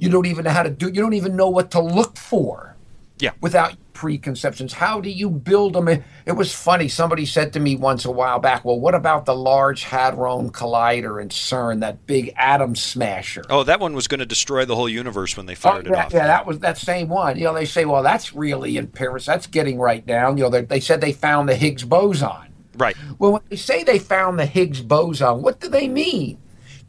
you 0.02 0.10
don't 0.10 0.26
even 0.26 0.44
know 0.44 0.50
how 0.50 0.64
to 0.64 0.70
do, 0.70 0.86
you 0.86 1.00
don't 1.00 1.14
even 1.14 1.36
know 1.36 1.48
what 1.48 1.70
to 1.70 1.80
look 1.80 2.16
for. 2.16 2.76
Yeah. 3.20 3.30
Without 3.40 3.76
preconceptions. 3.92 4.72
How 4.72 5.00
do 5.00 5.08
you 5.08 5.30
build 5.30 5.74
them? 5.74 5.86
It, 5.86 6.32
was 6.34 6.52
funny. 6.52 6.88
Somebody 6.88 7.24
said 7.24 7.52
to 7.52 7.60
me 7.60 7.76
once 7.76 8.04
a 8.04 8.10
while 8.10 8.40
back, 8.40 8.64
well, 8.64 8.80
what 8.80 8.96
about 8.96 9.26
the 9.26 9.34
Large 9.34 9.84
Hadron 9.84 10.50
Collider 10.50 11.22
in 11.22 11.28
CERN, 11.28 11.80
that 11.80 12.04
big 12.04 12.34
atom 12.36 12.74
smasher? 12.74 13.44
Oh, 13.48 13.62
that 13.62 13.78
one 13.78 13.94
was 13.94 14.08
going 14.08 14.18
to 14.18 14.26
destroy 14.26 14.64
the 14.64 14.74
whole 14.74 14.88
universe 14.88 15.36
when 15.36 15.46
they 15.46 15.52
oh, 15.52 15.56
fired 15.56 15.86
yeah, 15.86 15.92
it 15.92 16.06
off. 16.06 16.12
yeah, 16.12 16.26
that 16.26 16.46
was 16.46 16.58
that 16.58 16.78
same 16.78 17.08
one. 17.08 17.38
You 17.38 17.44
know, 17.44 17.54
they 17.54 17.64
say, 17.64 17.84
well, 17.84 18.02
that's 18.02 18.34
really 18.34 18.76
in 18.76 18.88
Paris. 18.88 19.24
That's 19.24 19.46
getting 19.46 19.78
right 19.78 20.04
down. 20.04 20.36
You 20.36 20.44
know, 20.44 20.50
they, 20.50 20.62
they 20.62 20.80
said 20.80 21.00
they 21.00 21.12
found 21.12 21.48
the 21.48 21.54
Higgs 21.54 21.84
boson. 21.84 22.52
Right. 22.76 22.96
Well, 23.20 23.34
when 23.34 23.42
they 23.50 23.56
say 23.56 23.84
they 23.84 24.00
found 24.00 24.36
the 24.36 24.46
Higgs 24.46 24.80
boson, 24.80 25.42
what 25.42 25.60
do 25.60 25.68
they 25.68 25.86
mean? 25.86 26.38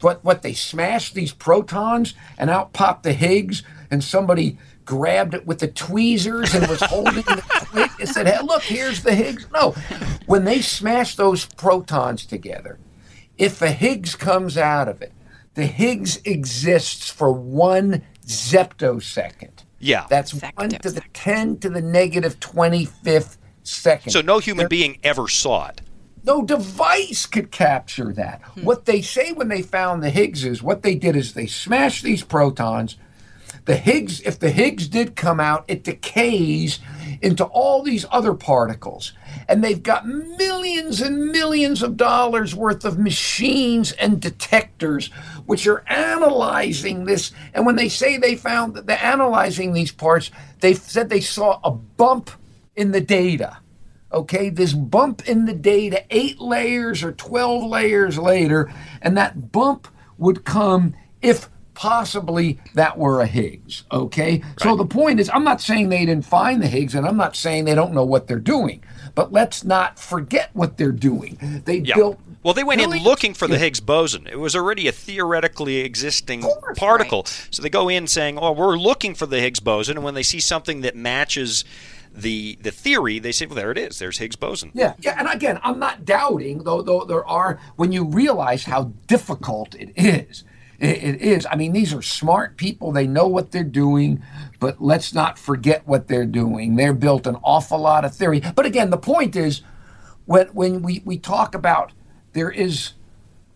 What 0.00 0.24
what 0.24 0.42
they 0.42 0.54
smashed 0.54 1.14
these 1.14 1.32
protons 1.32 2.14
and 2.38 2.50
out 2.50 2.72
popped 2.72 3.02
the 3.02 3.12
Higgs, 3.12 3.62
and 3.90 4.02
somebody 4.02 4.58
grabbed 4.84 5.34
it 5.34 5.46
with 5.46 5.60
the 5.60 5.68
tweezers 5.68 6.54
and 6.54 6.66
was 6.66 6.80
holding 6.82 7.22
the 7.22 7.42
twig 7.66 7.90
and 8.00 8.08
said, 8.08 8.26
"Hey, 8.26 8.38
look, 8.42 8.62
here's 8.62 9.02
the 9.02 9.14
Higgs." 9.14 9.46
No, 9.52 9.74
when 10.26 10.44
they 10.44 10.60
smash 10.60 11.16
those 11.16 11.46
protons 11.46 12.26
together, 12.26 12.78
if 13.38 13.62
a 13.62 13.70
Higgs 13.70 14.14
comes 14.14 14.58
out 14.58 14.88
of 14.88 15.00
it, 15.02 15.12
the 15.54 15.66
Higgs 15.66 16.20
exists 16.24 17.08
for 17.10 17.32
one 17.32 18.02
zeptosecond. 18.26 19.64
Yeah. 19.78 20.06
That's 20.08 20.32
one 20.32 20.70
to 20.70 20.78
the 20.90 21.00
Zeptosecond. 21.00 21.04
ten 21.12 21.58
to 21.58 21.68
the 21.68 21.82
negative 21.82 22.40
twenty 22.40 22.84
fifth 22.84 23.38
second. 23.62 24.12
So 24.12 24.20
no 24.20 24.38
human 24.38 24.68
being 24.68 24.98
ever 25.02 25.28
saw 25.28 25.68
it. 25.68 25.80
No 26.24 26.42
device 26.42 27.26
could 27.26 27.50
capture 27.50 28.12
that. 28.14 28.40
Hmm. 28.42 28.64
What 28.64 28.86
they 28.86 29.02
say 29.02 29.32
when 29.32 29.48
they 29.48 29.62
found 29.62 30.02
the 30.02 30.10
Higgs 30.10 30.44
is 30.44 30.62
what 30.62 30.82
they 30.82 30.94
did 30.94 31.16
is 31.16 31.34
they 31.34 31.46
smashed 31.46 32.02
these 32.02 32.24
protons. 32.24 32.96
The 33.66 33.76
Higgs, 33.76 34.20
if 34.22 34.38
the 34.38 34.50
Higgs 34.50 34.88
did 34.88 35.16
come 35.16 35.40
out, 35.40 35.64
it 35.68 35.84
decays 35.84 36.80
into 37.22 37.44
all 37.44 37.82
these 37.82 38.04
other 38.10 38.34
particles. 38.34 39.12
And 39.48 39.62
they've 39.62 39.82
got 39.82 40.06
millions 40.06 41.00
and 41.00 41.30
millions 41.30 41.82
of 41.82 41.96
dollars 41.96 42.54
worth 42.54 42.84
of 42.84 42.98
machines 42.98 43.92
and 43.92 44.20
detectors 44.20 45.08
which 45.46 45.66
are 45.66 45.84
analyzing 45.88 47.04
this. 47.04 47.32
And 47.54 47.64
when 47.64 47.76
they 47.76 47.88
say 47.88 48.16
they 48.16 48.36
found 48.36 48.74
that 48.74 48.86
they're 48.86 49.02
analyzing 49.02 49.72
these 49.72 49.92
parts, 49.92 50.30
they 50.60 50.74
said 50.74 51.08
they 51.08 51.20
saw 51.20 51.60
a 51.64 51.70
bump 51.70 52.30
in 52.76 52.92
the 52.92 53.00
data 53.00 53.58
okay 54.14 54.48
this 54.48 54.72
bump 54.72 55.28
in 55.28 55.44
the 55.44 55.52
data 55.52 56.02
eight 56.10 56.40
layers 56.40 57.02
or 57.02 57.12
12 57.12 57.64
layers 57.68 58.18
later 58.18 58.72
and 59.02 59.16
that 59.16 59.52
bump 59.52 59.88
would 60.18 60.44
come 60.44 60.94
if 61.20 61.48
possibly 61.74 62.58
that 62.74 62.96
were 62.96 63.20
a 63.20 63.26
higgs 63.26 63.82
okay 63.90 64.40
so 64.60 64.76
the 64.76 64.86
point 64.86 65.18
is 65.20 65.28
i'm 65.34 65.44
not 65.44 65.60
saying 65.60 65.88
they 65.88 66.06
didn't 66.06 66.24
find 66.24 66.62
the 66.62 66.68
higgs 66.68 66.94
and 66.94 67.04
i'm 67.06 67.16
not 67.16 67.34
saying 67.34 67.64
they 67.64 67.74
don't 67.74 67.92
know 67.92 68.04
what 68.04 68.26
they're 68.28 68.38
doing 68.38 68.80
but 69.16 69.32
let's 69.32 69.64
not 69.64 69.98
forget 69.98 70.50
what 70.54 70.76
they're 70.76 70.92
doing 70.92 71.36
they 71.66 71.78
Yeah. 71.78 71.96
built 71.96 72.18
Well, 72.44 72.54
they 72.54 72.62
went 72.64 72.80
in 72.80 72.90
looking 72.90 73.32
for 73.32 73.48
the 73.48 73.56
Higgs 73.58 73.80
boson. 73.80 74.26
It 74.30 74.38
was 74.38 74.54
already 74.54 74.86
a 74.86 74.92
theoretically 74.92 75.78
existing 75.78 76.42
course, 76.42 76.78
particle. 76.78 77.22
right. 77.22 77.48
So 77.50 77.62
they 77.62 77.70
go 77.70 77.88
in 77.88 78.06
saying, 78.06 78.36
"Oh, 78.38 78.52
we're 78.52 78.76
looking 78.76 79.14
for 79.14 79.24
the 79.24 79.40
Higgs 79.40 79.60
boson," 79.60 79.96
and 79.96 80.04
when 80.04 80.12
they 80.12 80.22
see 80.22 80.40
something 80.40 80.82
that 80.82 80.94
matches 80.94 81.64
the 82.14 82.56
the 82.62 82.70
theory, 82.70 83.18
they 83.18 83.32
say, 83.32 83.46
"Well, 83.46 83.56
there 83.56 83.72
it 83.72 83.78
is. 83.78 83.98
There's 83.98 84.18
Higgs 84.18 84.36
boson." 84.36 84.70
Yeah, 84.72 84.94
yeah, 85.00 85.16
and 85.18 85.28
again, 85.28 85.58
I'm 85.62 85.78
not 85.78 86.04
doubting, 86.04 86.62
though. 86.62 86.80
Though 86.80 87.04
there 87.04 87.26
are, 87.26 87.58
when 87.76 87.92
you 87.92 88.04
realize 88.04 88.64
how 88.64 88.92
difficult 89.06 89.74
it 89.74 89.92
is, 89.96 90.44
it, 90.78 91.20
is. 91.20 91.46
I 91.50 91.56
mean, 91.56 91.72
these 91.72 91.92
are 91.92 92.02
smart 92.02 92.56
people; 92.56 92.92
they 92.92 93.06
know 93.06 93.26
what 93.26 93.50
they're 93.50 93.64
doing. 93.64 94.22
But 94.60 94.80
let's 94.80 95.12
not 95.12 95.38
forget 95.38 95.86
what 95.86 96.06
they're 96.06 96.24
doing. 96.26 96.76
They're 96.76 96.94
built 96.94 97.26
an 97.26 97.36
awful 97.42 97.78
lot 97.78 98.04
of 98.04 98.14
theory. 98.14 98.40
But 98.54 98.66
again, 98.66 98.90
the 98.90 98.96
point 98.96 99.34
is, 99.34 99.62
when 100.26 100.46
when 100.48 100.82
we 100.82 101.02
we 101.04 101.18
talk 101.18 101.54
about 101.54 101.92
there 102.32 102.50
is 102.50 102.92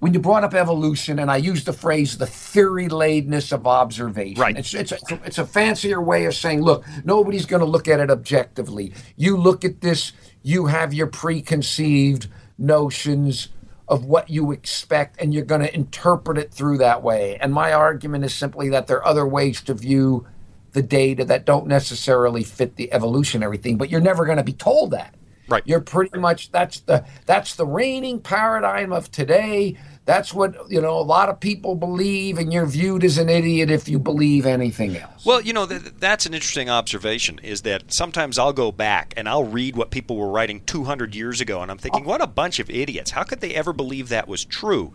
when 0.00 0.14
you 0.14 0.20
brought 0.20 0.44
up 0.44 0.54
evolution, 0.54 1.18
and 1.18 1.30
I 1.30 1.36
used 1.38 1.66
the 1.66 1.72
phrase 1.72 2.18
the 2.18 2.26
theory 2.26 2.88
ladenness 2.88 3.52
of 3.52 3.66
observation. 3.66 4.40
Right. 4.40 4.56
It's, 4.56 4.72
it's, 4.72 4.92
a, 4.92 4.98
it's 5.24 5.38
a 5.38 5.46
fancier 5.46 6.00
way 6.00 6.26
of 6.26 6.34
saying, 6.34 6.62
look, 6.62 6.84
nobody's 7.04 7.46
going 7.46 7.60
to 7.60 7.66
look 7.66 7.88
at 7.88 7.98
it 7.98 8.10
objectively. 8.10 8.92
You 9.16 9.36
look 9.36 9.64
at 9.64 9.80
this, 9.80 10.12
you 10.42 10.66
have 10.66 10.94
your 10.94 11.08
preconceived 11.08 12.28
notions 12.56 13.48
of 13.88 14.04
what 14.04 14.30
you 14.30 14.52
expect, 14.52 15.20
and 15.20 15.34
you're 15.34 15.44
going 15.44 15.62
to 15.62 15.74
interpret 15.74 16.38
it 16.38 16.52
through 16.52 16.78
that 16.78 17.02
way. 17.02 17.36
And 17.40 17.52
my 17.52 17.72
argument 17.72 18.24
is 18.24 18.34
simply 18.34 18.68
that 18.68 18.86
there 18.86 18.98
are 18.98 19.06
other 19.06 19.26
ways 19.26 19.62
to 19.62 19.74
view 19.74 20.26
the 20.72 20.82
data 20.82 21.24
that 21.24 21.44
don't 21.44 21.66
necessarily 21.66 22.44
fit 22.44 22.76
the 22.76 22.92
evolutionary 22.92 23.56
thing, 23.56 23.78
but 23.78 23.90
you're 23.90 24.00
never 24.00 24.26
going 24.26 24.36
to 24.36 24.44
be 24.44 24.52
told 24.52 24.90
that. 24.90 25.14
Right. 25.48 25.62
You're 25.64 25.80
pretty 25.80 26.18
much 26.18 26.52
that's 26.52 26.80
the 26.80 27.04
that's 27.26 27.56
the 27.56 27.66
reigning 27.66 28.20
paradigm 28.20 28.92
of 28.92 29.10
today. 29.10 29.76
That's 30.04 30.32
what 30.32 30.56
you 30.70 30.80
know. 30.80 30.98
A 30.98 31.00
lot 31.00 31.28
of 31.28 31.40
people 31.40 31.74
believe, 31.74 32.38
and 32.38 32.52
you're 32.52 32.66
viewed 32.66 33.04
as 33.04 33.18
an 33.18 33.28
idiot 33.28 33.70
if 33.70 33.88
you 33.88 33.98
believe 33.98 34.46
anything 34.46 34.96
else. 34.96 35.24
Well, 35.24 35.40
you 35.40 35.52
know, 35.52 35.66
th- 35.66 35.82
that's 35.98 36.24
an 36.26 36.34
interesting 36.34 36.70
observation 36.70 37.40
is 37.42 37.62
that 37.62 37.92
sometimes 37.92 38.38
I'll 38.38 38.54
go 38.54 38.72
back 38.72 39.12
and 39.16 39.28
I'll 39.28 39.44
read 39.44 39.76
what 39.76 39.90
people 39.90 40.16
were 40.16 40.30
writing 40.30 40.62
200 40.64 41.14
years 41.14 41.40
ago, 41.40 41.60
and 41.60 41.70
I'm 41.70 41.78
thinking, 41.78 42.04
oh. 42.04 42.08
what 42.08 42.22
a 42.22 42.26
bunch 42.26 42.58
of 42.58 42.70
idiots. 42.70 43.10
How 43.10 43.22
could 43.22 43.40
they 43.40 43.54
ever 43.54 43.72
believe 43.72 44.08
that 44.08 44.28
was 44.28 44.44
true? 44.44 44.92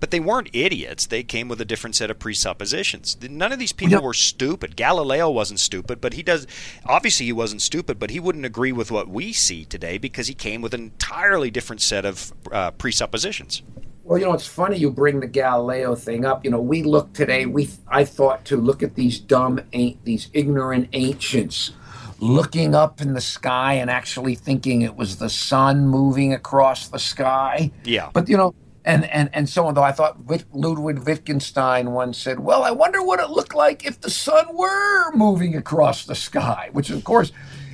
But 0.00 0.10
they 0.10 0.20
weren't 0.20 0.48
idiots. 0.52 1.06
They 1.06 1.22
came 1.22 1.48
with 1.48 1.60
a 1.60 1.64
different 1.64 1.94
set 1.94 2.10
of 2.10 2.18
presuppositions. 2.18 3.16
None 3.22 3.52
of 3.52 3.58
these 3.58 3.72
people 3.72 3.98
Yeah. 3.98 4.00
were 4.00 4.14
stupid. 4.14 4.74
Galileo 4.76 5.30
wasn't 5.30 5.60
stupid, 5.60 6.00
but 6.00 6.14
he 6.14 6.22
does. 6.22 6.46
Obviously, 6.86 7.26
he 7.26 7.32
wasn't 7.32 7.62
stupid, 7.62 7.98
but 7.98 8.10
he 8.10 8.18
wouldn't 8.18 8.46
agree 8.46 8.72
with 8.72 8.90
what 8.90 9.08
we 9.08 9.32
see 9.32 9.64
today 9.64 9.98
because 9.98 10.26
he 10.26 10.34
came 10.34 10.62
with 10.62 10.72
an 10.74 10.80
entirely 10.80 11.50
different 11.50 11.82
set 11.82 12.04
of 12.06 12.32
uh, 12.50 12.70
presuppositions. 12.72 13.62
Well, 14.04 14.18
you 14.18 14.24
know, 14.24 14.32
it's 14.32 14.46
funny 14.46 14.76
you 14.78 14.90
bring 14.90 15.20
the 15.20 15.28
Galileo 15.28 15.94
thing 15.94 16.24
up. 16.24 16.44
You 16.44 16.50
know, 16.50 16.60
we 16.60 16.82
look 16.82 17.12
today. 17.12 17.46
We 17.46 17.68
I 17.86 18.04
thought 18.04 18.44
to 18.46 18.56
look 18.56 18.82
at 18.82 18.94
these 18.96 19.20
dumb, 19.20 19.60
ain't 19.72 20.04
these 20.04 20.28
ignorant 20.32 20.88
ancients 20.94 21.72
looking 22.18 22.74
up 22.74 23.00
in 23.00 23.14
the 23.14 23.20
sky 23.20 23.74
and 23.74 23.88
actually 23.90 24.34
thinking 24.34 24.82
it 24.82 24.96
was 24.96 25.16
the 25.18 25.30
sun 25.30 25.86
moving 25.86 26.32
across 26.34 26.88
the 26.88 26.98
sky. 26.98 27.70
Yeah. 27.84 28.10
But 28.12 28.28
you 28.28 28.36
know, 28.36 28.54
and 28.84 29.04
and 29.06 29.30
and 29.32 29.48
so 29.48 29.66
on. 29.66 29.74
Though 29.74 29.82
I 29.82 29.92
thought 29.92 30.18
Ludwig 30.52 31.00
Wittgenstein 31.00 31.92
once 31.92 32.18
said, 32.18 32.40
"Well, 32.40 32.62
I 32.62 32.70
wonder 32.70 33.02
what 33.02 33.20
it 33.20 33.30
looked 33.30 33.54
like 33.54 33.84
if 33.84 34.00
the 34.00 34.10
sun 34.10 34.46
were 34.56 35.12
moving 35.14 35.54
across 35.56 36.04
the 36.04 36.14
sky." 36.14 36.70
Which, 36.72 36.90
of 36.90 37.04
course, 37.04 37.32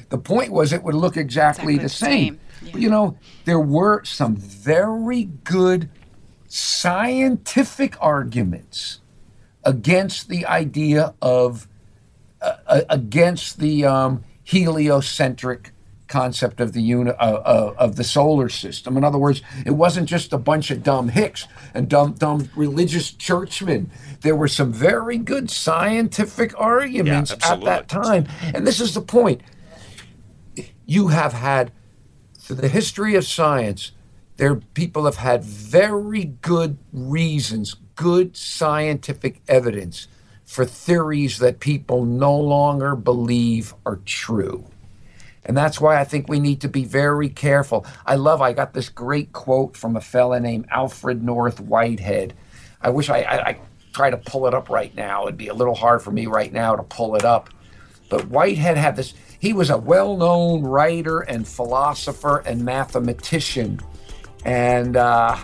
the 0.09 0.19
point 0.19 0.53
was 0.53 0.73
it 0.73 0.83
would 0.83 0.95
look 0.95 1.17
exactly, 1.17 1.75
Exactly 1.75 1.79
the 1.79 1.89
same. 1.89 2.11
same, 2.35 2.41
yeah. 2.63 2.73
But 2.73 2.81
you 2.81 2.91
know, 2.91 3.19
there 3.45 3.61
were 3.61 4.05
some 4.05 4.37
very 4.37 5.25
good 5.25 5.89
scientific 6.49 7.97
arguments 8.01 9.01
against 9.65 10.29
the 10.29 10.47
idea 10.47 11.15
of 11.21 11.69
uh, 12.41 12.57
uh, 12.67 12.81
against 12.89 13.59
the 13.59 13.85
um, 13.85 14.25
heliocentric 14.45 15.73
concept 16.09 16.61
of 16.61 16.73
the 16.73 16.83
uni- 16.83 17.11
uh, 17.11 17.15
uh, 17.15 17.75
of 17.79 17.97
the 17.97 18.05
solar 18.05 18.49
system. 18.49 18.97
In 18.97 19.05
other 19.05 19.19
words, 19.19 19.43
it 19.65 19.73
wasn't 19.73 20.09
just 20.09 20.33
a 20.33 20.39
bunch 20.39 20.71
of 20.71 20.83
dumb 20.83 21.09
hicks 21.09 21.47
and 21.75 21.89
dumb 21.89 22.13
dumb 22.13 22.51
religious 22.57 23.11
churchmen. 23.11 23.91
There 24.21 24.37
were 24.37 24.49
some 24.49 24.73
very 24.73 25.19
good 25.19 25.51
scientific 25.51 26.59
arguments 26.59 27.33
at 27.33 27.61
that 27.63 27.89
time, 27.89 28.27
and 28.55 28.67
this 28.67 28.81
is 28.81 28.95
the 28.95 29.01
point. 29.01 29.41
You 30.87 31.09
have 31.09 31.33
had 31.33 31.73
through 32.39 32.57
the 32.57 32.69
history 32.69 33.17
of 33.17 33.25
science, 33.25 33.91
there 34.37 34.55
people 34.55 35.05
have 35.05 35.17
had 35.17 35.43
very 35.43 36.25
good 36.25 36.79
reasons, 36.93 37.75
good 37.97 38.37
scientific 38.37 39.41
evidence 39.49 40.07
for 40.45 40.65
theories 40.65 41.39
that 41.39 41.59
people 41.59 42.05
no 42.05 42.37
longer 42.39 42.95
believe 42.95 43.75
are 43.85 43.97
true. 44.05 44.67
And 45.47 45.57
that's 45.57 45.81
why 45.81 45.99
I 45.99 46.05
think 46.05 46.29
we 46.29 46.41
need 46.41 46.61
to 46.63 46.69
be 46.69 46.85
very 46.85 47.29
careful. 47.29 47.87
I 48.05 48.17
love, 48.17 48.43
I 48.43 48.53
got 48.53 48.75
this 48.75 48.89
great 48.89 49.33
quote 49.33 49.77
from 49.77 49.97
a 49.97 50.01
fella 50.01 50.41
named 50.41 50.67
Alfred 50.71 51.23
North 51.23 51.61
Whitehead. 51.61 52.35
I 52.83 52.91
wish 52.91 53.09
I, 53.09 53.21
I, 53.23 53.49
I 53.51 53.59
try 53.93 54.11
to 54.11 54.17
pull 54.17 54.49
it 54.49 54.55
up 54.55 54.69
right 54.69 54.95
now. 54.95 55.23
It'd 55.23 55.39
be 55.39 55.49
a 55.49 55.55
little 55.55 55.77
hard 55.77 56.03
for 56.03 56.11
me 56.11 56.27
right 56.27 56.53
now 56.53 56.75
to 56.75 56.83
pull 56.83 57.15
it 57.15 57.25
up. 57.25 57.49
But 58.11 58.29
Whitehead 58.29 58.77
had 58.77 58.97
this, 58.97 59.15
he 59.39 59.53
was 59.53 59.71
a 59.71 59.79
well 59.79 60.17
known 60.17 60.63
writer 60.63 61.21
and 61.21 61.47
philosopher 61.47 62.39
and 62.39 62.65
mathematician. 62.65 63.81
And, 64.45 64.97
uh, 64.97 65.37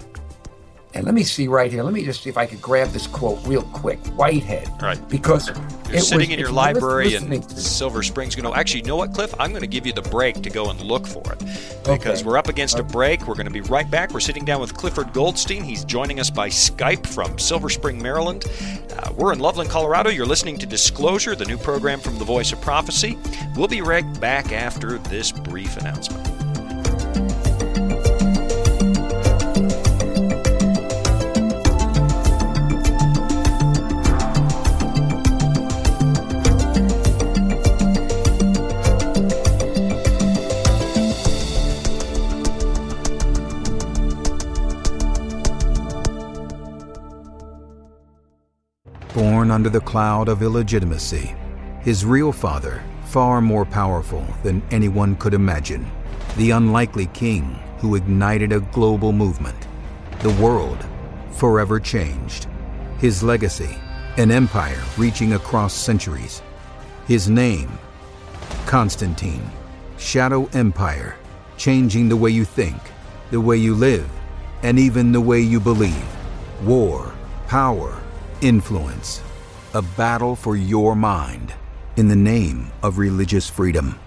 and 0.95 1.05
let 1.05 1.15
me 1.15 1.23
see 1.25 1.49
right 1.49 1.71
here. 1.71 1.83
Let 1.83 1.93
me 1.95 2.05
just 2.05 2.23
see 2.23 2.31
if 2.31 2.37
I 2.37 2.47
could 2.47 2.61
grab 2.61 2.89
this 2.91 3.07
quote 3.07 3.45
real 3.47 3.63
quick. 3.63 3.99
Whitehead. 4.17 4.69
Right. 4.83 4.99
Because 5.09 5.49
You're 5.49 5.57
it 5.97 6.03
sitting 6.03 6.19
was- 6.29 6.29
in 6.31 6.39
your 6.39 6.53
library 6.53 7.15
in. 7.15 7.43
Silver 7.49 8.03
Springs. 8.03 8.37
You 8.37 8.43
know, 8.43 8.55
actually, 8.55 8.81
you 8.81 8.87
know 8.87 8.97
what, 8.97 9.13
Cliff? 9.15 9.35
I'm 9.41 9.51
going 9.51 9.63
to 9.63 9.67
give 9.67 9.87
you 9.87 9.93
the 9.93 10.03
break 10.03 10.43
to 10.43 10.51
go 10.51 10.71
and 10.71 10.81
look 10.81 11.07
for 11.07 11.23
it 11.33 11.39
because 11.85 12.21
Okay. 12.21 12.25
we're 12.25 12.37
up 12.39 12.49
against 12.49 12.79
a 12.79 12.83
break. 12.83 13.27
We're 13.27 13.35
going 13.35 13.47
to 13.47 13.53
be 13.53 13.61
right 13.63 13.91
back. 13.91 14.13
We're 14.13 14.21
sitting 14.21 14.45
down 14.45 14.61
with 14.61 14.75
Clifford 14.75 15.13
Goldstein. 15.13 15.65
He's 15.65 15.85
joining 15.85 16.21
us 16.21 16.31
by 16.31 16.49
Skype 16.49 17.07
from 17.07 17.39
Silver 17.39 17.69
Spring, 17.69 18.01
Maryland. 18.01 18.45
Uh, 18.99 19.13
we're 19.17 19.33
in 19.33 19.39
Loveland, 19.39 19.71
Colorado. 19.71 20.11
You're 20.11 20.27
listening 20.27 20.59
to 20.59 20.67
Disclosure, 20.67 21.35
the 21.35 21.45
new 21.47 21.57
program 21.59 22.01
from 22.01 22.19
the 22.19 22.25
Voice 22.25 22.53
of 22.53 22.61
Prophecy. 22.61 23.19
We'll 23.57 23.69
be 23.69 23.83
right 23.83 24.05
back 24.21 24.53
after 24.53 24.99
this 24.99 25.33
brief 25.33 25.77
announcement. 25.79 26.32
Born 49.43 49.51
under 49.51 49.71
the 49.71 49.81
cloud 49.81 50.29
of 50.29 50.41
illegitimacy, 50.41 51.35
his 51.81 52.05
real 52.05 52.31
father, 52.31 52.81
far 53.07 53.41
more 53.41 53.65
powerful 53.65 54.25
than 54.45 54.63
anyone 54.71 55.17
could 55.17 55.35
imagine, 55.35 55.85
the 56.37 56.53
unlikely 56.53 57.07
king 57.07 57.59
who 57.79 57.97
ignited 57.97 58.53
a 58.53 58.61
global 58.61 59.13
movement. 59.13 59.67
The 60.21 60.31
world 60.41 60.79
forever 61.33 61.81
changed. 61.81 62.47
His 62.99 63.25
legacy, 63.25 63.77
an 64.17 64.31
empire 64.31 64.81
reaching 64.97 65.33
across 65.33 65.75
centuries. 65.75 66.41
His 67.09 67.29
name, 67.29 67.77
Constantine, 68.67 69.43
Shadow 69.99 70.49
Empire, 70.53 71.17
changing 71.57 72.09
the 72.09 72.17
way 72.17 72.31
you 72.31 72.45
think, 72.45 72.81
the 73.33 73.41
way 73.41 73.57
you 73.57 73.75
live, 73.75 74.09
and 74.63 74.79
even 74.79 75.11
the 75.11 75.21
way 75.21 75.41
you 75.41 75.59
believe. 75.59 76.07
War, 76.63 77.13
power, 77.49 78.01
influence. 78.41 79.21
A 79.75 79.81
battle 79.81 80.37
for 80.37 80.55
your 80.55 80.95
mind 80.95 81.55
in 81.97 82.07
the 82.07 82.15
name 82.15 82.71
of 82.83 82.99
religious 82.99 83.49
freedom. 83.49 83.99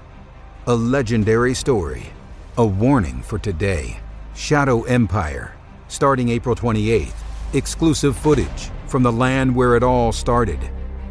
A 0.68 0.76
legendary 0.76 1.56
story. 1.56 2.14
A 2.60 2.64
warning 2.64 3.24
for 3.24 3.40
today. 3.40 4.00
Shadow 4.36 4.84
Empire. 4.84 5.58
Starting 5.88 6.30
April 6.30 6.56
28th. 6.56 7.16
Exclusive 7.54 8.16
footage 8.16 8.70
from 8.86 9.02
the 9.02 9.12
land 9.12 9.56
where 9.56 9.76
it 9.76 9.82
all 9.82 10.12
started. 10.12 10.60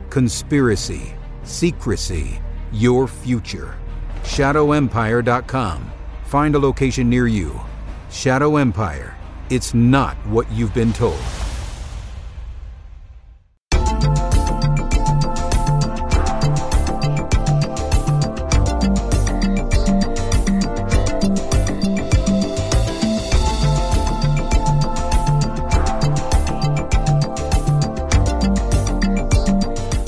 Conspiracy. 0.09 1.15
Secrecy. 1.43 2.41
Your 2.71 3.09
future. 3.09 3.75
ShadowEmpire.com. 4.23 5.91
Find 6.27 6.55
a 6.55 6.61
location 6.61 7.11
near 7.11 7.27
you. 7.27 7.61
Shadow 8.09 8.59
Empire. 8.59 9.17
It's 9.51 9.75
not 9.75 10.17
what 10.29 10.49
you've 10.53 10.75
been 10.75 10.93
told. 10.93 11.19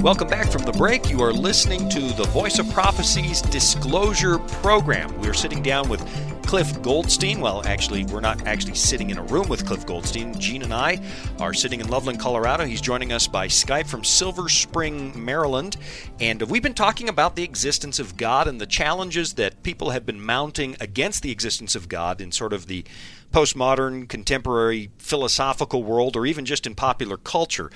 Welcome 0.07 0.29
back 0.29 0.53
from 0.53 0.63
the 0.63 0.71
break. 0.71 1.11
You 1.11 1.21
are 1.23 1.33
listening 1.33 1.89
to 1.89 1.99
the 1.99 2.27
Voice 2.27 2.61
of 2.61 2.71
Prophecy's 2.71 3.43
Disclosure 3.43 4.39
Program. 4.39 5.13
We're 5.21 5.35
sitting 5.35 5.65
down 5.65 5.89
with 5.89 6.01
Cliff 6.47 6.81
Goldstein. 6.81 7.41
Well, 7.41 7.67
actually, 7.67 8.05
we're 8.05 8.21
not 8.21 8.47
actually 8.47 8.77
sitting 8.77 9.11
in 9.11 9.19
a 9.19 9.25
room 9.25 9.49
with 9.49 9.67
Cliff 9.67 9.85
Goldstein. 9.85 10.39
Jean 10.39 10.63
and 10.63 10.73
I 10.73 11.03
are 11.41 11.53
sitting 11.53 11.81
in 11.81 11.89
Loveland, 11.89 12.21
Colorado. 12.21 12.65
He's 12.65 12.81
joining 12.81 13.13
us 13.13 13.27
by 13.27 13.49
Skype 13.49 13.89
from 13.89 14.05
Silver 14.05 14.49
Spring, 14.49 15.25
Maryland. 15.25 15.77
And 16.21 16.41
we've 16.43 16.63
been 16.63 16.73
talking 16.73 17.09
about 17.09 17.35
the 17.35 17.43
existence 17.43 17.99
of 17.99 18.17
God 18.17 18.47
and 18.47 18.61
the 18.61 18.67
challenges 18.67 19.35
that 19.35 19.61
people 19.65 19.91
have 19.91 20.07
been 20.07 20.25
mounting 20.25 20.77
against 20.79 21.25
the 21.25 21.33
existence 21.33 21.75
of 21.75 21.89
God 21.89 22.21
in 22.21 22.31
sort 22.31 22.53
of 22.53 22.69
the 22.69 22.85
postmodern, 23.33 24.09
contemporary 24.09 24.91
philosophical 24.99 25.83
world, 25.83 26.17
or 26.17 26.27
even 26.27 26.45
just 26.45 26.67
in 26.67 26.75
popular 26.75 27.17
culture. 27.17 27.71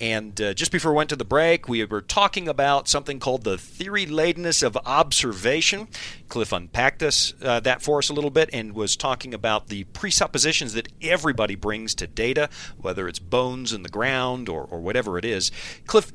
And 0.00 0.38
uh, 0.40 0.52
just 0.52 0.72
before 0.72 0.92
we 0.92 0.96
went 0.98 1.10
to 1.10 1.16
the 1.16 1.24
break, 1.24 1.68
we 1.68 1.82
were 1.84 2.02
talking 2.02 2.48
about 2.48 2.86
something 2.86 3.18
called 3.18 3.44
the 3.44 3.56
theory 3.56 4.04
ladenness 4.04 4.62
of 4.62 4.76
observation. 4.84 5.88
Cliff 6.28 6.52
unpacked 6.52 7.02
us 7.02 7.32
uh, 7.42 7.60
that 7.60 7.80
for 7.80 7.98
us 7.98 8.10
a 8.10 8.12
little 8.12 8.30
bit 8.30 8.50
and 8.52 8.74
was 8.74 8.96
talking 8.96 9.32
about 9.32 9.68
the 9.68 9.84
presuppositions 9.84 10.74
that 10.74 10.88
everybody 11.00 11.54
brings 11.54 11.94
to 11.94 12.06
data, 12.06 12.50
whether 12.76 13.08
it's 13.08 13.18
bones 13.18 13.72
in 13.72 13.82
the 13.82 13.88
ground 13.88 14.48
or, 14.48 14.64
or 14.64 14.80
whatever 14.80 15.16
it 15.16 15.24
is. 15.24 15.50
Cliff, 15.86 16.12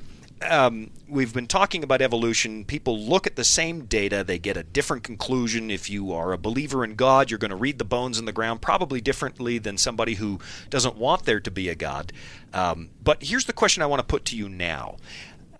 um, 0.50 0.92
we've 1.08 1.34
been 1.34 1.48
talking 1.48 1.84
about 1.84 2.02
evolution. 2.02 2.66
People 2.66 3.00
look 3.00 3.28
at 3.28 3.36
the 3.36 3.44
same 3.44 3.86
data, 3.86 4.24
they 4.24 4.40
get 4.40 4.58
a 4.58 4.64
different 4.64 5.04
conclusion. 5.04 5.70
If 5.70 5.90
you 5.90 6.12
are 6.14 6.34
a 6.34 6.38
believer 6.38 6.84
in 6.84 6.96
God, 6.96 7.30
you're 7.30 7.38
going 7.38 7.50
to 7.52 7.56
read 7.56 7.78
the 7.78 7.86
bones 7.86 8.18
in 8.18 8.26
the 8.26 8.32
ground 8.32 8.62
probably 8.62 9.02
differently 9.02 9.58
than 9.58 9.78
somebody 9.78 10.16
who 10.16 10.40
doesn't 10.70 10.96
want 10.96 11.26
there 11.26 11.40
to 11.40 11.52
be 11.52 11.70
a 11.70 11.76
God. 11.76 12.12
Um, 12.54 12.90
but 13.04 13.24
here's 13.24 13.46
the 13.46 13.54
question 13.54 13.84
I 13.84 13.86
want 13.86 14.00
to 14.00 14.06
put 14.06 14.26
to 14.26 14.38
you 14.38 14.50
now. 14.50 14.98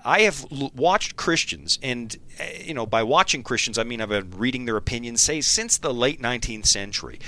I 0.04 0.22
have 0.22 0.46
l- 0.52 0.72
watched 0.76 1.16
Christians, 1.16 1.80
and 1.82 2.16
uh, 2.40 2.44
you 2.64 2.74
know, 2.74 2.86
by 2.86 3.04
watching 3.04 3.44
Christians, 3.44 3.78
I 3.78 3.84
mean 3.84 4.02
I've 4.02 4.10
been 4.10 4.32
reading 4.32 4.66
their 4.66 4.78
opinions, 4.78 5.22
say 5.22 5.42
since 5.42 5.78
the 5.78 5.94
late 5.94 6.22
19th 6.22 6.66
century, 6.66 7.20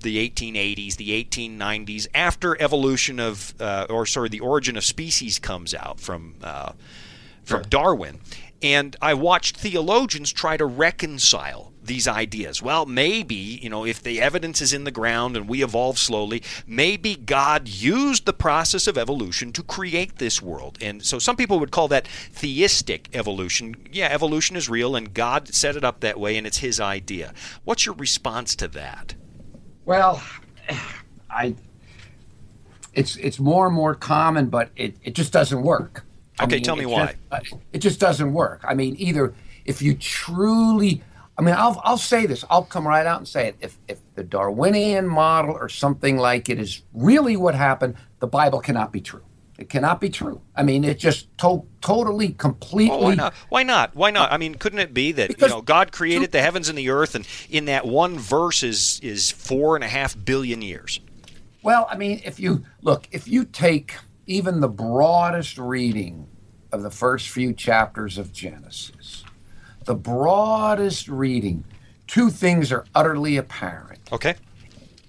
the 0.00 0.28
1880s, 0.28 0.96
the 0.96 1.24
1890s, 1.24 2.06
after 2.14 2.60
evolution 2.60 3.20
of, 3.20 3.54
uh, 3.60 3.86
or 3.88 4.06
sorry, 4.06 4.28
the 4.28 4.40
origin 4.40 4.76
of 4.76 4.84
species 4.84 5.38
comes 5.38 5.74
out 5.74 6.00
from 6.00 6.34
uh, 6.42 6.72
from 7.44 7.62
Darwin, 7.62 8.20
and 8.62 8.96
I 9.00 9.14
watched 9.14 9.56
theologians 9.56 10.32
try 10.32 10.56
to 10.56 10.66
reconcile 10.66 11.67
these 11.88 12.06
ideas. 12.06 12.62
Well, 12.62 12.86
maybe, 12.86 13.34
you 13.34 13.68
know, 13.68 13.84
if 13.84 14.02
the 14.02 14.20
evidence 14.20 14.62
is 14.62 14.72
in 14.72 14.84
the 14.84 14.90
ground 14.90 15.36
and 15.36 15.48
we 15.48 15.62
evolve 15.62 15.98
slowly, 15.98 16.42
maybe 16.66 17.16
God 17.16 17.66
used 17.68 18.24
the 18.24 18.32
process 18.32 18.86
of 18.86 18.96
evolution 18.96 19.52
to 19.52 19.62
create 19.62 20.16
this 20.18 20.40
world. 20.40 20.78
And 20.80 21.04
so 21.04 21.18
some 21.18 21.36
people 21.36 21.58
would 21.58 21.72
call 21.72 21.88
that 21.88 22.06
theistic 22.06 23.08
evolution. 23.12 23.74
Yeah, 23.90 24.08
evolution 24.08 24.56
is 24.56 24.68
real 24.68 24.94
and 24.94 25.12
God 25.12 25.52
set 25.52 25.76
it 25.76 25.84
up 25.84 26.00
that 26.00 26.20
way 26.20 26.36
and 26.36 26.46
it's 26.46 26.58
his 26.58 26.78
idea. 26.78 27.34
What's 27.64 27.84
your 27.84 27.96
response 27.96 28.54
to 28.56 28.68
that? 28.68 29.14
Well, 29.84 30.22
I 31.30 31.56
it's 32.92 33.16
it's 33.16 33.38
more 33.38 33.66
and 33.66 33.74
more 33.74 33.94
common, 33.94 34.48
but 34.48 34.70
it, 34.76 34.96
it 35.02 35.14
just 35.14 35.32
doesn't 35.32 35.62
work. 35.62 36.04
I 36.38 36.44
okay, 36.44 36.56
mean, 36.56 36.64
tell 36.64 36.76
me 36.76 36.86
why. 36.86 37.06
Just, 37.06 37.16
uh, 37.30 37.58
it 37.72 37.78
just 37.78 38.00
doesn't 38.00 38.32
work. 38.32 38.64
I 38.66 38.74
mean, 38.74 38.96
either 38.98 39.34
if 39.64 39.82
you 39.82 39.94
truly 39.94 41.02
I 41.38 41.42
mean, 41.42 41.54
I'll, 41.56 41.80
I'll 41.84 41.98
say 41.98 42.26
this. 42.26 42.44
I'll 42.50 42.64
come 42.64 42.86
right 42.86 43.06
out 43.06 43.18
and 43.18 43.28
say 43.28 43.46
it. 43.48 43.56
If, 43.60 43.78
if 43.86 44.00
the 44.16 44.24
Darwinian 44.24 45.06
model 45.06 45.54
or 45.54 45.68
something 45.68 46.16
like 46.16 46.48
it 46.48 46.58
is 46.58 46.82
really 46.92 47.36
what 47.36 47.54
happened, 47.54 47.94
the 48.18 48.26
Bible 48.26 48.58
cannot 48.58 48.92
be 48.92 49.00
true. 49.00 49.22
It 49.56 49.68
cannot 49.68 50.00
be 50.00 50.08
true. 50.08 50.40
I 50.56 50.62
mean, 50.64 50.84
it 50.84 50.98
just 50.98 51.36
to- 51.38 51.64
totally, 51.80 52.30
completely. 52.30 52.96
Well, 52.96 53.04
why 53.04 53.14
not? 53.14 53.34
Why 53.48 53.62
not? 53.62 53.96
Why 53.96 54.10
not? 54.10 54.32
I 54.32 54.36
mean, 54.36 54.54
couldn't 54.56 54.78
it 54.80 54.94
be 54.94 55.12
that 55.12 55.40
you 55.40 55.48
know 55.48 55.62
God 55.62 55.90
created 55.90 56.30
the 56.30 56.40
heavens 56.40 56.68
and 56.68 56.78
the 56.78 56.90
earth, 56.90 57.16
and 57.16 57.26
in 57.50 57.64
that 57.64 57.84
one 57.84 58.18
verse 58.18 58.62
is 58.62 59.00
is 59.02 59.32
four 59.32 59.74
and 59.74 59.82
a 59.82 59.88
half 59.88 60.16
billion 60.24 60.62
years? 60.62 61.00
Well, 61.62 61.88
I 61.90 61.96
mean, 61.96 62.20
if 62.24 62.38
you 62.38 62.64
look, 62.82 63.08
if 63.10 63.26
you 63.26 63.44
take 63.44 63.96
even 64.26 64.60
the 64.60 64.68
broadest 64.68 65.58
reading 65.58 66.28
of 66.70 66.84
the 66.84 66.90
first 66.90 67.28
few 67.28 67.52
chapters 67.52 68.16
of 68.16 68.32
Genesis, 68.32 69.24
the 69.88 69.94
broadest 69.94 71.08
reading, 71.08 71.64
two 72.06 72.28
things 72.28 72.70
are 72.70 72.84
utterly 72.94 73.38
apparent. 73.38 73.98
Okay. 74.12 74.34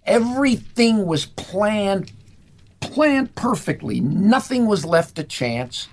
Everything 0.06 1.06
was 1.06 1.26
planned 1.26 2.14
planned 2.80 3.36
perfectly. 3.36 4.00
Nothing 4.00 4.66
was 4.66 4.86
left 4.86 5.16
to 5.16 5.24
chance. 5.26 5.90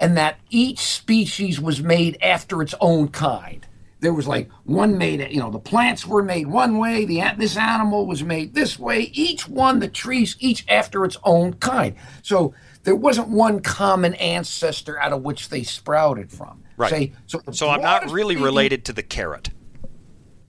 And 0.00 0.16
that 0.16 0.38
each 0.48 0.78
species 0.78 1.60
was 1.60 1.82
made 1.82 2.16
after 2.22 2.62
its 2.62 2.74
own 2.80 3.08
kind. 3.08 3.66
There 4.00 4.14
was 4.14 4.26
like 4.26 4.50
one 4.64 4.96
made, 4.96 5.20
you 5.30 5.38
know, 5.40 5.50
the 5.50 5.58
plants 5.58 6.06
were 6.06 6.22
made 6.22 6.46
one 6.46 6.78
way, 6.78 7.04
the 7.04 7.22
this 7.36 7.56
animal 7.58 8.06
was 8.06 8.22
made 8.22 8.54
this 8.54 8.78
way. 8.78 9.10
Each 9.12 9.46
one, 9.46 9.80
the 9.80 9.88
trees, 9.88 10.36
each 10.40 10.64
after 10.68 11.04
its 11.04 11.18
own 11.22 11.54
kind. 11.54 11.96
So 12.22 12.54
there 12.84 12.96
wasn't 12.96 13.28
one 13.28 13.60
common 13.60 14.14
ancestor 14.14 14.98
out 15.00 15.12
of 15.12 15.22
which 15.22 15.50
they 15.50 15.62
sprouted 15.62 16.32
from. 16.32 16.62
Right. 16.76 16.90
Say, 16.90 17.12
so, 17.26 17.40
so 17.52 17.70
I'm 17.70 17.80
not 17.80 18.10
really 18.10 18.36
related 18.36 18.84
to 18.86 18.92
the 18.92 19.02
carrot. 19.02 19.50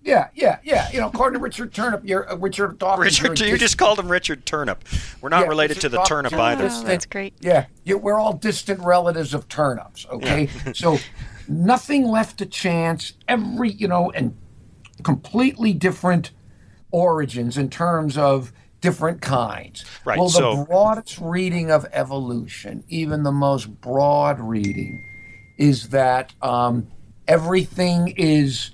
Yeah, 0.08 0.30
yeah, 0.34 0.60
yeah. 0.64 0.90
You 0.92 1.02
know, 1.02 1.08
according 1.08 1.38
to 1.38 1.44
Richard 1.44 1.74
Turnip, 1.74 2.02
you're 2.06 2.32
uh, 2.32 2.38
Richard 2.38 2.80
Dawkins. 2.80 3.22
Richard, 3.22 3.46
you 3.46 3.58
just 3.58 3.78
called 3.78 4.00
him 4.00 4.10
Richard 4.10 4.46
Turnip. 4.46 4.86
We're 5.20 5.28
not 5.28 5.42
yeah, 5.42 5.48
related 5.48 5.78
Richard 5.78 5.82
to 5.82 5.90
the 5.90 5.98
Dawkins, 5.98 6.10
turnip 6.10 6.34
either. 6.34 6.70
Oh, 6.72 6.84
that's 6.84 7.06
great. 7.06 7.34
Yeah, 7.42 7.66
you, 7.84 7.98
we're 7.98 8.18
all 8.18 8.32
distant 8.32 8.80
relatives 8.80 9.34
of 9.34 9.50
turnips. 9.50 10.06
Okay, 10.10 10.48
so 10.74 10.98
nothing 11.50 12.06
left 12.06 12.38
to 12.38 12.46
chance. 12.46 13.14
Every 13.28 13.72
you 13.72 13.90
know, 13.90 14.10
and 14.12 14.38
completely 15.04 15.74
different 15.74 16.32
origins 16.92 17.58
in 17.58 17.70
terms 17.70 18.18
of 18.18 18.54
different 18.80 19.22
kinds. 19.22 19.84
Right. 20.06 20.18
Well, 20.18 20.30
the 20.30 20.38
so, 20.40 20.66
broadest 20.66 21.20
reading 21.20 21.70
of 21.70 21.86
evolution, 21.92 22.86
even 22.88 23.24
the 23.24 23.32
most 23.34 23.82
broad 23.82 24.40
reading, 24.40 25.04
is 25.58 25.90
that 25.90 26.34
um, 26.42 26.88
everything 27.28 28.14
is 28.18 28.72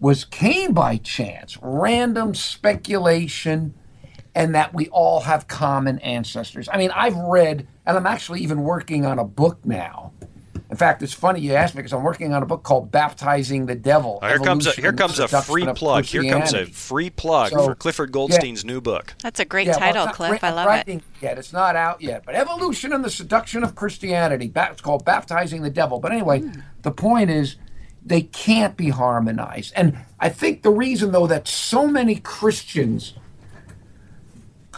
was 0.00 0.24
came 0.24 0.74
by 0.74 0.98
chance, 0.98 1.56
random 1.62 2.34
speculation, 2.34 3.72
and 4.34 4.54
that 4.54 4.74
we 4.74 4.88
all 4.88 5.20
have 5.20 5.48
common 5.48 5.98
ancestors. 6.00 6.68
I 6.70 6.76
mean, 6.76 6.90
I've 6.90 7.16
read, 7.16 7.66
and 7.86 7.96
I'm 7.96 8.06
actually 8.06 8.40
even 8.40 8.62
working 8.62 9.06
on 9.06 9.18
a 9.18 9.24
book 9.24 9.64
now. 9.64 10.12
In 10.70 10.76
fact, 10.76 11.02
it's 11.02 11.12
funny 11.12 11.40
you 11.40 11.52
asked 11.52 11.74
me 11.74 11.80
because 11.80 11.92
I'm 11.92 12.02
working 12.02 12.32
on 12.32 12.42
a 12.42 12.46
book 12.46 12.62
called 12.62 12.90
"Baptizing 12.90 13.66
the 13.66 13.74
Devil." 13.74 14.18
Oh, 14.22 14.26
here 14.26 14.38
comes 14.38 14.66
a 14.66 14.72
here 14.72 14.92
comes 14.92 15.18
a 15.18 15.28
free 15.28 15.66
plug. 15.66 16.04
Here 16.04 16.24
comes 16.24 16.54
a 16.54 16.64
free 16.66 17.10
plug 17.10 17.50
so, 17.50 17.64
for 17.64 17.74
Clifford 17.74 18.12
Goldstein's 18.12 18.64
yeah. 18.64 18.72
new 18.72 18.80
book. 18.80 19.14
That's 19.22 19.40
a 19.40 19.44
great 19.44 19.66
yeah, 19.66 19.74
title, 19.74 20.06
well, 20.06 20.14
Cliff. 20.14 20.42
I 20.42 20.50
love 20.50 20.88
it. 20.88 21.02
Yet 21.20 21.38
it's 21.38 21.52
not 21.52 21.76
out 21.76 22.00
yet, 22.00 22.24
but 22.24 22.34
"Evolution 22.34 22.92
and 22.92 23.04
the 23.04 23.10
Seduction 23.10 23.62
of 23.62 23.74
Christianity." 23.74 24.50
It's 24.54 24.80
called 24.80 25.04
"Baptizing 25.04 25.62
the 25.62 25.70
Devil." 25.70 26.00
But 26.00 26.12
anyway, 26.12 26.40
mm. 26.40 26.62
the 26.82 26.90
point 26.90 27.28
is, 27.28 27.56
they 28.02 28.22
can't 28.22 28.76
be 28.76 28.88
harmonized. 28.88 29.74
And 29.76 29.98
I 30.18 30.30
think 30.30 30.62
the 30.62 30.70
reason, 30.70 31.12
though, 31.12 31.26
that 31.26 31.46
so 31.46 31.86
many 31.86 32.16
Christians 32.16 33.14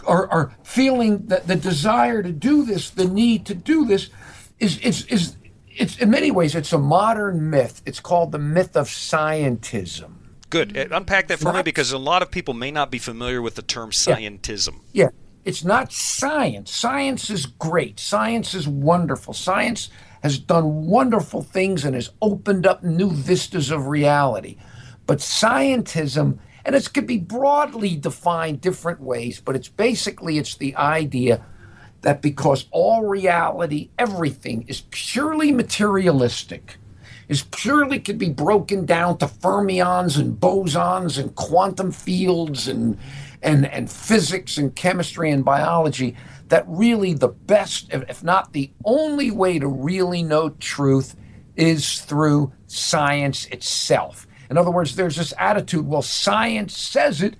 are, 0.05 0.27
are 0.29 0.51
feeling 0.63 1.27
that 1.27 1.47
the 1.47 1.55
desire 1.55 2.21
to 2.23 2.31
do 2.31 2.65
this, 2.65 2.89
the 2.89 3.05
need 3.05 3.45
to 3.45 3.55
do 3.55 3.85
this, 3.85 4.09
is, 4.59 4.77
is, 4.79 5.05
is 5.05 5.36
it's 5.77 5.97
in 5.97 6.09
many 6.09 6.31
ways 6.31 6.55
it's 6.55 6.73
a 6.73 6.77
modern 6.77 7.49
myth. 7.49 7.81
It's 7.85 7.99
called 7.99 8.31
the 8.31 8.39
myth 8.39 8.75
of 8.75 8.87
scientism. 8.87 10.13
Good. 10.49 10.75
Unpack 10.77 11.27
that 11.27 11.39
for 11.39 11.53
me 11.53 11.61
because 11.61 11.91
a 11.91 11.97
lot 11.97 12.21
of 12.21 12.31
people 12.31 12.53
may 12.53 12.71
not 12.71 12.89
be 12.89 12.99
familiar 12.99 13.41
with 13.41 13.55
the 13.55 13.61
term 13.61 13.91
scientism. 13.91 14.81
Yeah. 14.91 15.05
yeah. 15.05 15.09
It's 15.43 15.63
not 15.63 15.93
science. 15.93 16.71
Science 16.71 17.29
is 17.29 17.45
great. 17.45 17.99
Science 17.99 18.53
is 18.53 18.67
wonderful. 18.67 19.33
Science 19.33 19.89
has 20.21 20.39
done 20.39 20.87
wonderful 20.87 21.41
things 21.41 21.85
and 21.85 21.95
has 21.95 22.09
opened 22.21 22.65
up 22.65 22.83
new 22.83 23.09
vistas 23.09 23.71
of 23.71 23.87
reality. 23.87 24.57
But 25.05 25.19
scientism, 25.19 26.39
and 26.65 26.75
it 26.75 26.93
could 26.93 27.07
be 27.07 27.17
broadly 27.17 27.95
defined 27.95 28.59
different 28.59 28.99
ways, 28.99 29.39
but 29.39 29.55
it's 29.55 29.69
basically 29.69 30.37
it's 30.37 30.55
the 30.55 30.75
idea 30.75 31.45
that 32.01 32.21
because 32.21 32.67
all 32.71 33.07
reality, 33.07 33.89
everything 33.97 34.65
is 34.67 34.83
purely 34.91 35.51
materialistic, 35.51 36.77
is 37.27 37.43
purely 37.43 37.99
could 37.99 38.17
be 38.17 38.29
broken 38.29 38.85
down 38.85 39.17
to 39.17 39.25
fermions 39.25 40.19
and 40.19 40.39
bosons 40.39 41.19
and 41.19 41.35
quantum 41.35 41.91
fields 41.91 42.67
and 42.67 42.97
and 43.43 43.65
and 43.67 43.91
physics 43.91 44.57
and 44.57 44.75
chemistry 44.75 45.29
and 45.29 45.45
biology 45.45 46.15
that 46.49 46.63
really 46.67 47.13
the 47.13 47.27
best, 47.27 47.91
if 47.91 48.23
not 48.23 48.53
the 48.53 48.71
only 48.85 49.31
way 49.31 49.59
to 49.59 49.67
really 49.67 50.23
know 50.23 50.49
truth 50.49 51.15
is 51.55 52.01
through 52.01 52.53
science 52.67 53.45
itself. 53.47 54.27
In 54.49 54.57
other 54.57 54.71
words, 54.71 54.95
there's 54.95 55.17
this 55.17 55.33
attitude, 55.37 55.85
well, 55.87 56.01
science 56.01 56.77
says 56.77 57.21
it, 57.21 57.35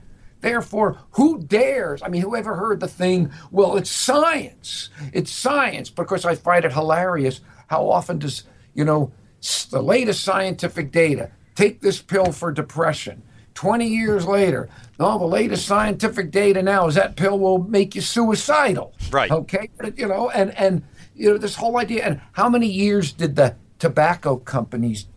therefore, 0.47 0.97
who 1.11 1.39
dares? 1.39 2.01
I 2.01 2.07
mean, 2.07 2.21
who 2.21 2.35
ever 2.35 2.55
heard 2.55 2.79
the 2.79 2.87
thing, 2.87 3.31
well, 3.51 3.77
it's 3.77 3.89
science. 3.89 4.89
It's 5.13 5.31
science. 5.31 5.89
Because 5.89 6.25
I 6.25 6.35
find 6.35 6.65
it 6.65 6.73
hilarious 6.73 7.41
how 7.67 7.89
often 7.89 8.19
does 8.19 8.43
you 8.77 8.85
know, 8.85 9.11
the 9.71 9.81
latest 9.81 10.23
scientific 10.23 10.91
data. 10.91 11.31
Take 11.55 11.81
this 11.81 11.99
pill 11.99 12.31
for 12.31 12.51
depression. 12.51 13.23
20 13.55 13.87
years 13.87 14.27
later, 14.27 14.69
all 14.99 15.17
the 15.17 15.25
latest 15.25 15.65
scientific 15.65 16.29
data 16.29 16.61
now 16.61 16.85
is 16.87 16.93
that 16.93 17.15
pill 17.15 17.39
will 17.39 17.57
make 17.57 17.95
you 17.95 18.01
suicidal. 18.01 18.93
Right. 19.09 19.31
Okay. 19.31 19.69
You 19.95 20.07
know, 20.07 20.29
and 20.29 20.55
and 20.55 20.83
you 21.15 21.31
know 21.31 21.37
this 21.39 21.55
whole 21.55 21.77
idea. 21.77 22.05
And 22.05 22.21
how 22.33 22.49
many 22.49 22.67
years 22.67 23.11
did 23.11 23.35
the 23.35 23.55
tobacco 23.79 24.37
companies 24.37 25.07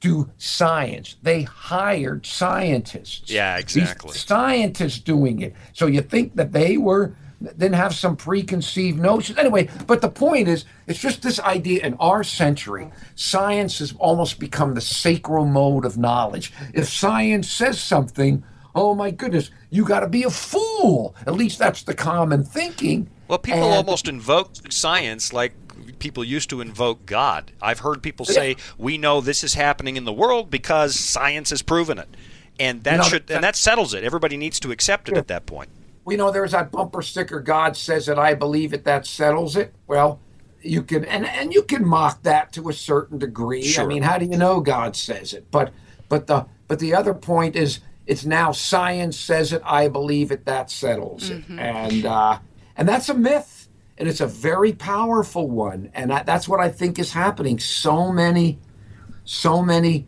do 0.00 0.30
science? 0.38 1.16
They 1.22 1.42
hired 1.42 2.26
scientists. 2.26 3.30
Yeah, 3.30 3.58
exactly. 3.58 4.12
These 4.12 4.24
scientists 4.26 5.00
doing 5.00 5.40
it. 5.40 5.54
So 5.72 5.86
you 5.86 6.02
think 6.02 6.36
that 6.36 6.52
they 6.52 6.76
were 6.76 7.16
then 7.40 7.72
have 7.72 7.94
some 7.94 8.16
preconceived 8.16 8.98
notions. 8.98 9.38
Anyway, 9.38 9.68
but 9.86 10.00
the 10.00 10.08
point 10.08 10.48
is, 10.48 10.64
it's 10.86 10.98
just 10.98 11.22
this 11.22 11.38
idea 11.40 11.84
in 11.86 11.94
our 11.94 12.24
century, 12.24 12.90
science 13.14 13.78
has 13.78 13.94
almost 13.98 14.40
become 14.40 14.74
the 14.74 14.80
sacral 14.80 15.44
mode 15.44 15.84
of 15.84 15.96
knowledge. 15.96 16.52
If 16.74 16.88
science 16.88 17.50
says 17.50 17.80
something, 17.80 18.42
oh 18.74 18.94
my 18.94 19.10
goodness, 19.10 19.50
you 19.70 19.84
got 19.84 20.00
to 20.00 20.08
be 20.08 20.24
a 20.24 20.30
fool. 20.30 21.14
At 21.26 21.34
least 21.34 21.58
that's 21.58 21.82
the 21.82 21.94
common 21.94 22.42
thinking. 22.42 23.08
Well, 23.28 23.38
people 23.38 23.64
and, 23.64 23.74
almost 23.74 24.08
invoke 24.08 24.50
science 24.70 25.32
like 25.32 25.52
people 25.98 26.24
used 26.24 26.50
to 26.50 26.60
invoke 26.60 27.06
God. 27.06 27.52
I've 27.60 27.80
heard 27.80 28.02
people 28.02 28.26
say, 28.26 28.56
"We 28.78 28.98
know 28.98 29.20
this 29.20 29.44
is 29.44 29.54
happening 29.54 29.96
in 29.96 30.04
the 30.04 30.12
world 30.12 30.50
because 30.50 30.98
science 30.98 31.50
has 31.50 31.62
proven 31.62 31.98
it," 31.98 32.08
and 32.58 32.82
that 32.84 32.92
you 32.92 32.98
know, 32.98 33.04
should 33.04 33.26
that, 33.28 33.34
and 33.36 33.44
that 33.44 33.56
settles 33.56 33.94
it. 33.94 34.02
Everybody 34.02 34.36
needs 34.36 34.58
to 34.60 34.70
accept 34.70 35.08
it 35.08 35.12
yeah. 35.12 35.18
at 35.18 35.28
that 35.28 35.46
point 35.46 35.68
we 36.08 36.16
know 36.16 36.30
there's 36.30 36.52
that 36.52 36.72
bumper 36.72 37.02
sticker 37.02 37.38
god 37.38 37.76
says 37.76 38.08
it 38.08 38.16
i 38.16 38.32
believe 38.32 38.72
it 38.72 38.82
that 38.84 39.06
settles 39.06 39.56
it 39.56 39.74
well 39.86 40.18
you 40.62 40.82
can 40.82 41.04
and 41.04 41.26
and 41.26 41.52
you 41.52 41.62
can 41.62 41.86
mock 41.86 42.22
that 42.22 42.50
to 42.50 42.70
a 42.70 42.72
certain 42.72 43.18
degree 43.18 43.62
sure. 43.62 43.84
i 43.84 43.86
mean 43.86 44.02
how 44.02 44.16
do 44.16 44.24
you 44.24 44.38
know 44.38 44.58
god 44.58 44.96
says 44.96 45.34
it 45.34 45.46
but 45.50 45.70
but 46.08 46.26
the 46.26 46.46
but 46.66 46.78
the 46.78 46.94
other 46.94 47.12
point 47.12 47.54
is 47.54 47.80
it's 48.06 48.24
now 48.24 48.50
science 48.50 49.18
says 49.18 49.52
it 49.52 49.60
i 49.66 49.86
believe 49.86 50.32
it 50.32 50.46
that 50.46 50.70
settles 50.70 51.28
it 51.28 51.42
mm-hmm. 51.42 51.58
and 51.58 52.06
uh 52.06 52.38
and 52.78 52.88
that's 52.88 53.10
a 53.10 53.14
myth 53.14 53.68
and 53.98 54.08
it's 54.08 54.20
a 54.20 54.26
very 54.26 54.72
powerful 54.72 55.50
one 55.50 55.90
and 55.92 56.10
that, 56.10 56.24
that's 56.24 56.48
what 56.48 56.60
i 56.60 56.70
think 56.70 56.98
is 56.98 57.12
happening 57.12 57.58
so 57.58 58.10
many 58.10 58.58
so 59.24 59.60
many 59.60 60.06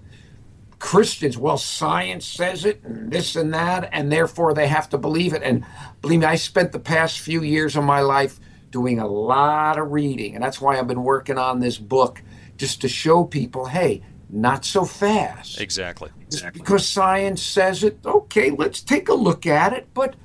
Christians, 0.81 1.37
well, 1.37 1.59
science 1.59 2.25
says 2.25 2.64
it, 2.64 2.83
and 2.83 3.12
this 3.12 3.37
and 3.37 3.53
that, 3.53 3.91
and 3.93 4.11
therefore 4.11 4.55
they 4.55 4.66
have 4.66 4.89
to 4.89 4.99
believe 4.99 5.35
it. 5.35 5.43
And 5.43 5.64
believe 6.01 6.21
me, 6.21 6.27
I 6.27 6.37
spent 6.37 6.73
the 6.73 6.79
past 6.79 7.21
few 7.21 7.43
years 7.43 7.77
of 7.77 7.85
my 7.85 8.01
life 8.01 8.41
doing 8.71 8.99
a 8.99 9.07
lot 9.07 9.79
of 9.79 9.93
reading, 9.93 10.35
and 10.35 10.43
that's 10.43 10.59
why 10.61 10.79
I've 10.79 10.89
been 10.89 11.05
working 11.05 11.37
on 11.37 11.61
this 11.61 11.77
book 11.77 12.23
just 12.57 12.81
to 12.81 12.89
show 12.89 13.25
people, 13.25 13.66
hey, 13.66 14.03
not 14.31 14.64
so 14.64 14.87
fast. 14.87 15.61
Exactly. 15.61 16.11
Just 16.31 16.53
because 16.55 16.89
science 16.89 17.43
says 17.43 17.85
it, 17.85 17.99
okay, 18.05 18.51
let's 18.51 18.81
take 18.81 19.11
a 19.11 19.14
look 19.14 19.47
at 19.47 19.75
it, 19.75 19.89
but 19.93 20.16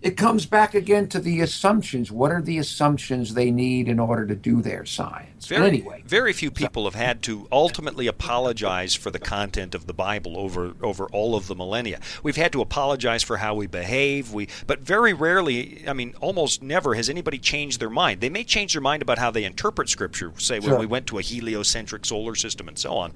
it 0.00 0.16
comes 0.16 0.46
back 0.46 0.74
again 0.74 1.08
to 1.08 1.18
the 1.18 1.40
assumptions. 1.40 2.12
What 2.12 2.30
are 2.30 2.40
the 2.40 2.58
assumptions 2.58 3.34
they 3.34 3.50
need 3.50 3.88
in 3.88 3.98
order 3.98 4.26
to 4.26 4.34
do 4.34 4.62
their 4.62 4.84
science? 4.84 5.46
Very, 5.46 5.66
anyway, 5.66 6.02
very 6.06 6.32
few 6.32 6.50
people 6.50 6.84
have 6.84 6.94
had 6.94 7.22
to 7.22 7.48
ultimately 7.50 8.06
apologize 8.06 8.94
for 8.94 9.10
the 9.10 9.18
content 9.18 9.74
of 9.74 9.86
the 9.86 9.94
Bible 9.94 10.38
over 10.38 10.74
over 10.82 11.06
all 11.06 11.34
of 11.34 11.48
the 11.48 11.54
millennia. 11.54 12.00
We've 12.22 12.36
had 12.36 12.52
to 12.52 12.60
apologize 12.60 13.22
for 13.22 13.38
how 13.38 13.54
we 13.54 13.66
behave. 13.66 14.32
We, 14.32 14.48
but 14.66 14.80
very 14.80 15.12
rarely, 15.12 15.84
I 15.88 15.92
mean, 15.92 16.14
almost 16.20 16.62
never 16.62 16.94
has 16.94 17.08
anybody 17.08 17.38
changed 17.38 17.80
their 17.80 17.90
mind. 17.90 18.20
They 18.20 18.30
may 18.30 18.44
change 18.44 18.74
their 18.74 18.82
mind 18.82 19.02
about 19.02 19.18
how 19.18 19.30
they 19.30 19.44
interpret 19.44 19.88
Scripture, 19.88 20.32
say 20.38 20.60
when 20.60 20.70
sure. 20.70 20.78
we 20.78 20.86
went 20.86 21.06
to 21.08 21.18
a 21.18 21.22
heliocentric 21.22 22.04
solar 22.04 22.34
system 22.34 22.68
and 22.68 22.78
so 22.78 22.94
on. 22.94 23.12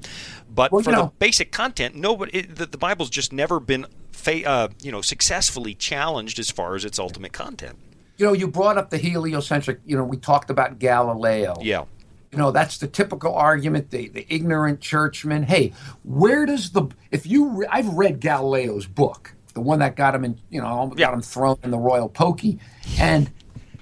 But 0.52 0.72
well, 0.72 0.82
for 0.82 0.90
know, 0.90 1.04
the 1.04 1.12
basic 1.18 1.52
content, 1.52 1.94
nobody, 1.94 2.38
it, 2.38 2.56
the, 2.56 2.66
the 2.66 2.78
Bible's 2.78 3.10
just 3.10 3.32
never 3.32 3.60
been 3.60 3.86
fa- 4.12 4.46
uh, 4.46 4.68
you 4.82 4.92
know, 4.92 5.00
successfully 5.00 5.74
challenged 5.74 6.38
as 6.38 6.50
far 6.50 6.74
as 6.74 6.84
its 6.84 6.98
ultimate 6.98 7.32
content. 7.32 7.76
You 8.16 8.26
know, 8.26 8.32
you 8.32 8.46
brought 8.46 8.78
up 8.78 8.90
the 8.90 8.98
heliocentric. 8.98 9.80
You 9.84 9.96
know, 9.96 10.04
we 10.04 10.16
talked 10.16 10.50
about 10.50 10.78
Galileo. 10.78 11.56
Yeah. 11.60 11.84
You 12.30 12.38
know, 12.38 12.50
that's 12.50 12.78
the 12.78 12.86
typical 12.86 13.34
argument. 13.34 13.90
The 13.90 14.08
the 14.08 14.26
ignorant 14.32 14.80
churchman. 14.80 15.42
Hey, 15.42 15.72
where 16.02 16.46
does 16.46 16.70
the 16.70 16.86
if 17.10 17.26
you 17.26 17.48
re- 17.48 17.66
I've 17.70 17.88
read 17.88 18.20
Galileo's 18.20 18.86
book, 18.86 19.34
the 19.54 19.60
one 19.60 19.80
that 19.80 19.96
got 19.96 20.14
him 20.14 20.24
in. 20.24 20.38
You 20.50 20.62
know, 20.62 20.86
got 20.88 20.98
yeah. 20.98 21.12
him 21.12 21.20
thrown 21.20 21.58
in 21.62 21.70
the 21.70 21.78
royal 21.78 22.08
pokey, 22.08 22.58
and 22.98 23.30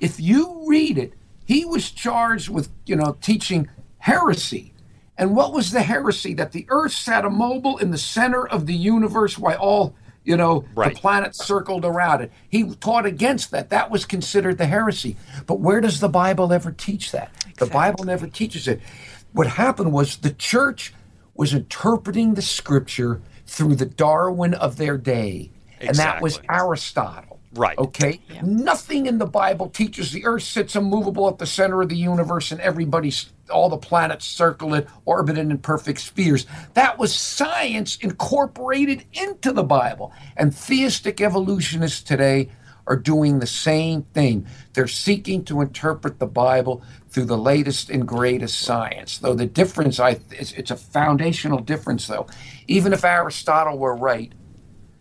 if 0.00 0.18
you 0.18 0.64
read 0.66 0.98
it, 0.98 1.12
he 1.44 1.64
was 1.64 1.90
charged 1.90 2.48
with 2.48 2.70
you 2.86 2.96
know 2.96 3.16
teaching 3.20 3.68
heresy. 3.98 4.72
And 5.16 5.36
what 5.36 5.52
was 5.52 5.70
the 5.70 5.82
heresy? 5.82 6.34
That 6.34 6.52
the 6.52 6.66
earth 6.70 6.92
sat 6.92 7.24
immobile 7.24 7.76
in 7.76 7.90
the 7.90 7.98
center 7.98 8.48
of 8.48 8.66
the 8.66 8.74
universe 8.74 9.38
while 9.38 9.58
all 9.58 9.94
you 10.30 10.36
know, 10.36 10.64
right. 10.76 10.94
the 10.94 11.00
planet 11.00 11.34
circled 11.34 11.84
around 11.84 12.22
it. 12.22 12.30
He 12.48 12.72
taught 12.76 13.04
against 13.04 13.50
that. 13.50 13.70
That 13.70 13.90
was 13.90 14.04
considered 14.04 14.58
the 14.58 14.66
heresy. 14.66 15.16
But 15.46 15.58
where 15.58 15.80
does 15.80 15.98
the 15.98 16.08
Bible 16.08 16.52
ever 16.52 16.70
teach 16.70 17.10
that? 17.10 17.32
Exactly. 17.34 17.66
The 17.66 17.72
Bible 17.72 18.04
never 18.04 18.28
teaches 18.28 18.68
it. 18.68 18.80
What 19.32 19.48
happened 19.48 19.92
was 19.92 20.18
the 20.18 20.30
church 20.30 20.94
was 21.34 21.52
interpreting 21.52 22.34
the 22.34 22.42
scripture 22.42 23.20
through 23.44 23.74
the 23.74 23.86
Darwin 23.86 24.54
of 24.54 24.76
their 24.76 24.96
day. 24.96 25.50
Exactly. 25.80 25.88
And 25.88 25.96
that 25.96 26.22
was 26.22 26.40
Aristotle. 26.48 27.40
Right. 27.54 27.76
Okay. 27.76 28.20
Yeah. 28.32 28.42
Nothing 28.44 29.06
in 29.06 29.18
the 29.18 29.26
Bible 29.26 29.68
teaches 29.68 30.12
the 30.12 30.24
earth 30.24 30.44
sits 30.44 30.76
immovable 30.76 31.26
at 31.26 31.38
the 31.38 31.46
center 31.46 31.82
of 31.82 31.88
the 31.88 31.96
universe 31.96 32.52
and 32.52 32.60
everybody's 32.60 33.32
all 33.50 33.68
the 33.68 33.76
planets 33.76 34.26
circle 34.26 34.74
it, 34.74 34.88
orbiting 35.04 35.50
in 35.50 35.58
perfect 35.58 36.00
spheres. 36.00 36.46
That 36.74 36.98
was 36.98 37.14
science 37.14 37.96
incorporated 37.96 39.04
into 39.12 39.52
the 39.52 39.62
Bible. 39.64 40.12
And 40.36 40.54
theistic 40.54 41.20
evolutionists 41.20 42.02
today 42.02 42.50
are 42.86 42.96
doing 42.96 43.38
the 43.38 43.46
same 43.46 44.02
thing. 44.14 44.46
They're 44.72 44.88
seeking 44.88 45.44
to 45.44 45.60
interpret 45.60 46.18
the 46.18 46.26
Bible 46.26 46.82
through 47.10 47.26
the 47.26 47.38
latest 47.38 47.90
and 47.90 48.06
greatest 48.06 48.60
science. 48.60 49.18
Though 49.18 49.34
the 49.34 49.46
difference, 49.46 50.00
I, 50.00 50.20
it's, 50.30 50.52
it's 50.52 50.70
a 50.70 50.76
foundational 50.76 51.58
difference, 51.60 52.06
though. 52.06 52.26
Even 52.66 52.92
if 52.92 53.04
Aristotle 53.04 53.78
were 53.78 53.96
right, 53.96 54.32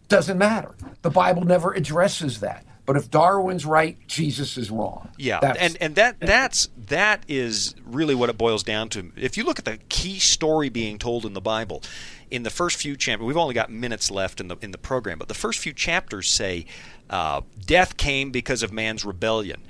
doesn't 0.08 0.38
matter. 0.38 0.76
The 1.02 1.10
Bible 1.10 1.44
never 1.46 1.74
addresses 1.74 2.40
that. 2.42 2.66
But 2.90 2.98
if 2.98 3.12
Darwin's 3.12 3.68
right, 3.68 4.00
Jesus 4.08 4.58
is 4.58 4.72
wrong. 4.72 5.10
Yeah, 5.16 5.40
that's, 5.40 5.60
and 5.60 5.78
and 5.80 5.94
that 5.94 6.20
that's 6.20 6.70
that 6.88 7.24
is 7.28 7.76
really 7.86 8.16
what 8.16 8.32
it 8.32 8.38
boils 8.40 8.64
down 8.64 8.90
to. 8.90 9.12
If 9.16 9.38
you 9.38 9.44
look 9.44 9.60
at 9.60 9.66
the 9.66 9.78
key 9.90 10.18
story 10.18 10.70
being 10.70 10.98
told 10.98 11.24
in 11.24 11.34
the 11.34 11.40
Bible, 11.40 11.84
in 12.32 12.42
the 12.42 12.50
first 12.50 12.78
few 12.78 12.98
chapters, 12.98 13.28
we've 13.28 13.38
only 13.38 13.54
got 13.54 13.70
minutes 13.70 14.10
left 14.10 14.42
in 14.42 14.48
the 14.48 14.58
in 14.64 14.72
the 14.72 14.80
program, 14.80 15.20
but 15.20 15.28
the 15.28 15.36
first 15.36 15.60
few 15.60 15.72
chapters 15.72 16.32
say 16.32 16.66
uh, 17.12 17.42
death 17.64 17.96
came 17.96 18.32
because 18.32 18.64
of 18.64 18.74
man's 18.74 19.06
rebellion 19.06 19.62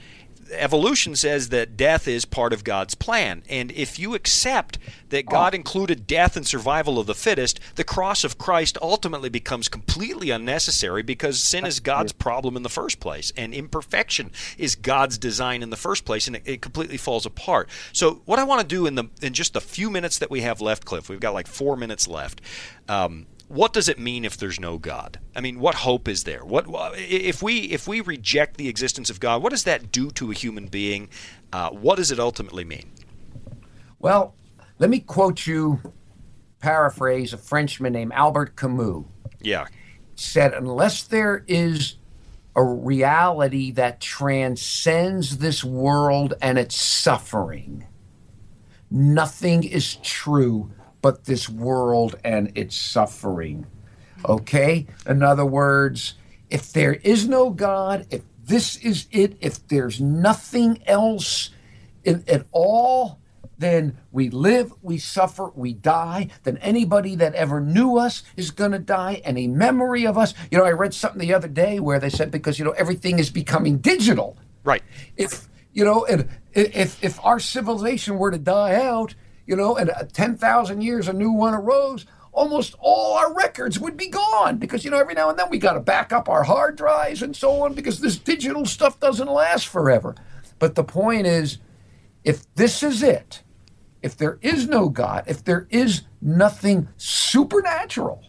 evolution 0.51 1.15
says 1.15 1.49
that 1.49 1.77
death 1.77 2.07
is 2.07 2.25
part 2.25 2.53
of 2.53 2.63
God's 2.63 2.95
plan. 2.95 3.43
And 3.49 3.71
if 3.71 3.99
you 3.99 4.15
accept 4.15 4.77
that 5.09 5.25
God 5.25 5.53
included 5.53 6.07
death 6.07 6.35
and 6.35 6.45
survival 6.45 6.99
of 6.99 7.07
the 7.07 7.15
fittest, 7.15 7.59
the 7.75 7.83
cross 7.83 8.23
of 8.23 8.37
Christ 8.37 8.77
ultimately 8.81 9.29
becomes 9.29 9.67
completely 9.67 10.29
unnecessary 10.29 11.03
because 11.03 11.41
sin 11.41 11.65
is 11.65 11.79
God's 11.79 12.11
problem 12.11 12.55
in 12.55 12.63
the 12.63 12.69
first 12.69 12.99
place, 12.99 13.31
and 13.35 13.53
imperfection 13.53 14.31
is 14.57 14.75
God's 14.75 15.17
design 15.17 15.63
in 15.63 15.69
the 15.69 15.77
first 15.77 16.05
place, 16.05 16.27
and 16.27 16.35
it, 16.35 16.43
it 16.45 16.61
completely 16.61 16.97
falls 16.97 17.25
apart. 17.25 17.69
So, 17.93 18.21
what 18.25 18.39
I 18.39 18.43
want 18.43 18.61
to 18.61 18.67
do 18.67 18.85
in 18.85 18.95
the 18.95 19.05
in 19.21 19.33
just 19.33 19.53
the 19.53 19.61
few 19.61 19.89
minutes 19.89 20.17
that 20.19 20.29
we 20.29 20.41
have 20.41 20.61
left, 20.61 20.85
Cliff, 20.85 21.09
we've 21.09 21.19
got 21.19 21.33
like 21.33 21.47
four 21.47 21.75
minutes 21.75 22.07
left. 22.07 22.41
Um, 22.87 23.25
what 23.49 23.73
does 23.73 23.89
it 23.89 23.97
mean 23.97 24.23
if 24.23 24.37
there's 24.37 24.59
no 24.59 24.77
God? 24.77 25.19
I 25.35 25.41
mean, 25.41 25.59
what 25.59 25.75
hope 25.75 26.07
is 26.07 26.23
there? 26.23 26.45
What 26.45 26.65
if 26.95 27.41
we 27.41 27.61
if 27.61 27.87
we 27.87 27.99
reject 27.99 28.57
the 28.57 28.69
existence 28.69 29.09
of 29.09 29.19
God? 29.19 29.41
What 29.41 29.49
does 29.49 29.63
that 29.63 29.91
do 29.91 30.11
to 30.11 30.31
a 30.31 30.35
human 30.35 30.67
being? 30.67 31.09
Uh, 31.51 31.71
what 31.71 31.95
does 31.97 32.11
it 32.11 32.19
ultimately 32.19 32.63
mean? 32.63 32.91
Well, 33.97 34.35
let 34.77 34.91
me 34.91 34.99
quote 34.99 35.47
you, 35.47 35.81
paraphrase 36.59 37.33
a 37.33 37.37
Frenchman 37.37 37.93
named 37.93 38.13
Albert 38.13 38.55
Camus. 38.55 39.05
Yeah, 39.41 39.65
said 40.13 40.53
unless 40.53 41.01
there 41.01 41.43
is 41.47 41.95
a 42.55 42.63
reality 42.63 43.71
that 43.71 43.99
transcends 43.99 45.39
this 45.39 45.63
world 45.63 46.35
and 46.39 46.59
its 46.59 46.79
suffering, 46.79 47.87
nothing 48.91 49.63
is 49.63 49.95
true 50.03 50.71
but 51.01 51.25
this 51.25 51.49
world 51.49 52.15
and 52.23 52.51
its 52.55 52.75
suffering. 52.75 53.65
Okay? 54.25 54.87
In 55.07 55.23
other 55.23 55.45
words, 55.45 56.15
if 56.49 56.73
there 56.73 56.93
is 56.93 57.27
no 57.27 57.49
God, 57.49 58.07
if 58.09 58.23
this 58.43 58.77
is 58.77 59.07
it, 59.11 59.37
if 59.41 59.67
there's 59.67 60.01
nothing 60.01 60.81
else 60.87 61.51
in, 62.03 62.23
at 62.27 62.45
all, 62.51 63.19
then 63.59 63.97
we 64.11 64.29
live, 64.29 64.73
we 64.81 64.97
suffer, 64.97 65.51
we 65.53 65.73
die. 65.73 66.29
Then 66.43 66.57
anybody 66.57 67.15
that 67.15 67.35
ever 67.35 67.59
knew 67.59 67.97
us 67.97 68.23
is 68.37 68.51
going 68.51 68.71
to 68.71 68.79
die. 68.79 69.21
Any 69.23 69.47
memory 69.47 70.07
of 70.07 70.17
us. 70.17 70.33
You 70.49 70.57
know, 70.57 70.63
I 70.63 70.71
read 70.71 70.93
something 70.93 71.19
the 71.19 71.33
other 71.33 71.49
day 71.49 71.79
where 71.79 71.99
they 71.99 72.09
said 72.09 72.31
because, 72.31 72.57
you 72.57 72.65
know, 72.65 72.71
everything 72.71 73.19
is 73.19 73.29
becoming 73.29 73.77
digital. 73.79 74.37
Right. 74.63 74.81
If, 75.17 75.49
you 75.73 75.83
know, 75.83 76.05
and 76.05 76.29
if, 76.53 77.03
if 77.03 77.23
our 77.23 77.39
civilization 77.39 78.17
were 78.17 78.31
to 78.31 78.37
die 78.37 78.75
out, 78.75 79.13
you 79.49 79.55
know, 79.55 79.75
and 79.75 79.89
uh, 79.89 80.03
10,000 80.13 80.81
years 80.81 81.07
a 81.07 81.13
new 81.13 81.31
one 81.31 81.55
arose, 81.55 82.05
almost 82.31 82.75
all 82.77 83.17
our 83.17 83.33
records 83.33 83.79
would 83.79 83.97
be 83.97 84.07
gone 84.07 84.57
because, 84.57 84.85
you 84.85 84.91
know, 84.91 84.99
every 84.99 85.15
now 85.15 85.27
and 85.27 85.39
then 85.39 85.49
we 85.49 85.57
got 85.57 85.73
to 85.73 85.79
back 85.79 86.13
up 86.13 86.29
our 86.29 86.43
hard 86.43 86.75
drives 86.75 87.23
and 87.23 87.35
so 87.35 87.63
on 87.63 87.73
because 87.73 87.99
this 87.99 88.15
digital 88.19 88.63
stuff 88.63 88.99
doesn't 88.99 89.27
last 89.27 89.67
forever. 89.67 90.13
But 90.59 90.75
the 90.75 90.83
point 90.83 91.25
is, 91.25 91.57
if 92.23 92.43
this 92.53 92.83
is 92.83 93.01
it, 93.01 93.41
if 94.03 94.15
there 94.15 94.37
is 94.43 94.67
no 94.67 94.87
God, 94.87 95.23
if 95.25 95.43
there 95.43 95.67
is 95.71 96.03
nothing 96.21 96.87
supernatural, 96.97 98.23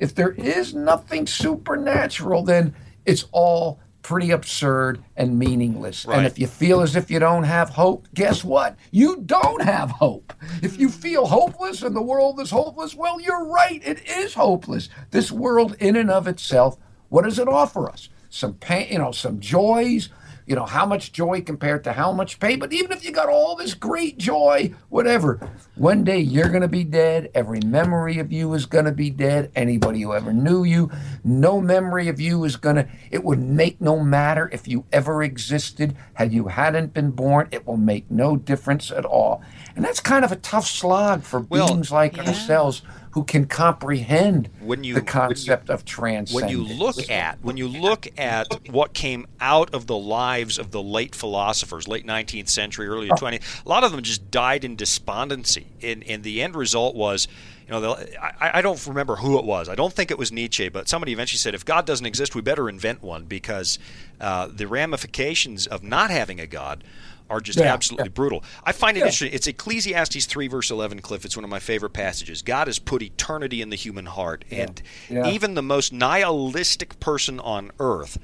if 0.00 0.16
there 0.16 0.32
is 0.32 0.74
nothing 0.74 1.28
supernatural, 1.28 2.42
then 2.42 2.74
it's 3.04 3.26
all 3.30 3.78
pretty 4.06 4.30
absurd 4.30 5.02
and 5.16 5.36
meaningless. 5.36 6.06
Right. 6.06 6.18
And 6.18 6.26
if 6.28 6.38
you 6.38 6.46
feel 6.46 6.80
as 6.80 6.94
if 6.94 7.10
you 7.10 7.18
don't 7.18 7.42
have 7.42 7.70
hope, 7.70 8.06
guess 8.14 8.44
what? 8.44 8.76
You 8.92 9.16
don't 9.26 9.62
have 9.62 9.90
hope. 9.90 10.32
If 10.62 10.78
you 10.78 10.90
feel 10.90 11.26
hopeless 11.26 11.82
and 11.82 11.96
the 11.96 12.00
world 12.00 12.38
is 12.38 12.50
hopeless, 12.50 12.94
well, 12.94 13.20
you're 13.20 13.44
right. 13.44 13.82
It 13.84 14.08
is 14.08 14.34
hopeless. 14.34 14.88
This 15.10 15.32
world, 15.32 15.74
in 15.80 15.96
and 15.96 16.08
of 16.08 16.28
itself, 16.28 16.78
what 17.08 17.24
does 17.24 17.40
it 17.40 17.48
offer 17.48 17.90
us? 17.90 18.08
Some 18.30 18.54
pain, 18.54 18.86
you 18.92 18.98
know, 18.98 19.10
some 19.10 19.40
joys, 19.40 20.08
you 20.46 20.54
know, 20.54 20.64
how 20.64 20.86
much 20.86 21.12
joy 21.12 21.40
compared 21.40 21.82
to 21.84 21.92
how 21.92 22.12
much 22.12 22.38
pain. 22.38 22.58
But 22.58 22.72
even 22.72 22.92
if 22.92 23.04
you 23.04 23.10
got 23.10 23.28
all 23.28 23.56
this 23.56 23.74
great 23.74 24.16
joy, 24.16 24.72
whatever, 24.88 25.40
one 25.74 26.04
day 26.04 26.18
you're 26.18 26.48
going 26.48 26.62
to 26.62 26.68
be 26.68 26.84
dead. 26.84 27.30
Every 27.34 27.60
memory 27.60 28.18
of 28.18 28.32
you 28.32 28.54
is 28.54 28.64
going 28.64 28.84
to 28.84 28.92
be 28.92 29.10
dead. 29.10 29.50
Anybody 29.56 30.02
who 30.02 30.14
ever 30.14 30.32
knew 30.32 30.62
you, 30.62 30.90
no 31.24 31.60
memory 31.60 32.08
of 32.08 32.20
you 32.20 32.44
is 32.44 32.56
going 32.56 32.76
to, 32.76 32.88
it 33.10 33.24
would 33.24 33.40
make 33.40 33.80
no 33.80 33.98
matter 33.98 34.48
if 34.52 34.68
you 34.68 34.84
ever 34.92 35.22
existed. 35.22 35.96
Had 36.14 36.32
you 36.32 36.46
hadn't 36.48 36.94
been 36.94 37.10
born, 37.10 37.48
it 37.50 37.66
will 37.66 37.76
make 37.76 38.10
no 38.10 38.36
difference 38.36 38.90
at 38.90 39.04
all. 39.04 39.42
And 39.76 39.84
that's 39.84 40.00
kind 40.00 40.24
of 40.24 40.32
a 40.32 40.36
tough 40.36 40.66
slog 40.66 41.22
for 41.22 41.40
Well, 41.40 41.68
beings 41.68 41.92
like 41.92 42.16
yeah. 42.16 42.24
ourselves 42.28 42.82
who 43.10 43.24
can 43.24 43.46
comprehend 43.46 44.48
When 44.60 44.82
you- 44.84 44.94
the 44.94 45.00
when 45.00 45.06
you- 45.06 45.12
concept 45.12 45.70
of 45.70 45.84
transcendence. 45.84 46.32
when 46.34 46.48
you 46.50 46.64
look 46.64 47.10
at 47.10 47.38
when 47.42 47.56
you 47.56 47.68
look 47.68 48.08
at 48.18 48.46
what 48.70 48.92
came 48.94 49.26
out 49.40 49.72
of 49.74 49.86
the 49.86 49.96
lives 49.96 50.58
of 50.58 50.70
the 50.70 50.82
late 50.82 51.14
philosophers, 51.14 51.86
late 51.88 52.04
19th 52.06 52.48
century, 52.48 52.86
early 52.88 53.08
20th, 53.08 53.42
a 53.64 53.68
lot 53.68 53.84
of 53.84 53.92
them 53.92 54.02
just 54.02 54.30
died 54.30 54.64
in 54.64 54.76
despondency, 54.76 55.66
and 55.82 56.02
and 56.04 56.22
the 56.24 56.42
end 56.42 56.56
result 56.56 56.94
was. 56.96 57.28
You 57.68 57.72
know, 57.72 57.80
the, 57.80 58.22
I, 58.22 58.58
I 58.58 58.62
don't 58.62 58.86
remember 58.86 59.16
who 59.16 59.40
it 59.40 59.44
was. 59.44 59.68
I 59.68 59.74
don't 59.74 59.92
think 59.92 60.12
it 60.12 60.18
was 60.18 60.30
Nietzsche, 60.30 60.68
but 60.68 60.88
somebody 60.88 61.12
eventually 61.12 61.38
said, 61.38 61.52
"If 61.52 61.64
God 61.64 61.84
doesn't 61.84 62.06
exist, 62.06 62.32
we 62.36 62.40
better 62.40 62.68
invent 62.68 63.02
one 63.02 63.24
because 63.24 63.80
uh, 64.20 64.46
the 64.46 64.68
ramifications 64.68 65.66
of 65.66 65.82
not 65.82 66.10
having 66.12 66.38
a 66.38 66.46
God 66.46 66.84
are 67.30 67.40
just 67.40 67.58
Yeah, 67.58 67.72
absolutely 67.72 68.06
yeah. 68.06 68.10
brutal." 68.14 68.44
I 68.64 68.72
find 68.72 68.96
it 68.96 69.00
Yeah. 69.00 69.06
interesting. 69.06 69.32
It's 69.32 69.46
Ecclesiastes 69.46 70.26
three 70.26 70.48
verse 70.48 70.70
eleven, 70.70 71.00
Cliff. 71.00 71.24
It's 71.24 71.36
one 71.36 71.44
of 71.44 71.50
my 71.50 71.60
favorite 71.60 71.90
passages. 71.92 72.42
God 72.42 72.66
has 72.66 72.78
put 72.78 73.02
eternity 73.02 73.60
in 73.62 73.70
the 73.70 73.76
human 73.76 74.06
heart, 74.06 74.44
and 74.50 74.80
Yeah. 75.08 75.28
even 75.28 75.54
the 75.54 75.62
most 75.62 75.92
nihilistic 75.92 76.98
person 77.00 77.40
on 77.40 77.70
earth 77.80 78.18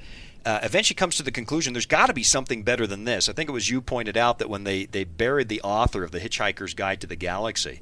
uh, 0.45 0.59
eventually 0.61 0.95
comes 0.95 1.15
to 1.15 1.23
the 1.23 1.31
conclusion 1.31 1.71
there's 1.71 1.85
got 1.85 2.07
to 2.07 2.13
be 2.13 2.21
something 2.21 2.63
better 2.63 2.85
than 2.85 3.05
this. 3.05 3.29
I 3.29 3.31
think 3.31 3.47
it 3.49 3.53
was 3.53 3.69
you 3.69 3.79
pointed 3.79 4.17
out 4.17 4.39
that 4.39 4.49
when 4.49 4.65
they, 4.65 4.85
they 4.87 5.05
buried 5.05 5.47
the 5.47 5.61
author 5.61 6.03
of 6.03 6.11
The 6.11 6.19
Hitchhiker's 6.19 6.73
Guide 6.73 6.99
to 6.99 7.07
the 7.07 7.15
Galaxy, 7.15 7.79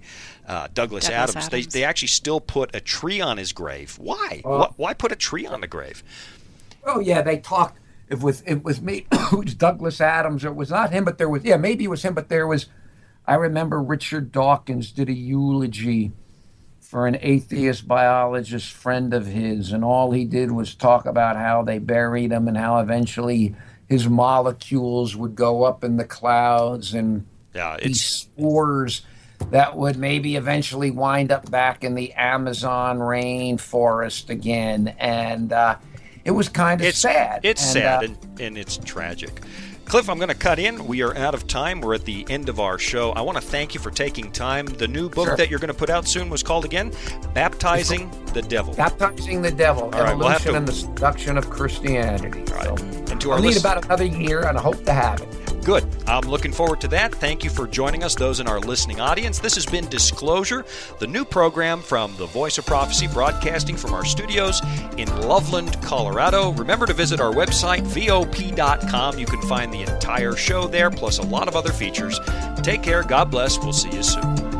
uh, 0.47 0.67
Douglas, 0.71 1.05
Douglas 1.05 1.09
Adams, 1.09 1.49
They, 1.49 1.57
Adams. 1.61 1.73
they 1.73 1.83
actually 1.83 2.09
still 2.09 2.39
put 2.39 2.75
a 2.75 2.79
tree 2.79 3.19
on 3.19 3.37
his 3.37 3.51
grave. 3.51 3.97
Why? 3.99 4.43
Oh. 4.45 4.59
why? 4.59 4.67
Why 4.77 4.93
put 4.93 5.11
a 5.11 5.15
tree 5.15 5.47
on 5.47 5.61
the 5.61 5.67
grave? 5.67 6.03
Oh 6.85 6.99
yeah, 6.99 7.23
they 7.23 7.37
talked. 7.37 7.79
It 8.11 8.19
was 8.19 8.41
it 8.41 8.63
was 8.63 8.81
me. 8.81 9.07
it 9.11 9.31
was 9.31 9.55
Douglas 9.55 10.01
Adams. 10.01 10.43
It 10.43 10.53
was 10.53 10.69
not 10.69 10.91
him, 10.91 11.05
but 11.05 11.17
there 11.17 11.29
was 11.29 11.45
yeah 11.45 11.55
maybe 11.55 11.85
it 11.85 11.89
was 11.89 12.03
him, 12.03 12.13
but 12.13 12.27
there 12.27 12.45
was. 12.45 12.67
I 13.25 13.35
remember 13.35 13.81
Richard 13.81 14.31
Dawkins 14.31 14.91
did 14.91 15.07
a 15.07 15.13
eulogy 15.13 16.11
for 16.81 17.07
an 17.07 17.17
atheist 17.21 17.87
biologist 17.87 18.73
friend 18.73 19.13
of 19.13 19.27
his, 19.27 19.71
and 19.71 19.85
all 19.85 20.11
he 20.11 20.25
did 20.25 20.51
was 20.51 20.75
talk 20.75 21.05
about 21.05 21.37
how 21.37 21.63
they 21.63 21.79
buried 21.79 22.33
him 22.33 22.49
and 22.49 22.57
how 22.57 22.79
eventually 22.79 23.55
his 23.87 24.09
molecules 24.09 25.15
would 25.15 25.35
go 25.35 25.63
up 25.63 25.85
in 25.85 25.95
the 25.95 26.03
clouds 26.03 26.93
and 26.93 27.25
Yeah, 27.55 27.77
these 27.77 27.91
it's 27.91 28.01
spores 28.01 29.03
that 29.51 29.77
would 29.77 29.97
maybe 29.97 30.35
eventually 30.35 30.91
wind 30.91 31.31
up 31.31 31.49
back 31.49 31.85
in 31.85 31.95
the 31.95 32.11
Amazon 32.13 32.99
rainforest 32.99 34.29
again, 34.29 34.89
and 34.99 35.53
uh, 35.53 35.77
it 36.25 36.31
was 36.31 36.49
kind 36.49 36.81
of 36.81 36.87
it's 36.87 36.97
sad. 36.99 37.41
It's 37.43 37.61
And, 37.63 37.71
sad 37.73 38.03
uh, 38.03 38.05
and, 38.05 38.39
and 38.41 38.57
it's 38.57 38.77
tragic. 38.77 39.41
Cliff, 39.85 40.09
I'm 40.09 40.17
going 40.17 40.29
to 40.29 40.35
cut 40.35 40.57
in. 40.57 40.85
We 40.87 41.01
are 41.01 41.13
out 41.17 41.33
of 41.33 41.47
time. 41.47 41.81
We're 41.81 41.95
at 41.95 42.05
the 42.05 42.25
end 42.29 42.47
of 42.47 42.61
our 42.61 42.77
show. 42.77 43.11
I 43.11 43.21
want 43.21 43.37
to 43.37 43.41
thank 43.41 43.73
you 43.73 43.81
for 43.81 43.91
taking 43.91 44.31
time. 44.31 44.65
The 44.65 44.87
new 44.87 45.09
book 45.09 45.27
Sure. 45.27 45.35
that 45.35 45.49
you're 45.49 45.59
going 45.59 45.67
to 45.67 45.73
put 45.73 45.89
out 45.89 46.07
soon 46.07 46.29
was 46.29 46.43
called 46.43 46.63
again 46.63 46.93
Baptizing 47.33 48.09
the 48.33 48.41
Devil. 48.41 48.73
Baptizing 48.73 49.41
the 49.41 49.51
devil, 49.51 49.83
All 49.93 50.03
right, 50.03 50.15
we'll 50.17 50.29
have 50.29 50.41
evolution 50.47 50.51
to- 50.53 50.57
and 50.59 50.67
the 50.67 50.71
seduction 50.73 51.37
of 51.37 51.49
Christianity. 51.49 52.39
All 52.53 52.63
So, 52.63 52.75
right. 52.75 53.11
And 53.11 53.19
to 53.21 53.31
our 53.31 53.37
I'll 53.37 53.43
need 53.43 53.57
about 53.57 53.83
another 53.83 54.05
year, 54.05 54.47
and 54.47 54.57
I 54.57 54.61
hope 54.61 54.85
to 54.85 54.93
have 54.93 55.19
it. 55.21 55.50
Good. 55.63 55.85
I'm 56.07 56.23
looking 56.23 56.51
forward 56.51 56.81
to 56.81 56.87
that. 56.89 57.13
Thank 57.13 57.43
you 57.43 57.49
for 57.49 57.67
joining 57.67 58.03
us, 58.03 58.15
those 58.15 58.39
in 58.39 58.47
our 58.47 58.59
listening 58.59 58.99
audience. 58.99 59.37
This 59.37 59.53
has 59.55 59.65
been 59.65 59.87
Disclosure, 59.87 60.65
the 60.99 61.07
new 61.07 61.23
program 61.23 61.81
from 61.81 62.15
the 62.17 62.25
Voice 62.25 62.57
of 62.57 62.65
Prophecy, 62.65 63.07
broadcasting 63.07 63.77
from 63.77 63.93
our 63.93 64.03
studios 64.03 64.59
in 64.97 65.07
Loveland, 65.21 65.79
Colorado. 65.83 66.51
Remember 66.53 66.87
to 66.87 66.93
visit 66.93 67.19
our 67.21 67.31
website, 67.31 67.81
VOP.com. 67.81 69.19
You 69.19 69.25
can 69.25 69.41
find 69.43 69.71
the 69.71 69.83
entire 69.83 70.35
show 70.35 70.67
there, 70.67 70.89
plus 70.89 71.19
a 71.19 71.23
lot 71.23 71.47
of 71.47 71.55
other 71.55 71.71
features. 71.71 72.19
Take 72.63 72.81
care. 72.81 73.03
God 73.03 73.29
bless. 73.29 73.59
We'll 73.59 73.73
see 73.73 73.91
you 73.91 74.03
soon. 74.03 74.50